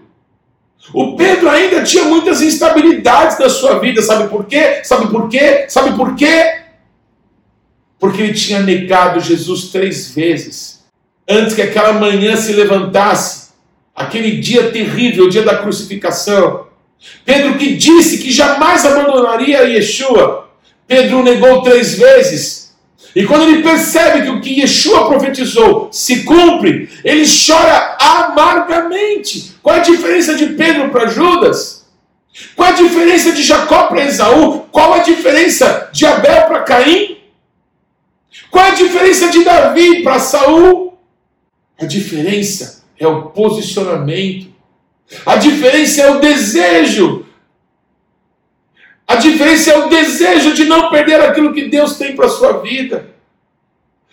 O 0.93 1.15
Pedro 1.15 1.49
ainda 1.49 1.84
tinha 1.84 2.05
muitas 2.05 2.41
instabilidades 2.41 3.38
na 3.39 3.49
sua 3.49 3.80
vida, 3.80 4.01
sabe 4.01 4.30
por 4.30 4.45
quê? 4.45 4.82
Sabe 4.84 5.07
por 5.11 5.28
quê? 5.30 5.65
Sabe 5.67 5.95
por 5.97 6.15
quê? 6.15 6.61
Porque 7.99 8.21
ele 8.21 8.34
tinha 8.34 8.61
negado 8.61 9.19
Jesus 9.19 9.65
três 9.65 10.11
vezes. 10.11 10.86
Antes 11.28 11.53
que 11.53 11.61
aquela 11.61 11.93
manhã 11.93 12.38
se 12.38 12.53
levantasse, 12.53 13.49
aquele 13.93 14.38
dia 14.38 14.71
terrível, 14.71 15.25
o 15.25 15.30
dia 15.30 15.43
da 15.43 15.57
crucificação, 15.57 16.67
Pedro 17.25 17.57
que 17.57 17.75
disse 17.75 18.19
que 18.19 18.32
jamais 18.32 18.86
abandonaria 18.86 19.63
Yeshua. 19.63 20.49
Pedro 20.88 21.23
negou 21.23 21.61
três 21.61 21.95
vezes. 21.97 22.66
E 23.16 23.26
quando 23.26 23.43
ele 23.49 23.64
percebe 23.64 24.24
que 24.24 24.30
o 24.30 24.41
que 24.41 24.62
Yeshua 24.62 25.08
profetizou 25.08 25.89
se 25.91 26.24
cumpre, 26.24 26.89
ele 27.03 27.26
chora 27.26 27.97
amargamente. 27.99 29.55
Qual 29.62 29.76
a 29.76 29.80
diferença 29.80 30.36
de 30.36 30.47
Pedro 30.47 30.89
para 30.89 31.08
Judas? 31.08 31.88
Qual 32.55 32.70
a 32.70 32.74
diferença 32.74 33.32
de 33.32 33.41
Jacó 33.41 33.88
para 33.88 34.05
Esaú? 34.05 34.66
Qual 34.72 34.93
a 34.93 34.99
diferença 34.99 35.89
de 35.91 36.05
Abel 36.05 36.43
para 36.43 36.62
Caim? 36.62 37.18
Qual 38.51 38.66
a 38.66 38.72
diferença 38.72 39.30
de 39.30 39.43
Davi 39.43 40.03
para 40.03 40.20
Saul? 40.20 40.97
A 41.80 41.86
diferença 41.86 42.84
é 42.99 43.08
o 43.08 43.24
posicionamento. 43.24 44.47
A 45.26 45.36
diferença 45.36 46.01
é 46.01 46.12
o 46.12 46.20
desejo. 46.20 47.16
A 49.08 49.16
diferença 49.16 49.72
é 49.72 49.78
o 49.78 49.88
desejo 49.88 50.53
de 50.53 50.66
não 50.66 50.89
perder 50.89 51.22
aquilo 51.22 51.53
que 51.53 51.70
Deus 51.70 51.97
tem 51.97 52.14
para 52.14 52.26
a 52.26 52.30
sua 52.30 52.60
vida. 52.62 53.16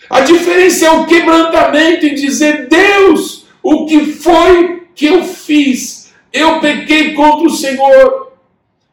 A 0.09 0.21
diferença 0.21 0.87
é 0.87 0.91
o 0.91 1.07
quebrantamento 1.07 2.07
em 2.07 2.15
dizer: 2.15 2.69
Deus, 2.69 3.47
o 3.61 3.87
que 3.87 4.13
foi 4.13 4.87
que 4.95 5.07
eu 5.07 5.25
fiz? 5.25 6.15
Eu 6.33 6.61
pequei 6.61 7.13
contra 7.15 7.47
o 7.47 7.51
Senhor. 7.51 8.33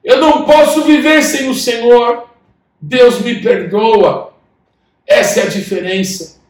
Eu 0.04 0.20
não 0.20 0.44
posso 0.46 0.84
viver 0.84 1.22
sem 1.22 1.48
o 1.48 1.54
Senhor. 1.54 2.28
Deus 2.82 3.22
me 3.22 3.40
perdoa. 3.40 4.34
Essa 5.06 5.42
é 5.42 5.44
a 5.44 5.50
diferença. 5.50 6.42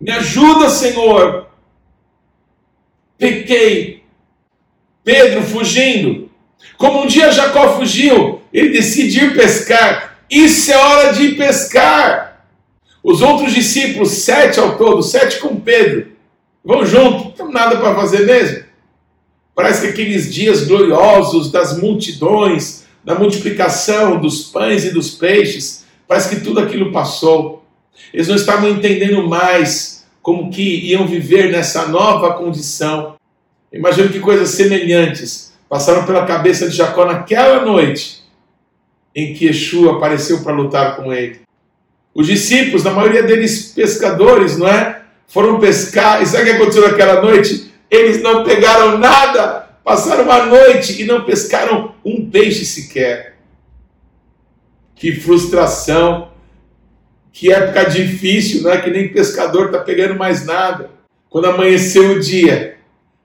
Me 0.00 0.10
ajuda, 0.10 0.70
Senhor. 0.70 1.48
Pequei. 3.18 4.02
Pedro 5.04 5.42
fugindo. 5.42 6.31
Como 6.82 7.04
um 7.04 7.06
dia 7.06 7.30
Jacó 7.30 7.76
fugiu, 7.76 8.40
ele 8.52 8.70
decidiu 8.70 9.34
pescar. 9.34 10.18
Isso 10.28 10.72
é 10.72 10.76
hora 10.76 11.12
de 11.12 11.36
pescar. 11.36 12.44
Os 13.04 13.22
outros 13.22 13.54
discípulos, 13.54 14.10
sete 14.10 14.58
ao 14.58 14.76
todo, 14.76 15.00
sete 15.00 15.38
com 15.38 15.54
Pedro, 15.60 16.08
vão 16.64 16.84
junto. 16.84 17.26
Não 17.26 17.30
tem 17.30 17.52
nada 17.52 17.76
para 17.76 17.94
fazer 17.94 18.26
mesmo. 18.26 18.64
Parece 19.54 19.82
que 19.82 19.92
aqueles 19.92 20.34
dias 20.34 20.64
gloriosos 20.64 21.52
das 21.52 21.78
multidões, 21.78 22.82
da 23.04 23.14
multiplicação 23.14 24.18
dos 24.18 24.46
pães 24.46 24.84
e 24.84 24.90
dos 24.90 25.12
peixes, 25.12 25.84
parece 26.08 26.34
que 26.34 26.42
tudo 26.42 26.58
aquilo 26.58 26.90
passou. 26.90 27.64
Eles 28.12 28.26
não 28.26 28.34
estavam 28.34 28.68
entendendo 28.68 29.28
mais 29.28 30.04
como 30.20 30.50
que 30.50 30.80
iam 30.90 31.06
viver 31.06 31.52
nessa 31.52 31.86
nova 31.86 32.34
condição. 32.34 33.14
Imagino 33.72 34.08
que 34.08 34.18
coisas 34.18 34.48
semelhantes 34.48 35.51
passaram 35.72 36.04
pela 36.04 36.26
cabeça 36.26 36.68
de 36.68 36.76
Jacó 36.76 37.06
naquela 37.06 37.64
noite 37.64 38.22
em 39.16 39.32
que 39.32 39.46
Yeshua 39.46 39.96
apareceu 39.96 40.42
para 40.42 40.52
lutar 40.52 40.96
com 40.96 41.10
ele. 41.10 41.40
Os 42.14 42.26
discípulos, 42.26 42.84
na 42.84 42.90
maioria 42.90 43.22
deles 43.22 43.72
pescadores, 43.74 44.58
não 44.58 44.68
é? 44.68 45.00
Foram 45.26 45.58
pescar. 45.58 46.20
E 46.20 46.26
sabe 46.26 46.42
o 46.42 46.44
que 46.44 46.52
aconteceu 46.52 46.86
naquela 46.86 47.22
noite? 47.22 47.72
Eles 47.90 48.22
não 48.22 48.44
pegaram 48.44 48.98
nada. 48.98 49.70
Passaram 49.82 50.24
uma 50.24 50.44
noite 50.44 51.00
e 51.00 51.06
não 51.06 51.24
pescaram 51.24 51.94
um 52.04 52.28
peixe 52.28 52.66
sequer. 52.66 53.38
Que 54.94 55.14
frustração. 55.14 56.32
Que 57.32 57.50
época 57.50 57.84
difícil, 57.84 58.62
não 58.62 58.72
é? 58.72 58.78
Que 58.78 58.90
nem 58.90 59.08
pescador 59.08 59.66
está 59.66 59.78
pegando 59.78 60.16
mais 60.16 60.44
nada. 60.44 60.90
Quando 61.30 61.46
amanheceu 61.46 62.10
o 62.10 62.20
dia, 62.20 62.76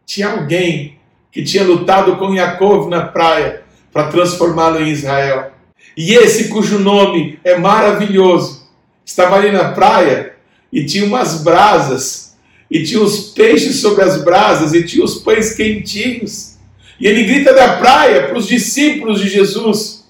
tinha 0.06 0.30
alguém 0.30 0.97
que 1.38 1.44
tinha 1.44 1.64
lutado 1.64 2.16
com 2.16 2.34
Yaakov 2.34 2.90
na 2.90 3.02
praia 3.02 3.62
para 3.94 4.08
transformá-lo 4.08 4.82
em 4.82 4.90
Israel. 4.90 5.52
E 5.96 6.16
esse 6.16 6.48
cujo 6.48 6.80
nome 6.80 7.40
é 7.44 7.56
maravilhoso, 7.56 8.68
estava 9.06 9.36
ali 9.36 9.52
na 9.52 9.66
praia 9.66 10.34
e 10.74 10.84
tinha 10.84 11.06
umas 11.06 11.44
brasas, 11.44 12.36
e 12.72 12.82
tinha 12.82 13.00
os 13.00 13.34
peixes 13.34 13.82
sobre 13.82 14.04
as 14.04 14.24
brasas, 14.24 14.74
e 14.74 14.84
tinha 14.84 15.06
os 15.06 15.20
pães 15.20 15.54
quentinhos. 15.54 16.58
E 17.00 17.06
ele 17.06 17.26
grita 17.26 17.54
da 17.54 17.74
praia 17.78 18.24
para 18.24 18.38
os 18.40 18.48
discípulos 18.48 19.22
de 19.22 19.30
Jesus. 19.30 20.08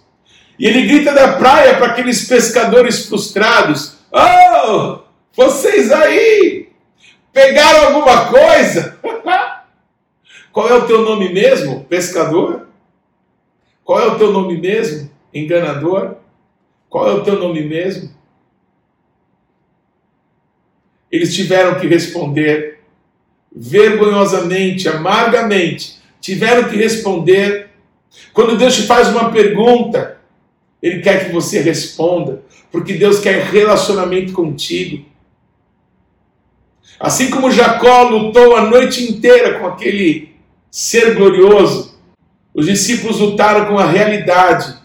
E 0.58 0.66
ele 0.66 0.88
grita 0.88 1.12
da 1.12 1.34
praia 1.34 1.76
para 1.76 1.88
aqueles 1.88 2.26
pescadores 2.26 3.06
frustrados: 3.06 3.98
Oh, 4.14 5.00
vocês 5.36 5.92
aí, 5.92 6.70
pegaram 7.34 7.88
alguma 7.88 8.28
coisa? 8.28 8.98
Qual 10.58 10.68
é 10.68 10.74
o 10.74 10.88
teu 10.88 11.04
nome 11.04 11.32
mesmo? 11.32 11.84
Pescador? 11.84 12.68
Qual 13.84 14.00
é 14.00 14.08
o 14.08 14.18
teu 14.18 14.34
nome 14.34 14.60
mesmo? 14.60 15.08
Enganador? 15.32 16.16
Qual 16.90 17.08
é 17.08 17.14
o 17.14 17.24
teu 17.24 17.38
nome 17.38 17.62
mesmo? 17.62 18.10
Eles 21.12 21.36
tiveram 21.36 21.80
que 21.80 21.86
responder 21.86 22.80
vergonhosamente, 23.56 24.90
amargamente, 24.90 26.00
tiveram 26.20 26.68
que 26.68 26.76
responder. 26.76 27.70
Quando 28.34 28.58
Deus 28.58 28.78
te 28.78 28.88
faz 28.88 29.10
uma 29.10 29.32
pergunta, 29.32 30.20
Ele 30.82 31.02
quer 31.02 31.28
que 31.28 31.32
você 31.32 31.62
responda, 31.62 32.42
porque 32.72 32.94
Deus 32.94 33.20
quer 33.20 33.44
relacionamento 33.44 34.34
contigo. 34.34 35.06
Assim 37.00 37.30
como 37.30 37.52
Jacó 37.52 38.10
lutou 38.10 38.56
a 38.56 38.64
noite 38.64 39.04
inteira 39.04 39.60
com 39.60 39.68
aquele 39.68 40.36
ser 40.72 41.16
glorioso, 41.16 41.98
os 42.54 42.66
discípulos 42.66 43.20
lutaram 43.20 43.66
com 43.66 43.78
a 43.78 43.86
realidade 43.86 44.76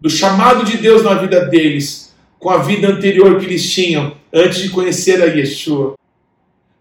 do 0.00 0.08
chamado 0.08 0.64
de 0.64 0.78
Deus 0.78 1.02
na 1.02 1.14
vida 1.14 1.44
deles, 1.44 2.14
com 2.38 2.48
a 2.48 2.58
vida 2.58 2.88
anterior 2.88 3.38
que 3.38 3.46
eles 3.46 3.70
tinham 3.70 4.16
antes 4.32 4.62
de 4.62 4.70
conhecer 4.70 5.22
a 5.22 5.26
Yeshua. 5.26 5.94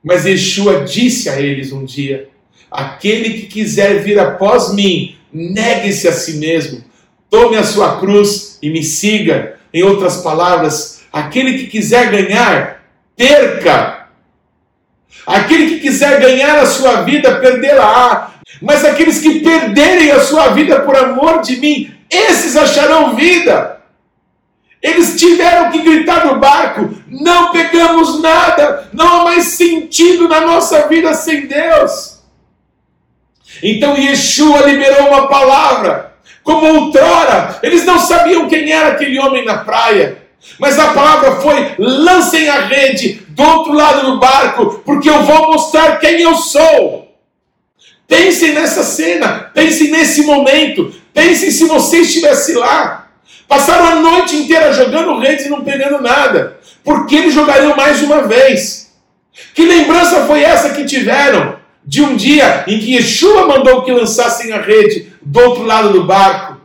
Mas 0.02 0.26
Yeshua 0.26 0.86
disse 0.86 1.30
a 1.30 1.42
eles 1.42 1.74
um 1.74 1.84
dia: 1.84 2.30
Aquele 2.72 3.32
que 3.32 3.48
quiser 3.48 4.02
vir 4.02 4.18
após 4.18 4.74
mim, 4.74 5.18
negue-se 5.32 6.08
a 6.08 6.14
si 6.14 6.38
mesmo, 6.38 6.84
tome 7.30 7.58
a 7.58 7.64
sua 7.64 8.00
cruz 8.00 8.58
e 8.62 8.70
me 8.70 8.84
siga. 8.84 9.60
Em 9.72 9.84
outras 9.84 10.18
palavras, 10.24 11.02
aquele 11.12 11.60
que 11.60 11.68
quiser 11.68 12.10
ganhar, 12.10 12.84
perca. 13.16 13.99
Aquele 15.26 15.70
que 15.70 15.80
quiser 15.80 16.20
ganhar 16.20 16.58
a 16.60 16.66
sua 16.66 17.02
vida, 17.02 17.36
perdê-la. 17.36 18.34
Mas 18.62 18.84
aqueles 18.84 19.20
que 19.20 19.40
perderem 19.40 20.12
a 20.12 20.20
sua 20.20 20.50
vida 20.50 20.82
por 20.82 20.96
amor 20.96 21.42
de 21.42 21.58
mim, 21.58 21.94
esses 22.10 22.58
acharão 22.58 23.16
vida. 23.16 23.80
Eles 24.82 25.20
tiveram 25.20 25.72
que 25.72 25.82
gritar 25.82 26.26
no 26.26 26.40
barco: 26.40 26.90
não 27.08 27.52
pegamos 27.52 28.22
nada, 28.22 28.90
não 28.94 29.22
há 29.22 29.24
mais 29.26 29.46
sentido 29.46 30.28
na 30.28 30.42
nossa 30.42 30.88
vida 30.88 31.14
sem 31.14 31.48
Deus. 31.48 32.20
Então 33.62 33.98
Yeshua 33.98 34.62
liberou 34.62 35.10
uma 35.10 35.28
palavra, 35.28 36.14
como 36.44 36.66
outrora, 36.66 37.60
eles 37.62 37.84
não 37.84 38.00
sabiam 38.00 38.48
quem 38.48 38.72
era 38.72 38.90
aquele 38.90 39.20
homem 39.20 39.44
na 39.44 39.58
praia. 39.58 40.29
Mas 40.58 40.78
a 40.80 40.94
palavra 40.94 41.38
foi: 41.42 41.76
lancem 41.78 42.50
a 42.50 42.66
rede 42.66 43.22
do 43.30 43.44
outro 43.44 43.74
lado 43.74 44.12
do 44.12 44.20
barco, 44.20 44.82
porque 44.86 45.10
eu 45.10 45.24
vou 45.24 45.52
mostrar 45.52 46.00
quem 46.00 46.22
eu 46.22 46.36
sou. 46.36 47.08
Pensem 48.08 48.54
nessa 48.54 48.84
cena, 48.84 49.52
pensem 49.54 49.92
nesse 49.92 50.24
momento, 50.24 50.94
pensem 51.14 51.52
se 51.52 51.66
você 51.66 52.00
estivesse 52.00 52.54
lá. 52.54 53.08
Passaram 53.48 53.86
a 53.86 53.96
noite 53.96 54.36
inteira 54.36 54.74
jogando 54.74 55.20
redes 55.20 55.46
e 55.46 55.50
não 55.50 55.64
pegando 55.64 56.02
nada. 56.02 56.60
Por 56.84 57.06
que 57.06 57.16
eles 57.16 57.34
jogariam 57.34 57.76
mais 57.76 58.02
uma 58.02 58.24
vez? 58.24 58.92
Que 59.54 59.64
lembrança 59.64 60.26
foi 60.26 60.44
essa 60.44 60.72
que 60.72 60.86
tiveram 60.86 61.58
de 61.86 62.02
um 62.02 62.16
dia 62.16 62.64
em 62.68 62.80
que 62.80 62.96
Yeshua 62.96 63.48
mandou 63.48 63.84
que 63.84 63.92
lançassem 63.92 64.52
a 64.52 64.62
rede 64.62 65.12
do 65.22 65.40
outro 65.40 65.64
lado 65.64 65.92
do 65.92 66.04
barco? 66.04 66.59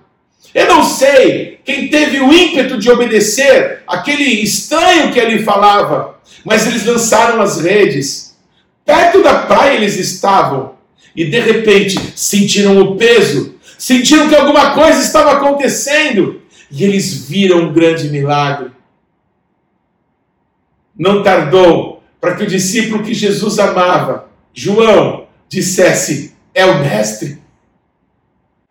Eu 0.54 0.68
não 0.68 0.84
sei 0.84 1.58
quem 1.64 1.88
teve 1.88 2.20
o 2.20 2.32
ímpeto 2.32 2.78
de 2.78 2.88
obedecer 2.88 3.82
aquele 3.88 4.22
estranho 4.22 5.12
que 5.12 5.18
ele 5.18 5.42
falava, 5.42 6.20
mas 6.44 6.64
eles 6.66 6.86
lançaram 6.86 7.42
as 7.42 7.60
redes. 7.60 8.36
Perto 8.84 9.20
da 9.20 9.40
praia 9.40 9.74
eles 9.74 9.96
estavam 9.96 10.74
e 11.16 11.24
de 11.24 11.40
repente 11.40 11.98
sentiram 12.14 12.80
o 12.80 12.96
peso, 12.96 13.56
sentiram 13.76 14.28
que 14.28 14.36
alguma 14.36 14.74
coisa 14.74 15.00
estava 15.00 15.32
acontecendo 15.32 16.40
e 16.70 16.84
eles 16.84 17.28
viram 17.28 17.62
um 17.62 17.72
grande 17.72 18.08
milagre. 18.08 18.70
Não 20.96 21.22
tardou 21.24 22.02
para 22.20 22.36
que 22.36 22.44
o 22.44 22.46
discípulo 22.46 23.02
que 23.02 23.12
Jesus 23.12 23.58
amava, 23.58 24.28
João, 24.52 25.26
dissesse: 25.48 26.34
É 26.54 26.64
o 26.64 26.78
Mestre. 26.78 27.42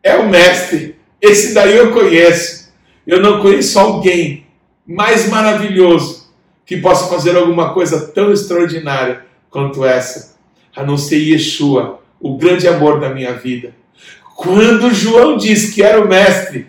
É 0.01 0.15
o 0.15 0.29
Mestre. 0.29 1.02
Esse 1.23 1.53
daí 1.53 1.77
eu 1.77 1.93
conheço. 1.93 2.73
Eu 3.07 3.21
não 3.21 3.39
conheço 3.39 3.79
alguém 3.79 4.45
mais 4.85 5.29
maravilhoso 5.29 6.29
que 6.65 6.75
possa 6.75 7.07
fazer 7.07 7.37
alguma 7.37 7.73
coisa 7.73 8.07
tão 8.07 8.33
extraordinária 8.33 9.25
quanto 9.49 9.85
essa, 9.85 10.35
a 10.75 10.83
não 10.83 10.97
ser 10.97 11.17
Yeshua, 11.19 12.01
o 12.19 12.35
grande 12.35 12.67
amor 12.67 12.99
da 12.99 13.09
minha 13.09 13.33
vida. 13.33 13.73
quando 14.35 14.93
João 14.93 15.37
diz 15.37 15.73
que 15.73 15.81
era 15.81 16.03
o 16.03 16.07
mestre, 16.09 16.67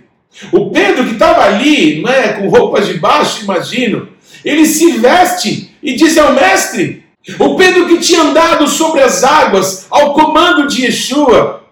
o 0.52 0.70
Pedro 0.70 1.04
que 1.04 1.14
estava 1.14 1.44
ali, 1.44 2.00
não 2.00 2.10
é, 2.10 2.34
com 2.34 2.48
roupas 2.48 2.86
de 2.86 2.94
baixo, 2.94 3.42
imagino, 3.42 4.08
ele 4.44 4.66
se 4.66 4.98
veste 4.98 5.74
e 5.82 5.94
diz 5.94 6.16
ao 6.16 6.32
mestre. 6.32 7.04
O 7.38 7.56
Pedro 7.56 7.88
que 7.88 7.98
tinha 7.98 8.22
andado 8.22 8.68
sobre 8.68 9.00
as 9.00 9.24
águas 9.24 9.86
ao 9.90 10.12
comando 10.12 10.68
de 10.68 10.84
Yeshua, 10.84 11.63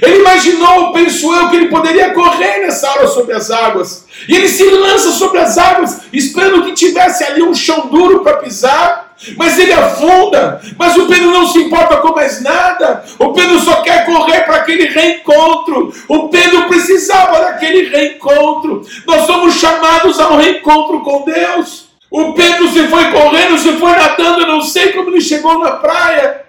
ele 0.00 0.20
imaginou, 0.20 0.92
pensou 0.92 1.34
eu, 1.36 1.50
que 1.50 1.56
ele 1.56 1.68
poderia 1.68 2.14
correr 2.14 2.60
nessa 2.60 2.90
hora 2.90 3.06
sobre 3.08 3.34
as 3.34 3.50
águas. 3.50 4.06
E 4.26 4.34
ele 4.34 4.48
se 4.48 4.64
lança 4.64 5.10
sobre 5.10 5.38
as 5.38 5.58
águas, 5.58 6.00
esperando 6.12 6.64
que 6.64 6.72
tivesse 6.72 7.24
ali 7.24 7.42
um 7.42 7.54
chão 7.54 7.88
duro 7.88 8.20
para 8.20 8.38
pisar. 8.38 9.12
Mas 9.36 9.58
ele 9.58 9.72
afunda. 9.72 10.60
Mas 10.78 10.96
o 10.96 11.06
Pedro 11.06 11.30
não 11.30 11.46
se 11.46 11.58
importa 11.58 11.98
com 11.98 12.14
mais 12.14 12.42
nada. 12.42 13.04
O 13.18 13.32
Pedro 13.32 13.60
só 13.60 13.82
quer 13.82 14.06
correr 14.06 14.40
para 14.40 14.56
aquele 14.56 14.86
reencontro. 14.86 15.92
O 16.08 16.28
Pedro 16.28 16.66
precisava 16.68 17.40
daquele 17.40 17.88
reencontro. 17.88 18.82
Nós 19.06 19.26
somos 19.26 19.54
chamados 19.54 20.18
a 20.18 20.30
um 20.30 20.36
reencontro 20.36 21.00
com 21.00 21.24
Deus. 21.24 21.92
O 22.10 22.32
Pedro 22.34 22.68
se 22.68 22.88
foi 22.88 23.10
correndo, 23.10 23.56
se 23.58 23.72
foi 23.74 23.92
nadando, 23.92 24.42
eu 24.42 24.46
não 24.46 24.60
sei 24.60 24.92
como 24.92 25.08
ele 25.08 25.20
chegou 25.20 25.58
na 25.58 25.72
praia. 25.72 26.41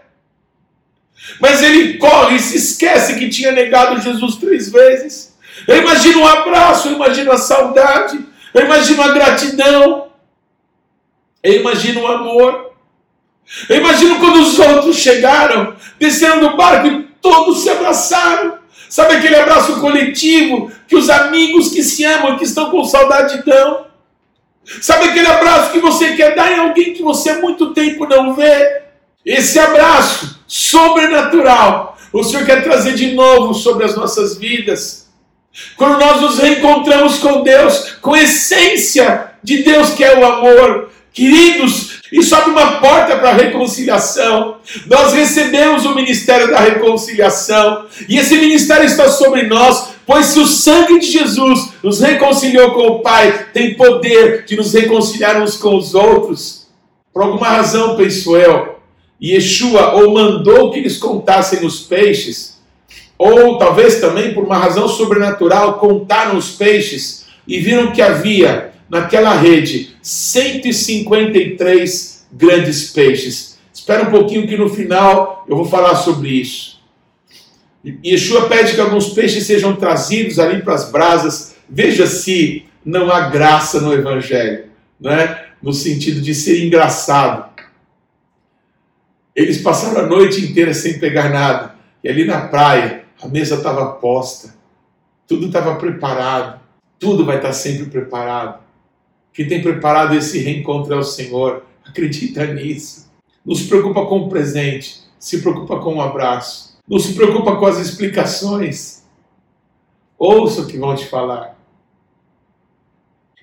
Mas 1.40 1.62
ele 1.62 1.98
corre 1.98 2.36
e 2.36 2.40
se 2.40 2.58
esquece 2.58 3.16
que 3.16 3.30
tinha 3.30 3.52
negado 3.52 4.02
Jesus 4.02 4.36
três 4.36 4.72
vezes. 4.72 5.34
Eu 5.68 5.78
imagino 5.78 6.22
um 6.22 6.28
abraço, 6.28 6.90
eu 6.90 6.94
imagino 6.94 7.32
a 7.32 7.38
saudade, 7.38 8.20
eu 8.54 8.66
imagino 8.66 9.02
a 9.02 9.10
gratidão, 9.10 10.08
eu 11.42 11.54
imagino 11.60 12.02
o 12.02 12.08
amor. 12.08 12.74
Eu 13.70 13.78
imagino 13.78 14.20
quando 14.20 14.42
os 14.42 14.58
outros 14.58 14.98
chegaram, 14.98 15.76
desceram 16.00 16.40
do 16.40 16.56
barco 16.56 16.88
e 16.88 17.04
todos 17.22 17.62
se 17.62 17.70
abraçaram. 17.70 18.60
Sabe 18.90 19.16
aquele 19.16 19.36
abraço 19.36 19.80
coletivo 19.80 20.72
que 20.88 20.96
os 20.96 21.10
amigos 21.10 21.70
que 21.70 21.84
se 21.84 22.06
amam, 22.06 22.38
que 22.38 22.44
estão 22.44 22.70
com 22.70 22.84
saudade 22.84 23.44
dão? 23.44 23.88
Sabe 24.82 25.06
aquele 25.06 25.28
abraço 25.28 25.72
que 25.72 25.80
você 25.80 26.16
quer 26.16 26.36
dar 26.36 26.52
em 26.52 26.60
alguém 26.60 26.94
que 26.94 27.04
você 27.04 27.32
há 27.32 27.40
muito 27.40 27.74
tempo 27.74 28.08
não 28.08 28.34
vê? 28.34 28.83
Esse 29.26 29.58
abraço 29.58 30.40
sobrenatural, 30.48 31.98
o 32.12 32.24
Senhor 32.24 32.46
quer 32.46 32.64
trazer 32.64 32.94
de 32.94 33.14
novo 33.14 33.54
sobre 33.54 33.86
as 33.86 33.96
nossas 33.96 34.38
vidas. 34.38 35.08
Quando 35.78 36.00
nós 36.00 36.22
nos 36.22 36.38
reencontramos 36.40 37.18
com 37.20 37.42
Deus, 37.42 37.96
com 38.02 38.14
a 38.14 38.22
essência 38.22 39.32
de 39.44 39.64
Deus 39.64 39.92
que 39.92 40.04
é 40.04 40.18
o 40.18 40.26
amor, 40.26 40.90
queridos, 41.12 42.02
isso 42.12 42.36
abre 42.36 42.52
uma 42.52 42.80
porta 42.80 43.18
para 43.18 43.30
a 43.30 43.34
reconciliação. 43.34 44.58
Nós 44.88 45.14
recebemos 45.14 45.86
o 45.86 45.96
ministério 45.96 46.52
da 46.52 46.60
reconciliação 46.60 47.86
e 48.08 48.18
esse 48.18 48.36
ministério 48.36 48.86
está 48.86 49.10
sobre 49.10 49.44
nós, 49.44 49.90
pois 50.06 50.28
se 50.28 50.40
o 50.40 50.46
sangue 50.46 51.00
de 51.00 51.08
Jesus 51.08 51.70
nos 51.82 52.00
reconciliou 52.00 52.72
com 52.72 52.88
o 52.88 53.00
Pai, 53.00 53.48
tem 53.54 53.76
poder 53.76 54.46
de 54.46 54.56
nos 54.56 54.74
reconciliar 54.74 55.42
uns 55.42 55.56
com 55.56 55.76
os 55.76 55.96
outros. 55.96 56.68
Por 57.14 57.24
alguma 57.24 57.48
razão, 57.48 57.96
penso 57.96 58.36
eu, 58.36 58.83
Yeshua 59.22 59.94
ou 59.94 60.14
mandou 60.14 60.72
que 60.72 60.80
eles 60.80 60.98
contassem 60.98 61.66
os 61.66 61.82
peixes, 61.82 62.62
ou 63.18 63.58
talvez 63.58 64.02
também 64.02 64.34
por 64.34 64.44
uma 64.44 64.58
razão 64.58 64.88
sobrenatural 64.88 65.80
contaram 65.80 66.38
os 66.38 66.52
peixes 66.52 67.26
e 67.48 67.60
viram 67.60 67.92
que 67.92 68.02
havia 68.02 68.74
naquela 68.90 69.34
rede 69.34 69.96
153 70.02 72.26
grandes 72.32 72.92
peixes. 72.92 73.58
Espera 73.74 74.04
um 74.04 74.12
pouquinho 74.12 74.48
que 74.48 74.58
no 74.58 74.70
final 74.70 75.46
eu 75.48 75.56
vou 75.56 75.66
falar 75.66 75.96
sobre 75.96 76.30
isso. 76.30 76.82
Yeshua 78.06 78.48
pede 78.48 78.76
que 78.76 78.82
alguns 78.82 79.10
peixes 79.10 79.46
sejam 79.46 79.76
trazidos 79.76 80.40
ali 80.40 80.62
para 80.62 80.74
as 80.74 80.90
brasas. 80.90 81.56
Veja 81.70 82.08
se 82.08 82.66
não 82.86 83.12
há 83.12 83.30
graça 83.30 83.82
no 83.82 83.94
Evangelho, 83.94 84.66
né? 85.00 85.40
no 85.62 85.72
sentido 85.74 86.22
de 86.22 86.36
ser 86.36 86.66
engraçado. 86.66 87.53
Eles 89.36 89.62
passaram 89.62 90.02
a 90.02 90.08
noite 90.08 90.44
inteira 90.44 90.74
sem 90.74 91.00
pegar 91.00 91.30
nada. 91.30 91.76
E 92.04 92.10
ali 92.10 92.26
na 92.26 92.48
praia, 92.48 93.06
a 93.22 93.28
mesa 93.28 93.56
estava 93.56 93.94
posta. 93.94 94.54
Tudo 95.28 95.48
estava 95.48 95.76
preparado. 95.76 96.62
Tudo 97.00 97.26
vai 97.26 97.38
estar 97.38 97.54
sempre 97.54 97.86
preparado. 97.86 98.62
Quem 99.34 99.48
tem 99.48 99.62
preparado 99.62 100.16
esse 100.16 100.40
reencontro 100.40 100.94
é 100.94 100.98
o 100.98 101.04
Senhor. 101.04 101.66
Acredita 101.86 102.46
nisso. 102.46 103.12
Não 103.46 103.56
se 103.56 103.68
preocupa 103.68 104.06
com 104.06 104.20
o 104.20 104.30
presente. 104.30 105.02
Se 105.18 105.42
preocupa 105.42 105.80
com 105.80 105.94
o 105.94 105.96
um 105.96 106.02
abraço. 106.02 106.78
Não 106.88 107.00
se 107.00 107.14
preocupa 107.14 107.56
com 107.56 107.66
as 107.66 107.80
explicações. 107.80 109.04
Ouça 110.18 110.62
o 110.62 110.68
que 110.68 110.78
vão 110.78 110.96
te 110.96 111.06
falar. 111.08 111.58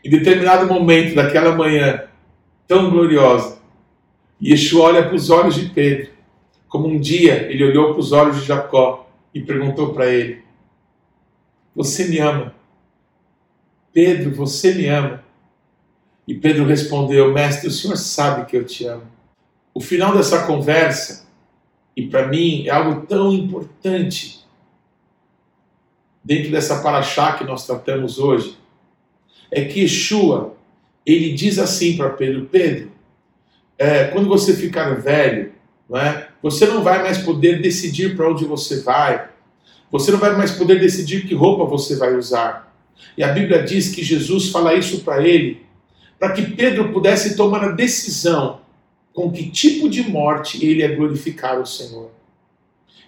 Em 0.04 0.10
determinado 0.10 0.66
momento 0.66 1.14
daquela 1.14 1.54
manhã 1.54 2.04
tão 2.66 2.90
gloriosa, 2.90 3.58
Yeshua 4.42 4.84
olha 4.84 5.02
para 5.06 5.14
os 5.14 5.28
olhos 5.28 5.54
de 5.54 5.68
Pedro, 5.68 6.10
como 6.68 6.88
um 6.88 6.98
dia 6.98 7.50
ele 7.50 7.64
olhou 7.64 7.92
para 7.92 8.00
os 8.00 8.12
olhos 8.12 8.40
de 8.40 8.46
Jacó 8.46 9.10
e 9.34 9.40
perguntou 9.40 9.92
para 9.92 10.06
ele: 10.06 10.42
Você 11.74 12.08
me 12.08 12.18
ama? 12.18 12.54
Pedro, 13.92 14.34
você 14.34 14.74
me 14.74 14.86
ama? 14.86 15.22
E 16.26 16.34
Pedro 16.34 16.64
respondeu: 16.64 17.32
Mestre, 17.32 17.68
o 17.68 17.72
senhor 17.72 17.96
sabe 17.96 18.46
que 18.46 18.56
eu 18.56 18.64
te 18.64 18.86
amo. 18.86 19.02
O 19.74 19.80
final 19.80 20.16
dessa 20.16 20.46
conversa, 20.46 21.28
e 21.96 22.06
para 22.06 22.28
mim 22.28 22.66
é 22.66 22.70
algo 22.70 23.06
tão 23.06 23.32
importante 23.32 24.40
dentro 26.24 26.50
dessa 26.50 26.82
paraxá 26.82 27.32
que 27.32 27.44
nós 27.44 27.66
tratamos 27.66 28.18
hoje, 28.18 28.56
é 29.50 29.64
que 29.64 29.80
Yeshua, 29.80 30.54
ele 31.04 31.32
diz 31.32 31.58
assim 31.58 31.96
para 31.96 32.10
Pedro: 32.10 32.46
Pedro, 32.46 32.89
é, 33.80 34.04
quando 34.08 34.28
você 34.28 34.54
ficar 34.54 35.00
velho, 35.00 35.52
é? 35.94 36.26
você 36.42 36.66
não 36.66 36.82
vai 36.82 37.02
mais 37.02 37.16
poder 37.16 37.62
decidir 37.62 38.14
para 38.14 38.30
onde 38.30 38.44
você 38.44 38.82
vai, 38.82 39.30
você 39.90 40.12
não 40.12 40.18
vai 40.18 40.36
mais 40.36 40.50
poder 40.50 40.78
decidir 40.78 41.26
que 41.26 41.34
roupa 41.34 41.64
você 41.64 41.96
vai 41.96 42.14
usar. 42.14 42.76
E 43.16 43.24
a 43.24 43.32
Bíblia 43.32 43.62
diz 43.62 43.88
que 43.88 44.04
Jesus 44.04 44.50
fala 44.50 44.74
isso 44.74 45.00
para 45.00 45.26
ele, 45.26 45.62
para 46.18 46.32
que 46.32 46.42
Pedro 46.54 46.92
pudesse 46.92 47.34
tomar 47.34 47.64
a 47.64 47.72
decisão 47.72 48.60
com 49.14 49.32
que 49.32 49.48
tipo 49.50 49.88
de 49.88 50.02
morte 50.02 50.62
ele 50.64 50.80
ia 50.80 50.94
glorificar 50.94 51.58
o 51.58 51.64
Senhor. 51.64 52.10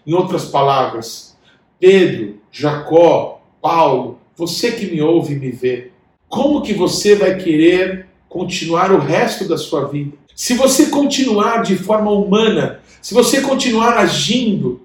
Em 0.06 0.14
outras 0.14 0.46
palavras, 0.46 1.36
Pedro, 1.78 2.40
Jacó, 2.50 3.42
Paulo, 3.60 4.18
você 4.34 4.72
que 4.72 4.86
me 4.86 5.02
ouve 5.02 5.34
e 5.34 5.38
me 5.38 5.50
vê, 5.50 5.90
como 6.30 6.62
que 6.62 6.72
você 6.72 7.14
vai 7.14 7.36
querer 7.36 8.06
continuar 8.26 8.90
o 8.90 8.98
resto 8.98 9.46
da 9.46 9.58
sua 9.58 9.86
vida? 9.86 10.21
Se 10.34 10.54
você 10.54 10.86
continuar 10.86 11.62
de 11.62 11.76
forma 11.76 12.10
humana, 12.10 12.80
se 13.00 13.14
você 13.14 13.40
continuar 13.40 13.96
agindo 13.98 14.80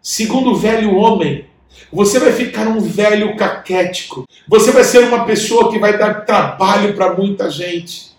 segundo 0.00 0.50
o 0.50 0.56
velho 0.56 0.94
homem, 0.94 1.46
você 1.92 2.18
vai 2.18 2.32
ficar 2.32 2.68
um 2.68 2.80
velho 2.80 3.36
caquético. 3.36 4.24
Você 4.48 4.70
vai 4.70 4.84
ser 4.84 5.00
uma 5.00 5.24
pessoa 5.24 5.70
que 5.70 5.78
vai 5.78 5.98
dar 5.98 6.24
trabalho 6.24 6.94
para 6.94 7.14
muita 7.14 7.50
gente 7.50 8.16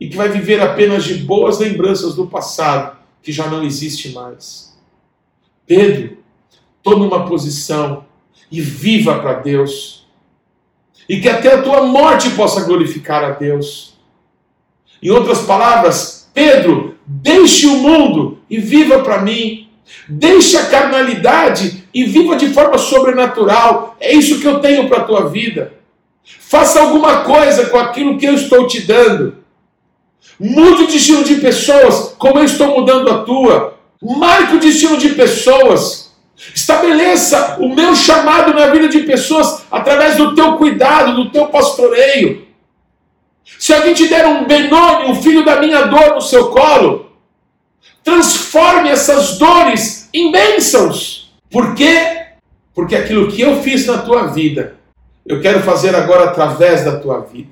e 0.00 0.08
que 0.08 0.16
vai 0.16 0.28
viver 0.28 0.60
apenas 0.60 1.04
de 1.04 1.14
boas 1.14 1.58
lembranças 1.58 2.14
do 2.14 2.26
passado 2.26 2.96
que 3.22 3.32
já 3.32 3.46
não 3.46 3.64
existe 3.64 4.10
mais. 4.10 4.76
Pedro, 5.66 6.18
tome 6.82 7.04
uma 7.04 7.26
posição 7.26 8.04
e 8.50 8.60
viva 8.60 9.18
para 9.18 9.34
Deus. 9.34 10.06
E 11.08 11.20
que 11.20 11.28
até 11.28 11.54
a 11.54 11.62
tua 11.62 11.82
morte 11.82 12.30
possa 12.30 12.64
glorificar 12.64 13.24
a 13.24 13.30
Deus. 13.30 13.97
Em 15.02 15.10
outras 15.10 15.40
palavras, 15.40 16.28
Pedro, 16.34 16.96
deixe 17.06 17.66
o 17.66 17.76
mundo 17.76 18.38
e 18.50 18.58
viva 18.58 19.00
para 19.00 19.22
mim. 19.22 19.68
Deixe 20.08 20.56
a 20.56 20.66
carnalidade 20.66 21.84
e 21.94 22.04
viva 22.04 22.36
de 22.36 22.48
forma 22.48 22.78
sobrenatural. 22.78 23.96
É 23.98 24.12
isso 24.12 24.40
que 24.40 24.46
eu 24.46 24.60
tenho 24.60 24.88
para 24.88 24.98
a 24.98 25.04
tua 25.04 25.28
vida. 25.28 25.72
Faça 26.24 26.80
alguma 26.80 27.24
coisa 27.24 27.66
com 27.66 27.78
aquilo 27.78 28.18
que 28.18 28.26
eu 28.26 28.34
estou 28.34 28.66
te 28.66 28.80
dando. 28.80 29.38
Mude 30.38 30.84
o 30.84 30.86
destino 30.86 31.24
de 31.24 31.36
pessoas 31.36 32.14
como 32.18 32.38
eu 32.38 32.44
estou 32.44 32.78
mudando 32.78 33.10
a 33.10 33.22
tua. 33.22 33.78
Marque 34.00 34.56
o 34.56 34.60
destino 34.60 34.96
de 34.96 35.10
pessoas. 35.10 36.12
Estabeleça 36.54 37.56
o 37.58 37.68
meu 37.68 37.96
chamado 37.96 38.54
na 38.54 38.68
vida 38.68 38.88
de 38.88 39.00
pessoas 39.00 39.62
através 39.70 40.16
do 40.16 40.34
teu 40.34 40.56
cuidado, 40.56 41.16
do 41.16 41.30
teu 41.30 41.46
pastoreio. 41.46 42.47
Se 43.58 43.72
alguém 43.72 43.94
te 43.94 44.08
der 44.08 44.26
um 44.26 44.46
Benoni, 44.46 45.10
um 45.10 45.22
filho 45.22 45.44
da 45.44 45.60
minha 45.60 45.82
dor 45.82 46.14
no 46.14 46.20
seu 46.20 46.48
colo, 46.48 47.12
transforme 48.02 48.88
essas 48.88 49.38
dores 49.38 50.08
em 50.12 50.32
bênçãos. 50.32 51.32
Por 51.50 51.74
quê? 51.74 52.26
Porque 52.74 52.94
aquilo 52.96 53.30
que 53.30 53.40
eu 53.40 53.62
fiz 53.62 53.86
na 53.86 53.98
tua 53.98 54.28
vida, 54.28 54.76
eu 55.26 55.40
quero 55.40 55.60
fazer 55.60 55.94
agora 55.94 56.24
através 56.24 56.84
da 56.84 56.98
tua 56.98 57.20
vida. 57.20 57.50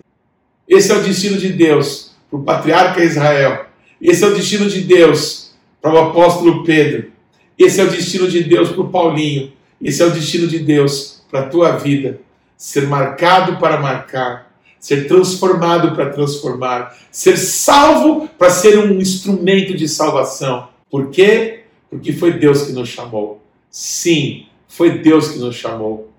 Esse 0.68 0.90
é 0.90 0.96
o 0.96 1.02
destino 1.02 1.36
de 1.36 1.50
Deus 1.50 2.16
para 2.30 2.38
o 2.38 2.42
patriarca 2.42 3.04
Israel. 3.04 3.66
Esse 4.00 4.24
é 4.24 4.26
o 4.26 4.34
destino 4.34 4.68
de 4.68 4.80
Deus 4.80 5.54
para 5.80 5.92
o 5.92 5.98
apóstolo 5.98 6.64
Pedro. 6.64 7.12
Esse 7.58 7.80
é 7.80 7.84
o 7.84 7.90
destino 7.90 8.28
de 8.28 8.42
Deus 8.42 8.70
para 8.70 8.80
o 8.80 8.88
Paulinho. 8.88 9.52
Esse 9.82 10.02
é 10.02 10.06
o 10.06 10.10
destino 10.10 10.46
de 10.46 10.58
Deus 10.58 11.24
para 11.30 11.40
a 11.40 11.48
tua 11.48 11.76
vida. 11.76 12.20
Ser 12.56 12.86
marcado 12.86 13.58
para 13.58 13.80
marcar, 13.80 14.50
ser 14.78 15.08
transformado 15.08 15.94
para 15.94 16.10
transformar, 16.10 16.96
ser 17.10 17.36
salvo 17.36 18.28
para 18.38 18.50
ser 18.50 18.78
um 18.78 19.00
instrumento 19.00 19.74
de 19.74 19.88
salvação. 19.88 20.68
Por 20.90 21.10
quê? 21.10 21.64
Porque 21.90 22.12
foi 22.12 22.32
Deus 22.32 22.62
que 22.62 22.72
nos 22.72 22.88
chamou. 22.88 23.42
Sim, 23.70 24.46
foi 24.68 24.98
Deus 24.98 25.28
que 25.28 25.38
nos 25.38 25.56
chamou. 25.56 26.10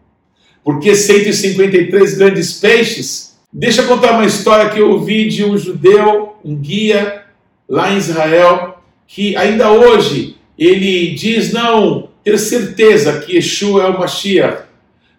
Porque 0.63 0.95
153 0.95 2.17
grandes 2.17 2.53
peixes? 2.53 3.37
Deixa 3.51 3.81
eu 3.81 3.87
contar 3.87 4.11
uma 4.11 4.25
história 4.25 4.69
que 4.69 4.79
eu 4.79 4.91
ouvi 4.91 5.29
de 5.29 5.45
um 5.45 5.57
judeu, 5.57 6.35
um 6.43 6.55
guia 6.55 7.23
lá 7.67 7.93
em 7.93 7.97
Israel, 7.97 8.83
que 9.07 9.35
ainda 9.37 9.71
hoje 9.71 10.35
ele 10.57 11.15
diz 11.15 11.53
não 11.53 12.09
ter 12.23 12.37
certeza 12.37 13.19
que 13.19 13.35
Yeshua 13.35 13.83
é 13.83 13.87
o 13.87 13.99
Mashiach, 13.99 14.63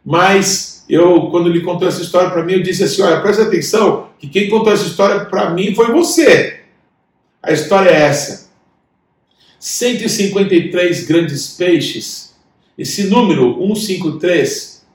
mas 0.04 0.77
eu, 0.88 1.28
quando 1.30 1.50
ele 1.50 1.60
contou 1.60 1.86
essa 1.86 2.00
história 2.00 2.30
para 2.30 2.44
mim, 2.44 2.54
eu 2.54 2.62
disse 2.62 2.82
assim: 2.82 3.02
olha, 3.02 3.20
presta 3.20 3.42
atenção, 3.42 4.08
que 4.18 4.26
quem 4.26 4.48
contou 4.48 4.72
essa 4.72 4.86
história 4.86 5.26
para 5.26 5.50
mim 5.50 5.74
foi 5.74 5.92
você. 5.92 6.60
A 7.42 7.52
história 7.52 7.90
é 7.90 8.02
essa: 8.02 8.50
153 9.58 11.06
grandes 11.06 11.48
peixes, 11.56 12.34
esse 12.76 13.04
número 13.04 13.58
153, 13.58 14.86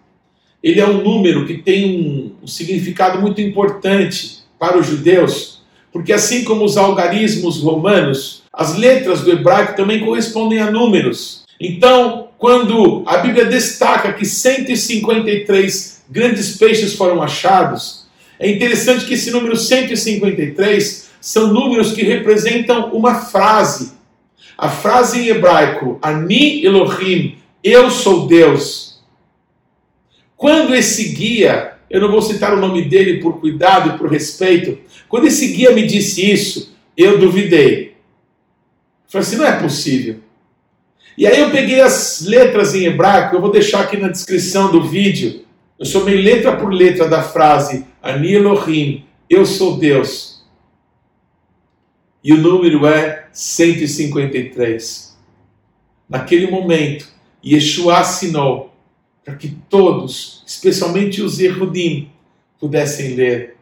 ele 0.64 0.80
é 0.80 0.88
um 0.88 1.04
número 1.04 1.46
que 1.46 1.58
tem 1.58 2.02
um, 2.02 2.44
um 2.44 2.48
significado 2.48 3.22
muito 3.22 3.42
importante 3.42 4.40
para 4.58 4.78
os 4.78 4.88
judeus, 4.88 5.62
porque 5.92 6.14
assim 6.14 6.44
como 6.44 6.64
os 6.64 6.78
algarismos 6.78 7.62
romanos, 7.62 8.44
as 8.52 8.78
letras 8.78 9.22
do 9.22 9.32
hebraico 9.32 9.76
também 9.76 10.00
correspondem 10.00 10.60
a 10.60 10.72
números. 10.72 11.44
Então, 11.60 12.30
quando 12.44 13.04
a 13.06 13.20
Bíblia 13.20 13.46
destaca 13.46 14.12
que 14.12 14.26
153 14.26 16.04
grandes 16.10 16.58
peixes 16.58 16.94
foram 16.94 17.24
achados, 17.24 18.06
é 18.38 18.52
interessante 18.52 19.06
que 19.06 19.14
esse 19.14 19.32
número 19.32 19.56
153 19.56 21.10
são 21.22 21.54
números 21.54 21.94
que 21.94 22.04
representam 22.04 22.90
uma 22.94 23.16
frase. 23.16 23.94
A 24.58 24.68
frase 24.68 25.22
em 25.22 25.28
hebraico, 25.28 25.98
Ani 26.02 26.66
Elohim, 26.66 27.38
eu 27.64 27.90
sou 27.90 28.28
Deus. 28.28 29.02
Quando 30.36 30.76
esse 30.76 31.14
guia, 31.14 31.76
eu 31.90 32.02
não 32.02 32.12
vou 32.12 32.22
citar 32.22 32.54
o 32.54 32.60
nome 32.60 32.82
dele 32.90 33.22
por 33.22 33.40
cuidado 33.40 33.92
e 33.92 33.98
por 33.98 34.12
respeito, 34.12 34.80
quando 35.08 35.28
esse 35.28 35.48
guia 35.48 35.72
me 35.72 35.88
disse 35.88 36.30
isso, 36.30 36.76
eu 36.98 37.18
duvidei. 37.18 37.96
Falei 39.08 39.26
assim, 39.26 39.38
não 39.38 39.46
é 39.46 39.62
possível. 39.62 40.20
E 41.18 41.28
aí 41.28 41.40
eu 41.40 41.52
peguei 41.52 41.80
as 41.80 42.22
letras 42.22 42.74
em 42.74 42.86
hebraico, 42.86 43.36
eu 43.36 43.42
vou 43.42 43.52
deixar 43.52 43.82
aqui 43.82 43.98
na 43.98 44.10
descrição 44.10 44.72
do 44.72 44.84
vídeo. 44.84 45.44
Eu 45.78 45.86
somei 45.86 46.22
letra 46.22 46.56
por 46.56 46.72
letra 46.72 47.08
da 47.08 47.22
frase 47.22 47.86
Ani 48.02 48.34
Elohim, 48.34 49.06
eu 49.30 49.46
sou 49.46 49.78
Deus. 49.78 50.44
E 52.24 52.32
o 52.32 52.38
número 52.38 52.88
é 52.88 53.28
153. 53.32 55.18
Naquele 56.10 56.50
momento, 56.50 57.08
Yeshua 57.46 58.00
assinou 58.00 58.74
para 59.26 59.36
que 59.36 59.50
todos, 59.70 60.44
especialmente 60.46 61.22
os 61.22 61.40
Erhudim, 61.40 62.10
pudessem 62.60 63.16
ler. 63.16 63.58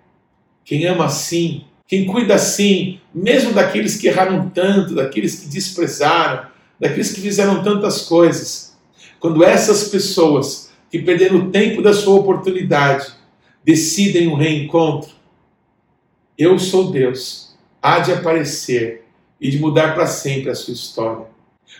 Quem 0.63 0.85
ama 0.85 1.05
assim, 1.05 1.65
quem 1.87 2.05
cuida 2.05 2.35
assim, 2.35 2.99
mesmo 3.13 3.51
daqueles 3.51 3.97
que 3.97 4.07
erraram 4.07 4.49
tanto, 4.49 4.95
daqueles 4.95 5.39
que 5.39 5.49
desprezaram, 5.49 6.50
daqueles 6.81 7.13
que 7.13 7.21
fizeram 7.21 7.61
tantas 7.61 8.01
coisas. 8.01 8.75
Quando 9.19 9.43
essas 9.43 9.89
pessoas 9.89 10.71
que 10.89 10.97
perderam 10.97 11.37
o 11.37 11.51
tempo 11.51 11.79
da 11.79 11.93
sua 11.93 12.15
oportunidade 12.15 13.13
decidem 13.63 14.27
um 14.27 14.33
reencontro, 14.33 15.11
eu 16.35 16.57
sou 16.57 16.91
Deus, 16.91 17.55
há 17.79 17.99
de 17.99 18.11
aparecer 18.11 19.05
e 19.39 19.51
de 19.51 19.59
mudar 19.59 19.93
para 19.93 20.07
sempre 20.07 20.49
a 20.49 20.55
sua 20.55 20.73
história. 20.73 21.27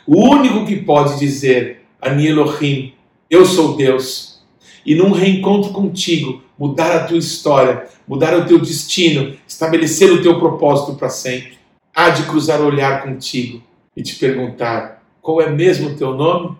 O 0.05 0.21
único 0.21 0.67
que 0.67 0.75
pode 0.75 1.19
dizer, 1.19 1.81
Ani 1.99 2.27
Elohim, 2.27 2.93
eu 3.27 3.43
sou 3.43 3.75
Deus, 3.75 4.43
e 4.85 4.93
num 4.93 5.11
reencontro 5.11 5.71
contigo, 5.71 6.43
mudar 6.57 6.95
a 6.95 7.05
tua 7.05 7.17
história, 7.17 7.87
mudar 8.07 8.37
o 8.37 8.45
teu 8.45 8.59
destino, 8.59 9.35
estabelecer 9.47 10.11
o 10.11 10.21
teu 10.21 10.39
propósito 10.39 10.95
para 10.95 11.09
sempre. 11.09 11.57
Há 11.93 12.11
de 12.11 12.23
cruzar 12.23 12.61
o 12.61 12.67
olhar 12.67 13.03
contigo 13.03 13.63
e 13.95 14.01
te 14.01 14.15
perguntar: 14.15 15.03
qual 15.21 15.41
é 15.41 15.49
mesmo 15.49 15.89
o 15.89 15.95
teu 15.95 16.13
nome? 16.13 16.57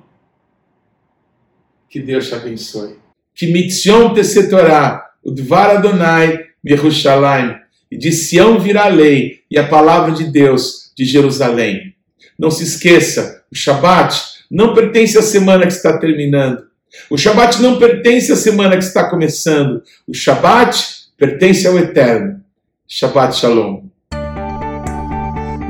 Que 1.90 2.00
Deus 2.00 2.28
te 2.28 2.36
abençoe. 2.36 2.96
Que 3.36 3.48
mitzion 3.48 4.14
tesetorá, 4.14 5.12
o 5.24 5.32
dvar 5.32 5.78
Adonai, 5.78 6.46
Yerushalayim, 6.66 7.56
e 7.90 7.98
de 7.98 8.12
Sião 8.12 8.60
virá 8.60 8.86
a 8.86 8.90
lei 8.90 9.42
e 9.50 9.58
a 9.58 9.68
palavra 9.68 10.14
de 10.14 10.26
Deus 10.26 10.92
de 10.96 11.04
Jerusalém. 11.04 11.96
Não 12.38 12.50
se 12.50 12.64
esqueça, 12.64 13.44
o 13.52 13.56
Shabat 13.56 14.16
não 14.50 14.74
pertence 14.74 15.18
à 15.18 15.22
semana 15.22 15.66
que 15.68 15.74
está 15.74 15.98
terminando. 15.98 16.64
O 17.10 17.18
Shabat 17.18 17.62
não 17.62 17.80
pertence 17.80 18.32
à 18.32 18.36
semana 18.36 18.78
que 18.78 18.84
está 18.84 19.10
começando. 19.10 19.82
O 20.08 20.14
Shabat 20.14 20.78
pertence 21.18 21.68
ao 21.68 21.78
Eterno. 21.78 22.42
Shabbat 22.88 23.36
Shalom. 23.36 23.91